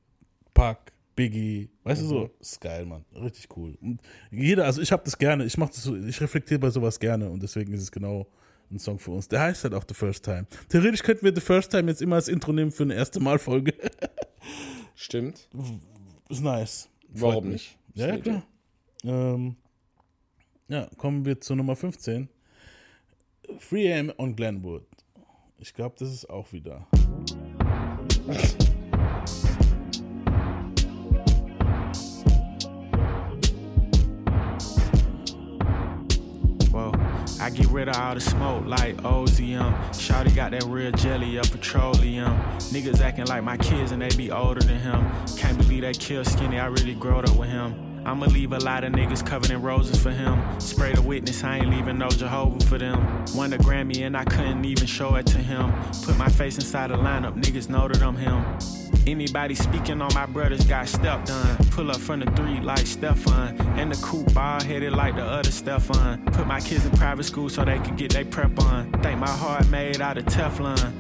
[0.55, 2.05] Pac, Biggie, weißt mhm.
[2.05, 2.31] du so, mhm.
[2.41, 3.79] ist geil, Mann, richtig cool.
[3.81, 4.01] Und
[4.33, 7.31] jeder, also ich habe das gerne, ich mache das so, ich reflektiere bei sowas gerne
[7.31, 8.27] und deswegen ist es genau
[8.73, 9.29] ein Song für uns.
[9.29, 10.47] Der heißt halt auch The First Time.
[10.69, 13.73] Theoretisch könnten wir The First Time jetzt immer als Intro nehmen für eine erste Mal-Folge.
[14.97, 15.49] Stimmt.
[16.29, 16.89] Ist nice.
[17.09, 17.79] Warum nicht?
[17.95, 18.43] Ja, ja, klar.
[19.05, 19.55] Ähm,
[20.67, 22.29] ja, kommen wir zu Nummer 15.
[23.71, 24.87] 3am on Glenwood.
[25.63, 26.87] Ich glaube, das ist auch wieder.
[37.43, 39.75] I get rid of all the smoke like OZM.
[39.93, 42.39] Shawty got that real jelly of petroleum.
[42.71, 45.11] Niggas acting like my kids and they be older than him.
[45.37, 47.90] Can't believe that kill skinny, I really growed up with him.
[48.05, 50.43] I'ma leave a lot of niggas covered in roses for him.
[50.61, 53.25] Spray the witness, I ain't leaving no Jehovah for them.
[53.35, 55.73] Won a Grammy and I couldn't even show it to him.
[56.05, 58.45] Put my face inside the lineup, niggas know that I'm him.
[59.07, 61.57] Anybody speaking on my brothers got stepped on.
[61.71, 63.59] Pull up from the three like Stefan.
[63.79, 66.25] And the coupe ball headed like the other Stefan.
[66.27, 68.93] Put my kids in private school so they could get their prep on.
[69.03, 70.93] Think my heart made out of Teflon.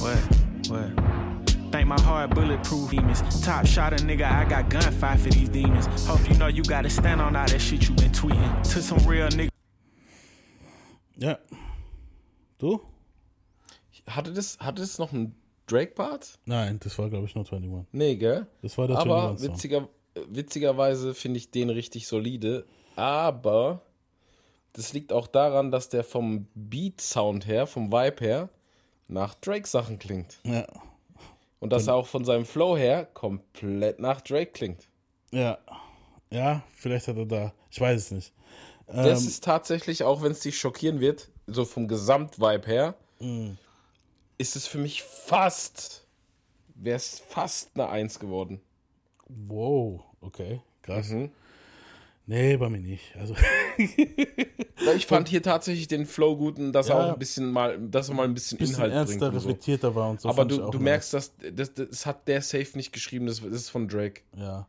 [0.00, 0.18] What?
[0.70, 1.03] What?
[1.84, 3.20] Think my heart bulletproof demons.
[3.44, 5.86] Top shot a nigga, I got gunfire for these demons.
[6.06, 8.62] Hope you know you gotta stand on all that shit you been tweeting.
[8.72, 9.50] To some real nigga.
[11.16, 11.38] Ja.
[12.56, 12.80] Du?
[14.06, 15.34] Hatte das, hatte das noch ein
[15.66, 16.38] Drake-Part?
[16.46, 17.92] Nein, das war, glaube ich, nur 21.
[17.92, 18.46] Nee, gell?
[18.62, 19.88] Das war der Aber witziger,
[20.30, 22.64] witzigerweise finde ich den richtig solide.
[22.96, 23.82] Aber
[24.72, 28.48] das liegt auch daran, dass der vom Beat-Sound her, vom Vibe her,
[29.06, 30.38] nach Drake-Sachen klingt.
[30.44, 30.66] Ja.
[31.64, 34.88] Und dass er auch von seinem Flow her komplett nach Drake klingt.
[35.30, 35.58] Ja.
[36.30, 37.54] Ja, vielleicht hat er da.
[37.70, 38.32] Ich weiß es nicht.
[38.86, 43.58] Das ähm, ist tatsächlich, auch wenn es dich schockieren wird, so vom Gesamtvibe her, mhm
[44.38, 46.06] ist es für mich fast,
[46.74, 48.60] wäre es fast eine Eins geworden.
[49.28, 51.08] Wow, okay, krass.
[51.08, 51.30] Mhm.
[52.26, 53.14] Nee, bei mir nicht.
[53.16, 53.34] Also
[54.96, 57.78] ich fand hier tatsächlich den Flow gut und dass ja, er auch ein bisschen mal,
[57.78, 59.34] dass er mal ein bisschen, bisschen Inhalt ernster, bringt.
[59.34, 59.94] reflektierter so.
[59.94, 60.28] war und so.
[60.28, 63.88] Aber du, du merkst, dass das, das hat der Safe nicht geschrieben, das, ist von
[63.88, 64.22] Drake.
[64.36, 64.66] Ja.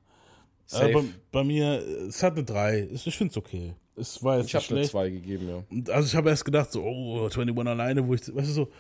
[0.66, 0.92] Safe.
[0.92, 2.90] Bei, bei, mir, es hat eine 3.
[2.92, 3.76] Ich finde es okay.
[3.96, 5.94] Es war jetzt ich habe eine 2 gegeben, ja.
[5.94, 8.72] also ich habe erst gedacht, so, oh, 21 alleine, wo ich, weißt du so,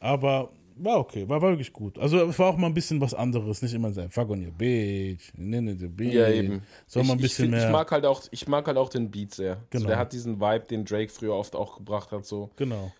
[0.00, 1.98] aber war okay, war, war wirklich gut.
[1.98, 4.52] Also es war auch mal ein bisschen was anderes, nicht immer sein Fuck on your
[4.52, 6.14] bitch, nenne the beat.
[6.14, 6.62] Ja, eben.
[6.86, 7.66] So ich, mal ein bisschen ich, mehr.
[7.66, 9.62] Ich mag halt auch, ich mag halt auch den Beat sehr.
[9.70, 9.82] Genau.
[9.82, 12.24] So, der hat diesen Vibe, den Drake früher oft auch gebracht hat.
[12.26, 12.50] So.
[12.56, 12.92] Genau.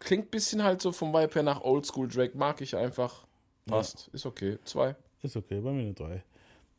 [0.00, 3.26] Klingt ein bisschen halt so vom Vibe her nach Oldschool Drake, mag ich einfach.
[3.66, 4.14] Passt, ja.
[4.14, 4.58] ist okay.
[4.64, 4.96] Zwei.
[5.22, 6.22] Ist okay, bei mir eine drei.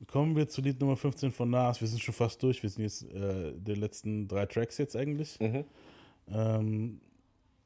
[0.08, 1.80] Kommen wir zu Lied Nummer 15 von Nas.
[1.80, 2.62] Wir sind schon fast durch.
[2.62, 5.40] Wir sind jetzt äh, die letzten drei Tracks jetzt eigentlich.
[5.40, 5.64] Mhm.
[6.30, 7.00] Ähm,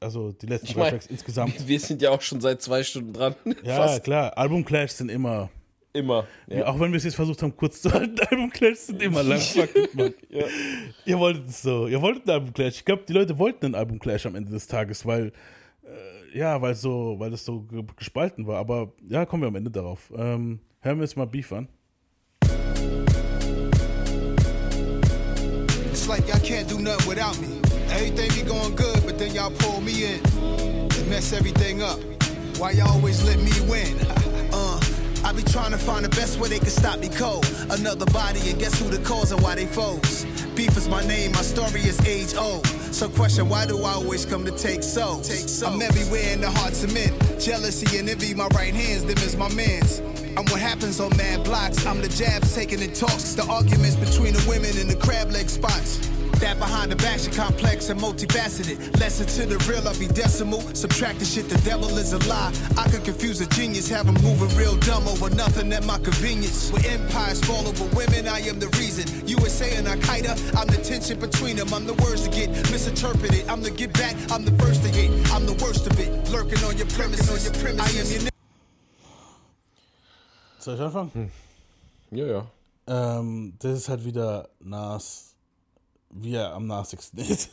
[0.00, 1.66] also die letzten ich drei mein, Tracks insgesamt.
[1.68, 3.34] Wir sind ja auch schon seit zwei Stunden dran.
[3.64, 4.04] Ja, Fast.
[4.04, 4.36] klar.
[4.36, 5.50] Album-Clash sind immer.
[5.92, 6.26] Immer.
[6.46, 6.66] Ja.
[6.66, 9.40] Auch wenn wir es jetzt versucht haben, kurz zu halten, Album-Clash sind immer lang.
[10.28, 10.44] ja.
[11.06, 11.88] Ihr wolltet es so.
[11.88, 12.74] Ihr wolltet ein Album-Clash.
[12.76, 15.32] Ich glaube, die Leute wollten einen Album-Clash am Ende des Tages, weil.
[15.82, 17.66] Äh, ja, weil so, weil es so
[17.96, 18.58] gespalten war.
[18.58, 20.12] Aber ja, kommen wir am Ende darauf.
[20.14, 21.68] Ähm, hören wir jetzt mal Beef an.
[25.90, 27.60] It's like y'all can't do nothing without me.
[27.90, 28.97] Everything be going good,
[29.38, 32.00] y'all pull me in and mess everything up.
[32.58, 33.96] Why y'all always let me win?
[34.52, 34.80] uh,
[35.24, 37.46] I be trying to find the best way they can stop me cold.
[37.70, 40.24] Another body, and guess who the cause and why they foes?
[40.56, 42.66] Beef is my name, my story is age old.
[42.92, 45.22] So question, why do I always come to take so?
[45.64, 47.12] I'm everywhere in the hearts of men.
[47.38, 50.00] Jealousy and envy, my right hands, them is my mans.
[50.36, 51.86] I'm what happens on mad blocks.
[51.86, 53.34] I'm the jabs taking in talks.
[53.34, 56.08] The arguments between the women in the crab leg spots.
[56.40, 58.78] That behind the back shit complex and multifaceted.
[59.00, 60.60] Lesson to the real, I'll be decimal.
[60.74, 62.52] Subtract the shit, the devil is a lie.
[62.76, 66.70] I could confuse a genius, have him moving real dumb over nothing at my convenience.
[66.70, 69.26] With empires fall over women, I am the reason.
[69.26, 71.74] USA and Al Qaeda, I'm the tension between them.
[71.74, 73.48] I'm the words to get misinterpreted.
[73.48, 75.10] I'm the get back, I'm the first to get.
[75.32, 76.30] I'm the worst of it.
[76.30, 77.28] Lurking on your premises.
[77.30, 78.12] On your premises.
[78.12, 78.30] I am your
[80.60, 81.10] Soll ich anfangen?
[81.14, 81.30] Hm.
[82.10, 82.46] Ja, ja.
[82.86, 85.27] Ähm, das um, ist halt wieder Nas
[86.10, 87.50] wie er am nassigsten ist.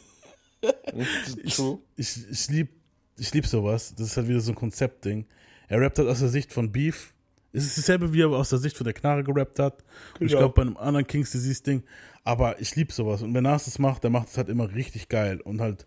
[1.43, 1.59] ich,
[1.95, 2.69] ich, ich liebe
[3.17, 3.93] ich lieb sowas.
[3.95, 5.25] Das ist halt wieder so ein Konzeptding.
[5.67, 7.13] Er rappt halt aus der Sicht von Beef.
[7.53, 9.83] Es ist dasselbe, wie er aus der Sicht von der Knarre gerappt hat.
[10.19, 11.83] Und ich glaube, bei einem anderen Kings Disease Ding.
[12.23, 13.21] Aber ich liebe sowas.
[13.21, 15.39] Und wenn Nas das macht, der macht es halt immer richtig geil.
[15.39, 15.85] Und halt,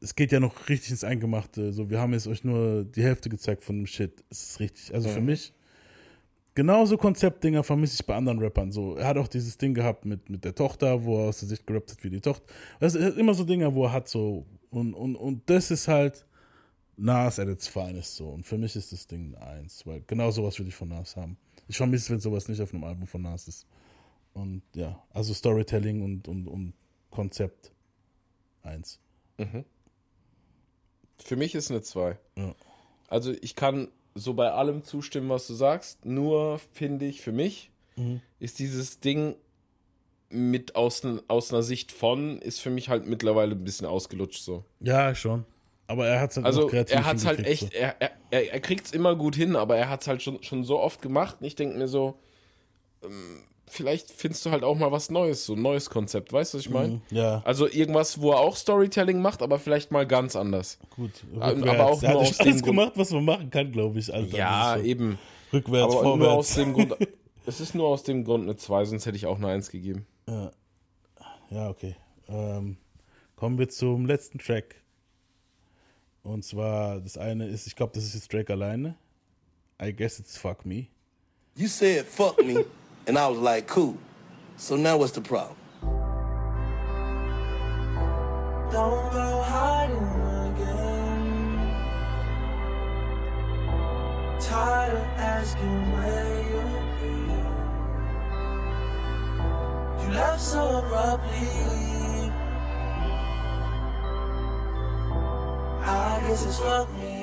[0.00, 1.72] es geht ja noch richtig ins Eingemachte.
[1.74, 4.24] So, wir haben jetzt euch nur die Hälfte gezeigt von dem Shit.
[4.30, 4.94] Es ist richtig.
[4.94, 5.14] Also ja.
[5.14, 5.52] für mich
[6.58, 8.72] Genauso Konzeptdinger vermisse ich bei anderen Rappern.
[8.72, 11.48] So, er hat auch dieses Ding gehabt mit, mit der Tochter, wo er aus der
[11.48, 12.52] Sicht gerappt hat wie die Tochter.
[12.80, 14.44] Das ist immer so Dinge, wo er hat so.
[14.70, 16.26] Und, und, und das ist halt
[16.96, 18.30] Nas at its finest so.
[18.30, 21.36] Und für mich ist das Ding eins, weil genau sowas würde ich von Nas haben.
[21.68, 23.64] Ich vermisse, wenn sowas nicht auf einem Album von Nas ist.
[24.32, 26.72] Und ja, also Storytelling und, und, und
[27.10, 27.70] Konzept
[28.64, 28.98] eins.
[29.36, 29.64] Mhm.
[31.18, 32.18] Für mich ist eine zwei.
[32.36, 32.52] Ja.
[33.06, 36.04] Also ich kann so bei allem zustimmen, was du sagst.
[36.04, 38.20] Nur finde ich, für mich mhm.
[38.38, 39.36] ist dieses Ding
[40.30, 44.64] mit aus, aus einer Sicht von, ist für mich halt mittlerweile ein bisschen ausgelutscht so.
[44.80, 45.44] Ja, schon.
[45.86, 47.78] Aber er hat es halt also kreativ er hat es halt echt, so.
[47.78, 50.64] er, er, er kriegt es immer gut hin, aber er hat es halt schon, schon
[50.64, 52.18] so oft gemacht und ich denke mir so,
[53.02, 56.58] ähm, vielleicht findest du halt auch mal was Neues, so ein neues Konzept, weißt du,
[56.58, 56.94] was ich meine?
[56.94, 57.42] Mhm, ja.
[57.44, 60.78] Also irgendwas, wo er auch Storytelling macht, aber vielleicht mal ganz anders.
[60.96, 61.68] Gut, rückwärts.
[61.68, 64.12] aber auch er nur hat aus alles gemacht, was man machen kann, glaube ich.
[64.12, 64.36] Alter.
[64.36, 65.18] Ja, so eben.
[65.52, 66.18] Rückwärts, aber vorwärts.
[66.18, 66.96] Nur aus dem Grund,
[67.46, 70.06] es ist nur aus dem Grund eine 2, sonst hätte ich auch eine 1 gegeben.
[70.28, 70.50] Ja,
[71.50, 71.96] ja okay.
[72.28, 72.76] Ähm,
[73.36, 74.76] kommen wir zum letzten Track.
[76.22, 78.96] Und zwar, das eine ist, ich glaube, das ist jetzt Drake alleine.
[79.80, 80.88] I guess it's Fuck Me.
[81.58, 82.64] You said fuck me.
[83.08, 83.96] And I was like, cool.
[84.58, 85.56] So now what's the problem?
[88.70, 89.96] Don't go hiding
[90.52, 91.56] again.
[94.38, 97.46] Tired of asking where you've been.
[100.02, 101.48] You left so abruptly.
[105.80, 107.17] I guess it's fuck me.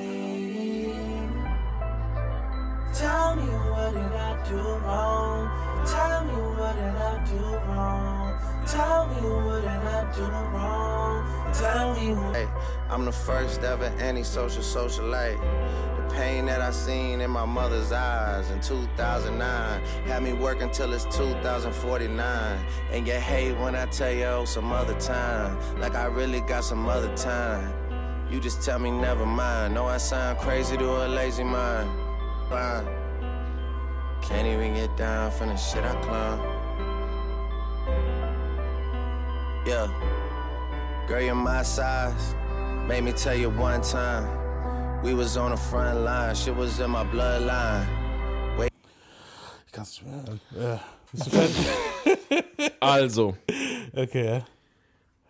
[2.98, 5.86] Tell me what did I do wrong?
[5.86, 8.40] Tell me what did I do wrong?
[8.66, 11.54] Tell me what did I do wrong?
[11.54, 12.36] Tell me what.
[12.38, 12.48] Hey,
[12.90, 15.42] I'm the first ever antisocial socialite.
[15.98, 20.94] The pain that I seen in my mother's eyes in 2009 had me working till
[20.94, 22.66] it's 2049.
[22.92, 26.64] And you hate when I tell you oh some other time, like I really got
[26.64, 27.74] some other time.
[28.32, 29.74] You just tell me never mind.
[29.74, 32.05] Know I sound crazy to a lazy mind.
[32.50, 32.88] Fine.
[34.22, 36.40] Can't even get down from the shit I climb.
[39.66, 39.88] Yeah,
[41.08, 42.36] girl, you're my size.
[42.88, 45.02] Made me tell you one time.
[45.04, 47.88] We was on the front line, shit was in my bloodline.
[48.58, 48.72] Wait.
[49.68, 50.40] Ich kann's nicht mehr.
[50.60, 50.80] Ja.
[51.12, 52.74] Bist du fertig?
[52.80, 53.36] also.
[53.98, 54.42] Okay, ja.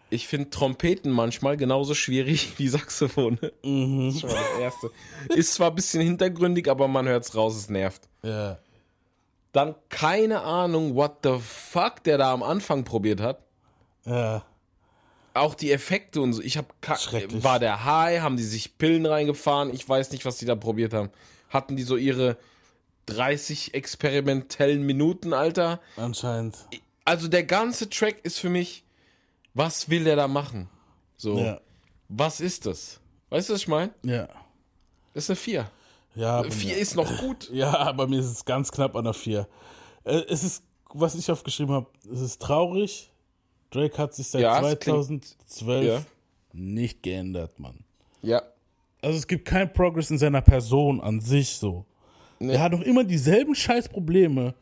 [0.09, 3.39] Ich finde Trompeten manchmal genauso schwierig wie Saxophone.
[3.63, 4.07] Mhm.
[4.07, 4.91] Das ist schon mal das Erste.
[5.29, 8.07] Ist zwar ein bisschen hintergründig, aber man hört es raus, es nervt.
[8.23, 8.59] Ja.
[9.51, 13.39] Dann keine Ahnung, what the fuck der da am Anfang probiert hat.
[14.05, 14.43] Ja.
[15.33, 16.41] Auch die Effekte und so.
[16.41, 16.67] Ich habe
[17.41, 19.73] war der High, haben die sich Pillen reingefahren?
[19.73, 21.09] Ich weiß nicht, was die da probiert haben.
[21.49, 22.37] Hatten die so ihre
[23.07, 25.81] 30 experimentellen Minuten, Alter?
[25.97, 26.55] Anscheinend.
[27.03, 28.84] Also der ganze Track ist für mich
[29.55, 30.69] was will der da machen?
[31.17, 31.59] So, ja.
[32.07, 32.99] was ist das?
[33.29, 33.91] Weißt du, was ich meine?
[34.03, 34.27] Ja.
[35.13, 35.71] Das ist eine 4.
[36.13, 37.49] Ja, 4 ist noch gut.
[37.53, 39.47] Ja, aber mir ist es ganz knapp an der 4.
[40.03, 40.63] Äh, es ist,
[40.93, 43.11] was ich aufgeschrieben habe, es ist traurig.
[43.71, 46.01] Drake hat sich seit ja, 2012 ja.
[46.53, 47.83] nicht geändert, Mann.
[48.21, 48.43] Ja.
[49.01, 51.85] Also es gibt keinen Progress in seiner Person an sich so.
[52.39, 52.53] Nee.
[52.53, 54.53] Er hat noch immer dieselben Scheißprobleme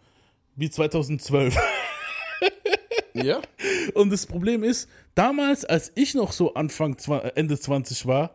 [0.55, 1.57] wie 2012.
[3.13, 3.41] Ja.
[3.93, 6.97] Und das Problem ist, damals, als ich noch so Anfang,
[7.35, 8.31] Ende 20 war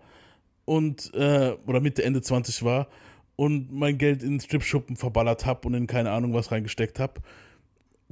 [0.65, 2.89] und, äh, oder Mitte, Ende 20 war
[3.37, 7.21] und mein Geld in Stripschuppen verballert habe und in keine Ahnung was reingesteckt habe,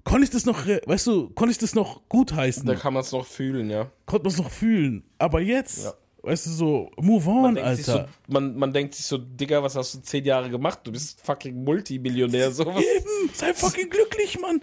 [0.05, 2.65] konnte ich das noch, weißt du, konnte ich das noch gut heißen.
[2.65, 3.91] Da kann man es noch fühlen, ja.
[4.07, 5.05] Konnte man es noch fühlen.
[5.19, 5.93] Aber jetzt, ja.
[6.27, 7.83] Weißt du, so, move on, man Alter.
[7.83, 10.81] So, man, man denkt sich so, Digga, was hast du zehn Jahre gemacht?
[10.83, 12.83] Du bist fucking Multimillionär, sowas.
[12.83, 14.61] Eben, sei fucking glücklich, Mann.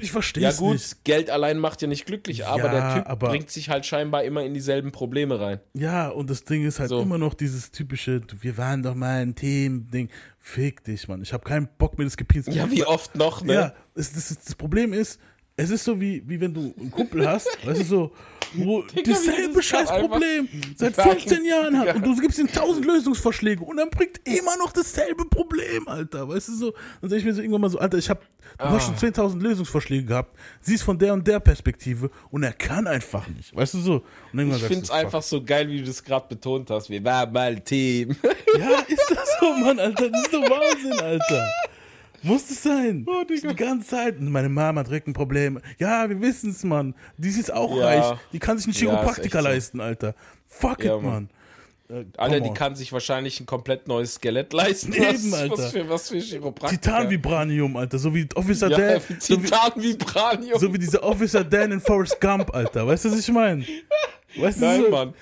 [0.00, 1.04] Ich verstehe es Ja gut, nicht.
[1.04, 4.24] Geld allein macht ja nicht glücklich, aber ja, der Typ aber bringt sich halt scheinbar
[4.24, 5.60] immer in dieselben Probleme rein.
[5.74, 7.02] Ja, und das Ding ist halt so.
[7.02, 10.08] immer noch dieses typische, wir waren doch mal ein Team-Ding.
[10.38, 11.20] Fick dich, Mann.
[11.20, 12.48] Ich habe keinen Bock mehr, das Gepinst.
[12.48, 13.52] Ja, wie oft noch, ne?
[13.52, 15.20] Ja, das, das, das Problem ist,
[15.56, 18.12] es ist so wie, wie wenn du einen Kumpel hast, weißt du, so,
[18.54, 23.90] wo dasselbe Scheißproblem seit 15 Jahren hat und du gibst ihm tausend Lösungsvorschläge und dann
[23.90, 27.62] bringt immer noch dasselbe Problem, Alter, weißt du, so, dann sag ich mir so irgendwann
[27.62, 28.70] mal so, Alter, ich hab, du ah.
[28.72, 33.26] hast schon 10.000 Lösungsvorschläge gehabt, siehst von der und der Perspektive und er kann einfach
[33.28, 34.02] nicht, weißt du, so.
[34.32, 37.58] ich find's du, einfach so geil, wie du das gerade betont hast, wir waren mal
[37.60, 38.16] Team.
[38.58, 41.48] Ja, ist das so, Mann, Alter, das ist doch Wahnsinn, Alter.
[42.22, 43.04] Muss es sein.
[43.08, 44.18] Oh, die ganze Zeit.
[44.18, 45.60] Und meine Mama hat Rückenprobleme.
[45.78, 46.94] Ja, wir wissen es, Mann.
[47.16, 47.84] Die ist auch ja.
[47.84, 48.18] reich.
[48.32, 50.14] Die kann sich einen Chiropraktiker ja, leisten, Alter.
[50.46, 51.28] Fuck ja, it, Mann.
[51.88, 54.92] Äh, Alter, die kann sich wahrscheinlich ein komplett neues Skelett leisten.
[54.92, 55.58] Eben, was, Alter.
[55.58, 56.80] Was für, was für Chiropraktiker.
[56.80, 57.98] Titan-Vibranium, Alter.
[57.98, 59.00] So wie Officer Dan.
[59.20, 60.58] Titan-Vibranium.
[60.58, 62.86] So, so, wie dieser Officer Dan in Forrest Gump, Alter.
[62.86, 63.64] Weißt du, was ich meine?
[64.36, 65.14] Weißt du, Nein, so, Mann.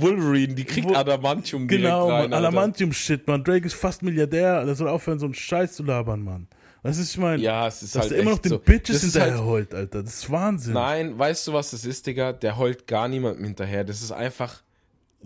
[0.00, 3.44] Wolverine, die kriegt Wo, Adamantium Genau, rein, Adamantium-Shit, man.
[3.44, 6.48] Drake ist fast Milliardär, der soll aufhören, so einen Scheiß zu labern, Mann.
[6.82, 7.42] Weißt du, ich meine?
[7.42, 8.58] Ja, es ist dass halt der immer noch den so.
[8.58, 10.02] Bitches hinterher halt, heult, Alter.
[10.02, 10.74] Das ist Wahnsinn.
[10.74, 12.34] Nein, weißt du, was das ist, Digga?
[12.34, 13.84] Der heult gar niemandem hinterher.
[13.84, 14.62] Das ist einfach.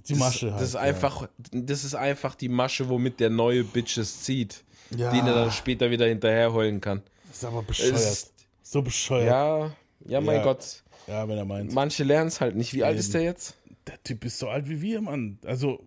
[0.08, 0.62] Die Masche das, halt.
[0.62, 1.28] Das ist, einfach, ja.
[1.52, 4.62] das ist einfach die Masche, womit der neue Bitches zieht.
[4.96, 5.10] Ja.
[5.10, 7.02] Den er dann später wieder hinterher heulen kann.
[7.26, 7.94] Das ist aber bescheuert.
[7.96, 8.32] Ist,
[8.62, 9.26] so bescheuert.
[9.26, 9.72] Ja,
[10.06, 10.42] ja, mein ja.
[10.44, 10.84] Gott.
[11.08, 11.72] Ja, wenn er meint.
[11.72, 12.72] Manche lernen es halt nicht.
[12.72, 12.86] Wie Eben.
[12.86, 13.56] alt ist der jetzt?
[13.88, 15.38] Der Typ ist so alt wie wir, Mann.
[15.44, 15.86] Also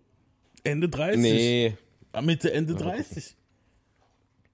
[0.64, 1.20] Ende 30.
[1.20, 1.76] Nee.
[2.20, 3.36] Mitte, Ende 30.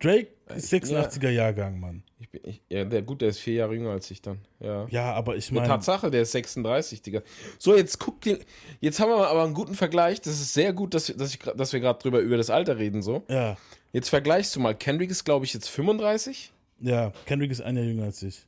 [0.00, 1.30] Drake ist 86er ja.
[1.30, 2.02] Jahrgang, Mann.
[2.20, 4.38] Ich bin, ich, ja, der, gut, der ist vier Jahre jünger als ich dann.
[4.60, 5.66] Ja, ja aber ich meine.
[5.66, 7.22] Tatsache, der ist 36, Digga.
[7.58, 8.38] So, jetzt guck dir.
[8.80, 10.20] Jetzt haben wir aber einen guten Vergleich.
[10.20, 13.02] Das ist sehr gut, dass, dass, ich, dass wir gerade drüber über das Alter reden,
[13.02, 13.24] so.
[13.28, 13.56] Ja.
[13.92, 14.74] Jetzt vergleichst du mal.
[14.74, 16.52] Kendrick ist, glaube ich, jetzt 35.
[16.80, 18.46] Ja, Kendrick ist ein Jahr jünger als ich.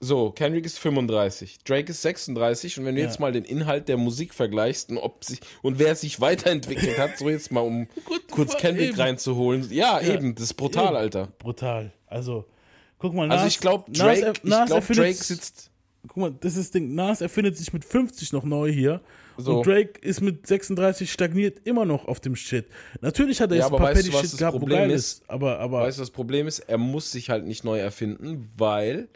[0.00, 3.06] So, Kendrick ist 35, Drake ist 36 und wenn du ja.
[3.06, 7.16] jetzt mal den Inhalt der Musik vergleichst und ob sich und wer sich weiterentwickelt hat,
[7.16, 7.88] so jetzt mal um
[8.30, 9.00] kurz Kendrick eben.
[9.00, 9.66] reinzuholen.
[9.70, 10.96] Ja, ja, eben, das ist brutal, eben.
[10.96, 11.28] Alter.
[11.38, 11.92] Brutal.
[12.06, 12.44] Also,
[12.98, 15.70] guck mal, Nas, Also ich glaube Drake, Nas, glaub, Drake sitzt
[16.06, 19.00] Guck mal, das ist das Ding, Nas erfindet sich mit 50 noch neu hier
[19.36, 19.58] so.
[19.58, 22.66] Und Drake ist mit 36 stagniert immer noch auf dem Shit.
[23.00, 25.80] Natürlich hat er ja, jetzt ein paar Petty Shit gehabt, wo geil ist, aber, aber.
[25.80, 29.08] Weißt du, das Problem ist, er muss sich halt nicht neu erfinden, weil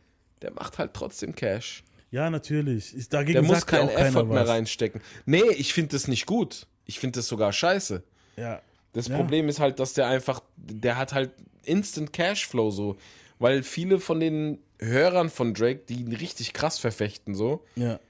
[0.43, 1.85] der macht halt trotzdem Cash.
[2.11, 2.95] Ja, natürlich.
[2.95, 5.01] Ist, dagegen der muss keinen Effort mehr reinstecken.
[5.27, 6.67] Nee, ich finde das nicht gut.
[6.87, 8.03] Ich finde das sogar scheiße.
[8.37, 8.63] Ja.
[8.95, 9.17] Das ja.
[9.17, 11.33] Problem ist halt, dass der einfach, der hat halt
[11.65, 12.97] Instant Cashflow so.
[13.39, 18.01] Weil viele von den Hörern von Drake, die ihn richtig krass verfechten, so, ja.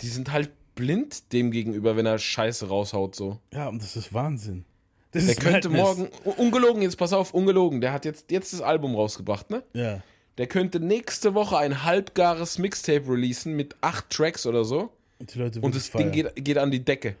[0.00, 3.38] die sind halt blind dem gegenüber, wenn er Scheiße raushaut, so.
[3.52, 4.64] Ja, und das ist Wahnsinn.
[5.12, 6.10] Das der könnte Madness.
[6.24, 9.62] morgen, ungelogen, jetzt pass auf, ungelogen, der hat jetzt, jetzt das Album rausgebracht, ne?
[9.72, 10.02] Ja.
[10.38, 14.92] Der könnte nächste Woche ein halbgares Mixtape releasen mit acht Tracks oder so.
[15.18, 16.12] Und, die Leute und das feiern.
[16.12, 17.16] Ding geht, geht an die Decke.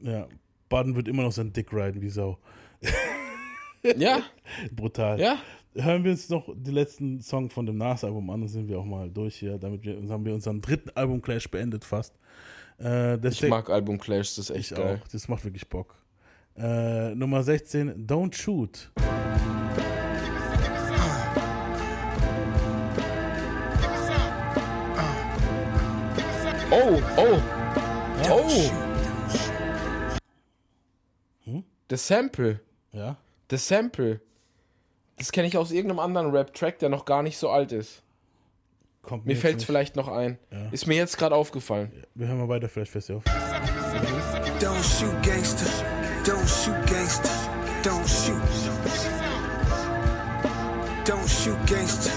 [0.00, 0.28] Ja,
[0.68, 2.38] Baden wird immer noch sein Dick riden wie Sau.
[3.96, 4.22] ja.
[4.72, 5.18] Brutal.
[5.18, 5.38] Ja.
[5.74, 8.84] Hören wir uns noch den letzten Song von dem Nas-Album an, dann sind wir auch
[8.84, 9.56] mal durch hier.
[9.56, 12.14] Damit wir, haben wir unseren dritten Album-Clash beendet fast.
[12.78, 15.00] Äh, ich mag Album-Clash, das ist echt geil.
[15.02, 15.08] Auch.
[15.08, 15.94] Das macht wirklich Bock.
[16.56, 18.90] Äh, Nummer 16, Don't Shoot.
[26.90, 27.38] Oh, Oh,
[28.30, 28.70] oh.
[31.44, 31.64] Hm?
[31.86, 32.60] Das Sample.
[32.92, 33.16] Ja.
[33.48, 34.20] Das Sample.
[35.18, 38.02] Das kenne ich aus irgendeinem anderen Rap-Track, der noch gar nicht so alt ist.
[39.02, 40.38] Kommt mir fällt es vielleicht noch ein.
[40.50, 40.68] Ja.
[40.72, 41.92] Ist mir jetzt gerade aufgefallen.
[41.94, 43.22] Ja, wir hören mal weiter, vielleicht fest auf.
[43.24, 45.70] Don't shoot gangster,
[46.24, 47.30] don't shoot gangster,
[47.82, 48.42] don't shoot.
[51.06, 52.09] Don't shoot gangster,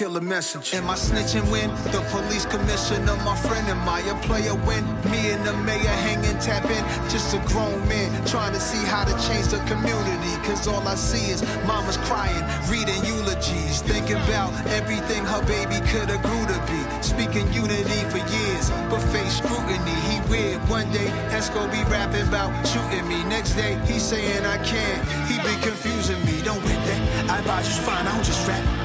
[0.00, 0.72] Don't kill a message.
[0.72, 5.30] Am I snitching when the police commissioner, my friend, am I a player when me
[5.30, 6.84] and the mayor hanging tapping?
[7.10, 10.34] Just a grown man trying to see how to change the community.
[10.46, 16.08] Cause all I see is mama's crying, reading eulogies, thinking about everything her baby could
[16.08, 16.80] have grew to be.
[17.02, 19.96] Speaking unity for years, but face scrutiny.
[20.08, 20.60] He weird.
[20.70, 23.22] One day, Esco be rapping about shooting me.
[23.24, 25.02] Next day, he's saying I can't.
[25.28, 26.40] He be confusing me.
[26.40, 27.30] Don't wait that.
[27.30, 28.79] I advise you fine, I don't just rap.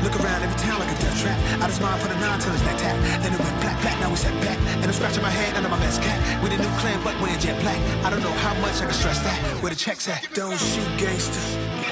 [1.26, 1.61] Trap.
[1.61, 2.97] I just mind put a nine to his neck tap.
[3.22, 4.60] Then it went black, black, now we set back.
[4.81, 6.19] And I'm scratching my head under my best cat.
[6.41, 7.80] With a new clan, but wearing jet black.
[8.06, 9.39] I don't know how much I can stress that.
[9.61, 10.22] Where the checks at?
[10.34, 11.45] Don't shoot gangster.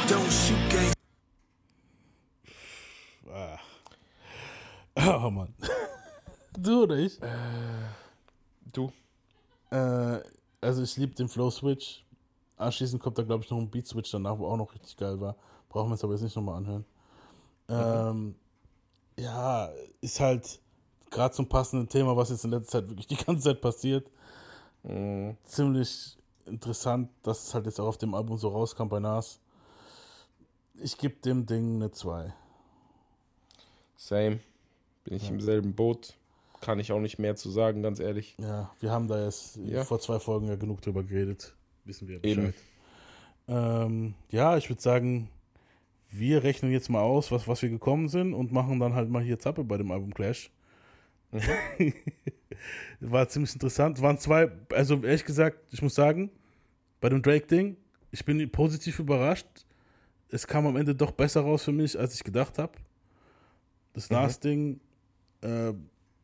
[0.08, 0.94] Don't shoot gangster.
[3.34, 3.60] Ah.
[4.96, 5.54] Oh Mann.
[6.58, 7.20] du oder ich?
[7.22, 7.28] Äh,
[8.72, 8.92] du.
[9.72, 10.20] Äh,
[10.62, 12.04] also ich liebe den Flow Switch.
[12.58, 15.20] Anschließend kommt da glaube ich noch ein Beat Switch danach, wo auch noch richtig geil
[15.20, 15.36] war.
[15.70, 16.86] Brauchen wir uns aber jetzt nicht nochmal anhören.
[17.70, 18.36] Ähm,
[19.18, 19.70] ja,
[20.02, 20.60] ist halt
[21.10, 24.10] gerade zum passenden Thema, was jetzt in letzter Zeit wirklich die ganze Zeit passiert.
[24.84, 25.38] Mhm.
[25.46, 29.40] Ziemlich interessant, dass es halt jetzt auch auf dem Album so rauskam bei Nas.
[30.76, 32.34] Ich gebe dem Ding eine 2.
[33.96, 34.40] Same.
[35.04, 35.30] Bin ich ja.
[35.30, 36.16] im selben Boot.
[36.62, 38.36] Kann ich auch nicht mehr zu sagen, ganz ehrlich.
[38.40, 39.84] Ja, wir haben da jetzt ja.
[39.84, 41.54] vor zwei Folgen ja genug drüber geredet.
[41.84, 42.54] Wissen wir Bescheid.
[43.48, 45.30] Ähm, ja, ich würde sagen,
[46.16, 49.24] wir rechnen jetzt mal aus, was, was wir gekommen sind und machen dann halt mal
[49.24, 50.52] hier Zappe bei dem Album Clash.
[51.32, 51.94] Mhm.
[53.00, 54.00] War ziemlich interessant.
[54.00, 56.30] Waren zwei, also ehrlich gesagt, ich muss sagen,
[57.02, 57.78] bei dem Drake-Ding,
[58.12, 59.48] ich bin positiv überrascht.
[60.30, 62.74] Es kam am Ende doch besser raus für mich, als ich gedacht habe.
[63.94, 64.18] Das mhm.
[64.18, 64.80] Nas-Ding
[65.42, 65.74] äh,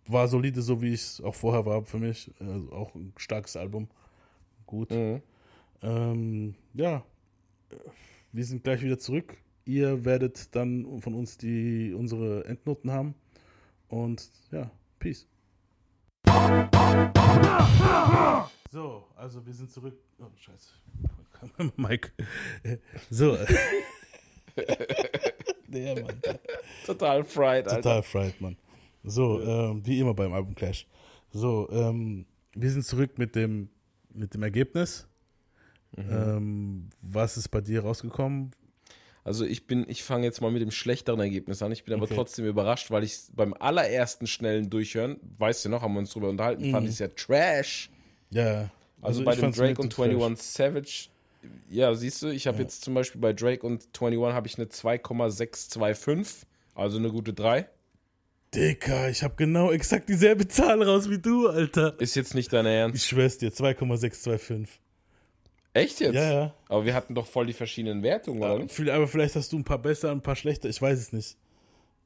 [0.05, 2.31] war solide, so wie es auch vorher war für mich.
[2.39, 3.89] Also auch ein starkes Album.
[4.67, 4.91] Gut.
[4.91, 5.23] Mhm.
[5.81, 7.03] Ähm, ja,
[8.31, 9.35] wir sind gleich wieder zurück
[9.69, 13.13] Ihr werdet dann von uns die, unsere Endnoten haben.
[13.87, 15.27] Und ja, Peace.
[18.71, 19.95] So, also wir sind zurück.
[20.17, 20.71] Oh, scheiße.
[21.77, 22.09] Mike.
[23.11, 23.37] So.
[25.67, 26.19] Der Mann.
[26.87, 27.75] Total fried, Alter.
[27.75, 28.57] Total fried, Mann.
[29.03, 30.87] So, ähm, wie immer beim Album Clash.
[31.29, 32.25] So, ähm,
[32.55, 33.69] wir sind zurück mit dem,
[34.15, 35.07] mit dem Ergebnis.
[35.95, 36.09] Mhm.
[36.09, 38.51] Ähm, was ist bei dir rausgekommen?
[39.29, 41.71] Also ich bin, ich fange jetzt mal mit dem schlechteren Ergebnis an.
[41.71, 42.15] Ich bin aber okay.
[42.15, 46.29] trotzdem überrascht, weil ich beim allerersten schnellen Durchhören, weißt du noch, haben wir uns drüber
[46.29, 46.71] unterhalten, mhm.
[46.71, 47.91] fand ich es ja Trash.
[48.31, 48.71] Ja.
[49.03, 50.55] Also, also bei dem Drake und 21 Trash.
[50.55, 51.09] Savage,
[51.69, 52.63] ja, siehst du, ich habe ja.
[52.63, 57.69] jetzt zum Beispiel bei Drake und 21 habe ich eine 2,625, also eine gute 3.
[58.55, 61.93] Dicker, ich habe genau exakt dieselbe Zahl raus wie du, Alter.
[61.99, 62.95] Ist jetzt nicht dein Ernst?
[62.95, 64.81] Ich schwör's dir, 2,625.
[65.79, 66.15] Echt jetzt?
[66.15, 66.53] Ja, ja.
[66.67, 68.65] Aber wir hatten doch voll die verschiedenen Wertungen, oder?
[68.85, 71.37] Ja, aber vielleicht hast du ein paar besser, ein paar schlechter, ich weiß es nicht.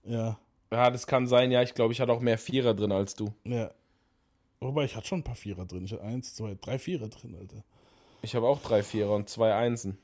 [0.03, 0.39] Ja.
[0.71, 1.61] Ja, das kann sein, ja.
[1.61, 3.33] Ich glaube, ich hatte auch mehr Vierer drin als du.
[3.43, 3.71] Ja.
[4.59, 5.85] Wobei, ich hatte schon ein paar Vierer drin.
[5.85, 7.63] Ich hatte eins, zwei, drei Vierer drin, Alter.
[8.21, 9.97] Ich habe auch drei Vierer und zwei Einsen.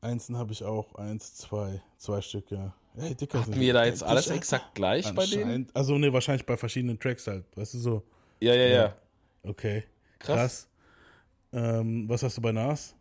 [0.00, 0.94] Einsen habe ich auch.
[0.94, 1.82] Eins, zwei.
[1.98, 2.74] Zwei Stück, ja.
[2.96, 5.68] Hey, Dicker, Hatten wir da jetzt alles exakt gleich bei denen?
[5.74, 7.44] Also, ne, wahrscheinlich bei verschiedenen Tracks halt.
[7.56, 8.02] Weißt du so?
[8.40, 8.82] Ja, ja, ja.
[8.82, 8.96] ja.
[9.42, 9.84] Okay.
[10.18, 10.36] Krass.
[10.36, 10.69] Krass.
[11.52, 12.94] Ähm, was hast du bei NAS?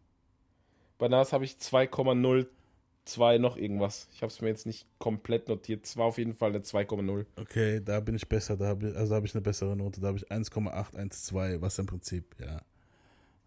[0.97, 4.07] Bei NAS habe ich 2,02 noch irgendwas.
[4.13, 5.85] Ich habe es mir jetzt nicht komplett notiert.
[5.85, 7.25] Es war auf jeden Fall eine 2,0.
[7.35, 8.57] Okay, da bin ich besser.
[8.57, 10.01] Da hab ich, also habe ich eine bessere Note.
[10.01, 12.61] Da habe ich 1,812, was im Prinzip ja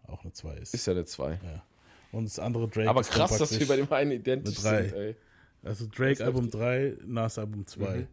[0.07, 0.73] auch eine 2 ist.
[0.73, 1.31] Ist ja eine 2.
[1.31, 1.63] Ja.
[2.11, 2.89] Und das andere Drake.
[2.89, 5.15] Aber krass, dass wir bei dem einen identisch sind, ey.
[5.63, 7.97] Also Drake Album 3, Nas Album 2.
[7.97, 8.07] Mhm.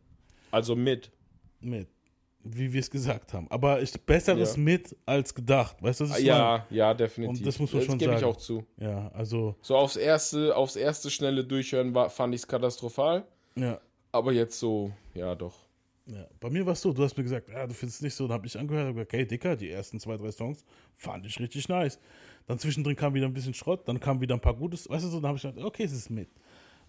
[0.50, 1.10] Also mit.
[1.60, 1.88] Mit
[2.42, 3.46] wie wir es gesagt haben.
[3.50, 4.62] Aber ich, besseres ja.
[4.62, 5.76] mit als gedacht.
[5.82, 6.78] Weißt du, was ich Ja, meine?
[6.78, 7.38] ja, definitiv.
[7.38, 8.20] Und das muss man das schon gebe sagen.
[8.20, 8.64] gebe ich auch zu.
[8.78, 9.56] Ja, also.
[9.62, 13.24] So aufs erste, aufs erste schnelle Durchhören war, fand ich es katastrophal.
[13.56, 13.80] Ja.
[14.12, 15.54] Aber jetzt so, ja, doch.
[16.06, 18.14] Ja, bei mir war es so, du hast mir gesagt, ja, du findest es nicht
[18.14, 20.64] so, dann habe ich angehört und gesagt, okay, Dicker, die ersten zwei, drei Songs
[20.94, 22.00] fand ich richtig nice.
[22.46, 25.08] Dann zwischendrin kam wieder ein bisschen Schrott, dann kam wieder ein paar Gutes, weißt du
[25.08, 26.28] so, dann habe ich gedacht, okay, es ist mit.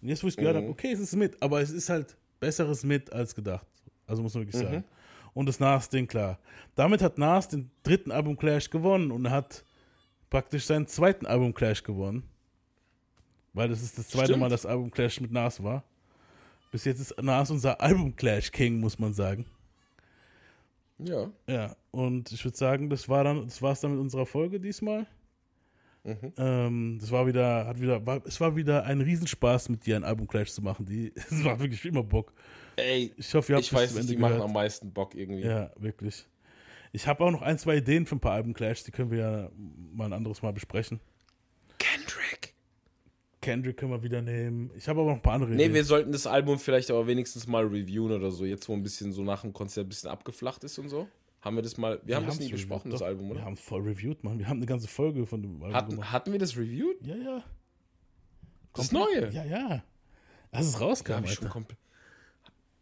[0.02, 0.62] Und jetzt, wo ich gehört mhm.
[0.62, 3.68] habe, okay, es ist mit, aber es ist halt besseres mit als gedacht.
[4.08, 4.84] Also muss man wirklich mhm.
[5.34, 6.40] Und das Nas-Ding klar.
[6.76, 9.64] Damit hat Nas den dritten Album Clash gewonnen und hat
[10.30, 12.24] praktisch seinen zweiten Album Clash gewonnen.
[13.54, 14.40] Weil das ist das zweite Stimmt.
[14.40, 15.84] Mal, dass Album Clash mit Nas war.
[16.72, 19.46] Bis jetzt ist Nas unser Album-Clash King, muss man sagen.
[21.00, 21.30] Ja.
[21.48, 25.06] Ja, und ich würde sagen, das war dann, das war's dann mit unserer Folge diesmal.
[26.04, 26.34] Mhm.
[26.38, 30.04] Ähm, das war wieder, hat wieder, war, es war wieder ein Riesenspaß, mit dir ein
[30.04, 30.86] Album-Clash zu machen.
[30.86, 32.34] Die, es war wirklich immer Bock.
[32.76, 34.20] Ey, ich hoffe, ihr habt ich weiß, die gehört.
[34.20, 35.44] machen am meisten Bock irgendwie.
[35.44, 36.26] Ja, wirklich.
[36.92, 39.52] Ich habe auch noch ein, zwei Ideen für ein paar Album-Clashs, die können wir ja
[39.94, 41.00] mal ein anderes Mal besprechen.
[41.78, 42.54] Kendrick.
[43.42, 44.72] Kendrick können wir wieder nehmen.
[44.76, 45.70] Ich habe aber noch ein paar andere Ideen.
[45.70, 48.46] Nee, wir sollten das Album vielleicht aber wenigstens mal reviewen oder so.
[48.46, 51.08] Jetzt, wo ein bisschen so nach dem Konzert ein bisschen abgeflacht ist und so.
[51.42, 53.40] Haben wir das mal, wir, wir haben das nie besprochen, das Album, oder?
[53.40, 54.38] Wir haben voll reviewed, Mann.
[54.38, 57.06] Wir haben eine ganze Folge von dem Album hatten, Hatten wir das reviewed?
[57.06, 57.44] Ja, ja.
[58.74, 59.34] Das Komplett, Neue?
[59.34, 59.84] Ja, ja.
[60.52, 61.80] Als es rauskam, ja, schon komplett.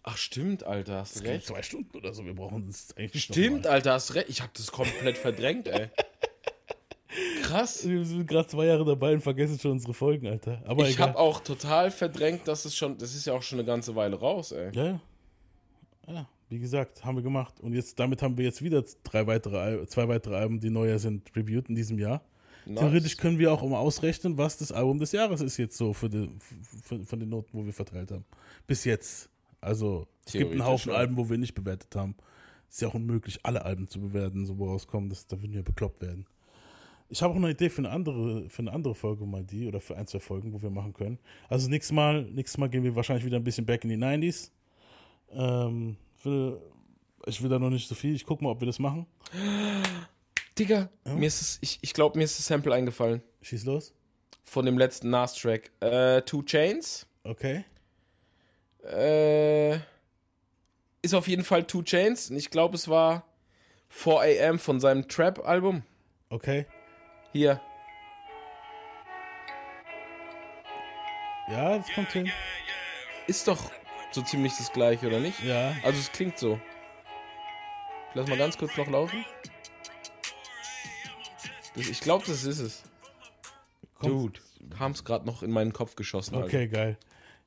[0.03, 1.45] Ach, stimmt, Alter, hast du recht.
[1.45, 4.30] zwei Stunden oder so, wir brauchen es eigentlich Stimmt, Alter, hast recht.
[4.30, 5.90] Ich hab das komplett verdrängt, ey.
[7.44, 7.88] Krass.
[7.88, 10.61] Wir sind gerade zwei Jahre dabei und vergessen schon unsere Folgen, Alter.
[10.65, 13.65] Aber ich habe auch total verdrängt, dass es schon, das ist ja auch schon eine
[13.65, 14.72] ganze Weile raus, ey.
[14.73, 14.99] Ja, ja.
[16.07, 17.60] Ja, wie gesagt, haben wir gemacht.
[17.60, 21.36] Und jetzt, damit haben wir jetzt wieder drei weitere, zwei weitere Alben, die neuer sind,
[21.36, 22.22] reviewed in diesem Jahr.
[22.66, 22.80] Nice.
[22.80, 26.10] Theoretisch können wir auch mal ausrechnen, was das Album des Jahres ist jetzt so für
[26.10, 26.30] die,
[26.84, 28.26] für, von den Noten, wo wir verteilt haben.
[28.68, 29.30] Bis jetzt.
[29.62, 30.92] Also, es gibt einen Haufen.
[30.92, 32.16] Alben, wo wir nicht bewertet haben.
[32.70, 35.64] Ist ja auch unmöglich, alle Alben zu bewerten, so wo rauskommen, das, da würden wir
[35.64, 36.26] bekloppt werden.
[37.10, 39.82] Ich habe auch eine Idee für eine andere, für eine andere Folge mal die oder
[39.82, 41.18] für ein, zwei Folgen, wo wir machen können.
[41.48, 44.52] Also nächstes Mal, nächstes Mal gehen wir wahrscheinlich wieder ein bisschen back in die 90s.
[45.32, 46.62] Ähm, für,
[47.26, 48.14] ich will da noch nicht so viel.
[48.14, 49.08] Ich gucke mal, ob wir das machen.
[50.60, 51.14] Digga, ja?
[51.14, 53.24] mir ist es, ich, ich glaube, mir ist das Sample eingefallen.
[53.41, 53.94] Schieß los.
[54.44, 55.72] Von dem letzten Nas-Track.
[55.80, 57.08] Äh, Two Chains.
[57.24, 57.64] Okay.
[58.84, 59.76] Äh,
[61.02, 62.30] ist auf jeden Fall Two Chains.
[62.30, 63.26] Und ich glaube, es war
[63.90, 65.84] 4 AM von seinem Trap-Album.
[66.30, 66.66] Okay.
[67.32, 67.62] Hier.
[71.50, 72.30] Ja, das kommt hin.
[73.28, 73.72] Ist doch
[74.11, 75.44] so ziemlich das gleiche, oder nicht?
[75.44, 75.76] Ja.
[75.84, 76.60] Also es klingt so.
[78.14, 79.23] Lass mal ganz kurz noch laufen.
[81.76, 82.84] Das, ich glaube, das ist es.
[84.02, 84.40] Dude,
[84.77, 86.36] kam es gerade noch in meinen Kopf geschossen.
[86.36, 86.68] Okay, Alter.
[86.68, 86.98] geil.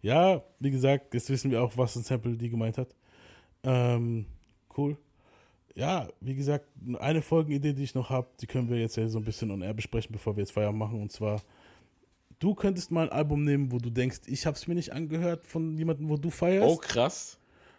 [0.03, 2.95] Ja, wie gesagt, jetzt wissen wir auch, was ein Sample die gemeint hat.
[3.65, 4.27] Ähm,
[4.77, 4.97] cool
[5.75, 6.67] ja, wie gesagt,
[6.99, 9.63] eine Folgenidee, die ich noch habe, die können wir jetzt ja so ein bisschen on
[9.63, 11.01] air besprechen, bevor wir jetzt Feier machen.
[11.01, 11.41] Und zwar,
[12.43, 15.47] du könntest mal ein Album nehmen, wo du denkst, ich habe es mir nicht angehört
[15.47, 16.69] von jemandem, wo du feierst.
[16.69, 17.39] Oh, krass.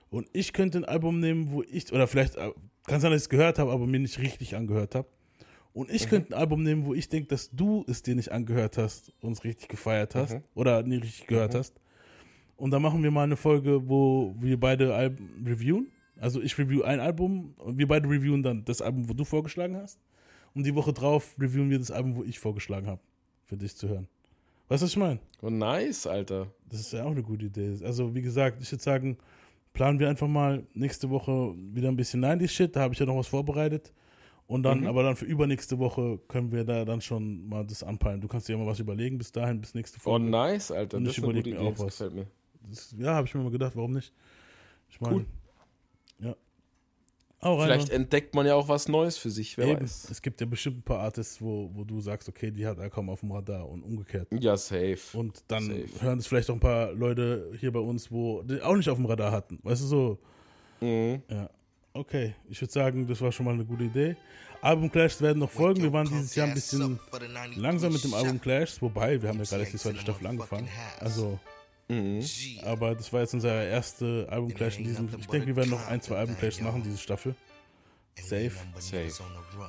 [0.10, 2.52] Und ich könnte ein Album nehmen, wo ich, oder vielleicht äh,
[2.86, 5.08] kann sein, dass ich es gehört habe, aber mir nicht richtig angehört habe.
[5.74, 6.10] Und ich mhm.
[6.10, 9.32] könnte ein Album nehmen, wo ich denke, dass du es dir nicht angehört hast und
[9.32, 10.44] es richtig gefeiert hast mhm.
[10.54, 11.58] oder nie richtig gehört mhm.
[11.58, 11.80] hast.
[12.56, 15.88] Und dann machen wir mal eine Folge, wo wir beide Alben reviewen
[16.20, 19.76] also ich review ein Album und wir beide reviewen dann das Album, wo du vorgeschlagen
[19.76, 20.00] hast.
[20.54, 23.02] Und die Woche drauf reviewen wir das Album, wo ich vorgeschlagen habe,
[23.44, 24.08] für dich zu hören.
[24.74, 25.20] Weißt du, was ich meine?
[25.44, 26.48] Oh, nice, Alter.
[26.68, 27.78] Das ist ja auch eine gute Idee.
[27.84, 29.20] Also, wie gesagt, ich würde sagen,
[29.72, 32.76] planen wir einfach mal nächste Woche wieder ein bisschen 90-Shit.
[32.76, 33.94] Da habe ich ja noch was vorbereitet.
[34.48, 34.88] Und dann, mhm.
[34.88, 38.20] aber dann für übernächste Woche können wir da dann schon mal das anpeilen.
[38.20, 40.16] Du kannst dir ja mal was überlegen bis dahin, bis nächste Woche.
[40.16, 40.98] Oh, nice, Alter.
[40.98, 42.00] Und ich überlege mir auch was.
[42.00, 42.26] Mir.
[42.68, 44.12] Das, ja, habe ich mir mal gedacht, warum nicht?
[44.90, 45.26] Ich meine, cool.
[47.44, 48.02] Auch Vielleicht rein.
[48.02, 49.82] entdeckt man ja auch was Neues für sich, wer Eben.
[49.82, 50.10] weiß.
[50.10, 52.90] Es gibt ja bestimmt ein paar Artists, wo, wo du sagst, okay, die hat er
[52.90, 54.28] kaum auf dem Radar und umgekehrt.
[54.40, 54.98] Ja, safe.
[55.14, 56.02] Und dann safe.
[56.02, 58.98] hören es vielleicht auch ein paar Leute hier bei uns, wo die auch nicht auf
[58.98, 59.60] dem Radar hatten.
[59.64, 60.20] Weißt du so?
[60.80, 61.22] Mhm.
[61.30, 61.50] Ja.
[61.94, 64.16] Okay, ich würde sagen, das war schon mal eine gute Idee.
[64.62, 65.84] Album Clashs werden noch folgen.
[65.84, 66.98] Wir waren dieses Jahr ein bisschen
[67.58, 70.68] langsam mit dem Album Clashs, wobei wir haben ja gerade erst die zweite Staffel angefangen.
[71.00, 71.40] Also
[71.88, 72.24] Mhm.
[72.64, 75.10] Aber das war jetzt unser erster Album-Clash in diesem.
[75.20, 77.36] Ich denke, wir werden noch ein, zwei Album-Clashs machen, diese Staffel.
[78.16, 78.52] Safe.
[78.80, 79.12] Safe.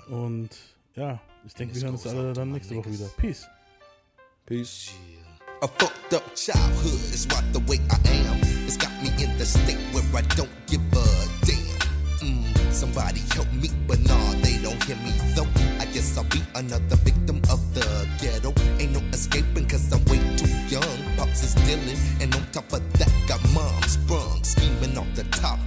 [0.09, 0.51] Und
[0.95, 3.07] ja, ich denke, wir hören uns alle dann nächste Woche wieder.
[3.16, 3.47] Peace.
[4.47, 4.93] Peace.
[5.62, 7.97] A fucked up childhood is what the way I
[8.28, 8.39] am.
[8.66, 11.05] It's got me in the state where I don't give a
[11.47, 11.65] damn.
[12.20, 15.49] Mm, somebody help me, but nah, they don't hear me though.
[15.81, 18.53] I guess I'll be another victim of the ghetto.
[18.78, 20.24] Ain't no escaping cause I'm too
[20.75, 21.17] young.
[21.17, 25.65] Pops is dealing, and on top of that, got mom sprung, scheming off the top.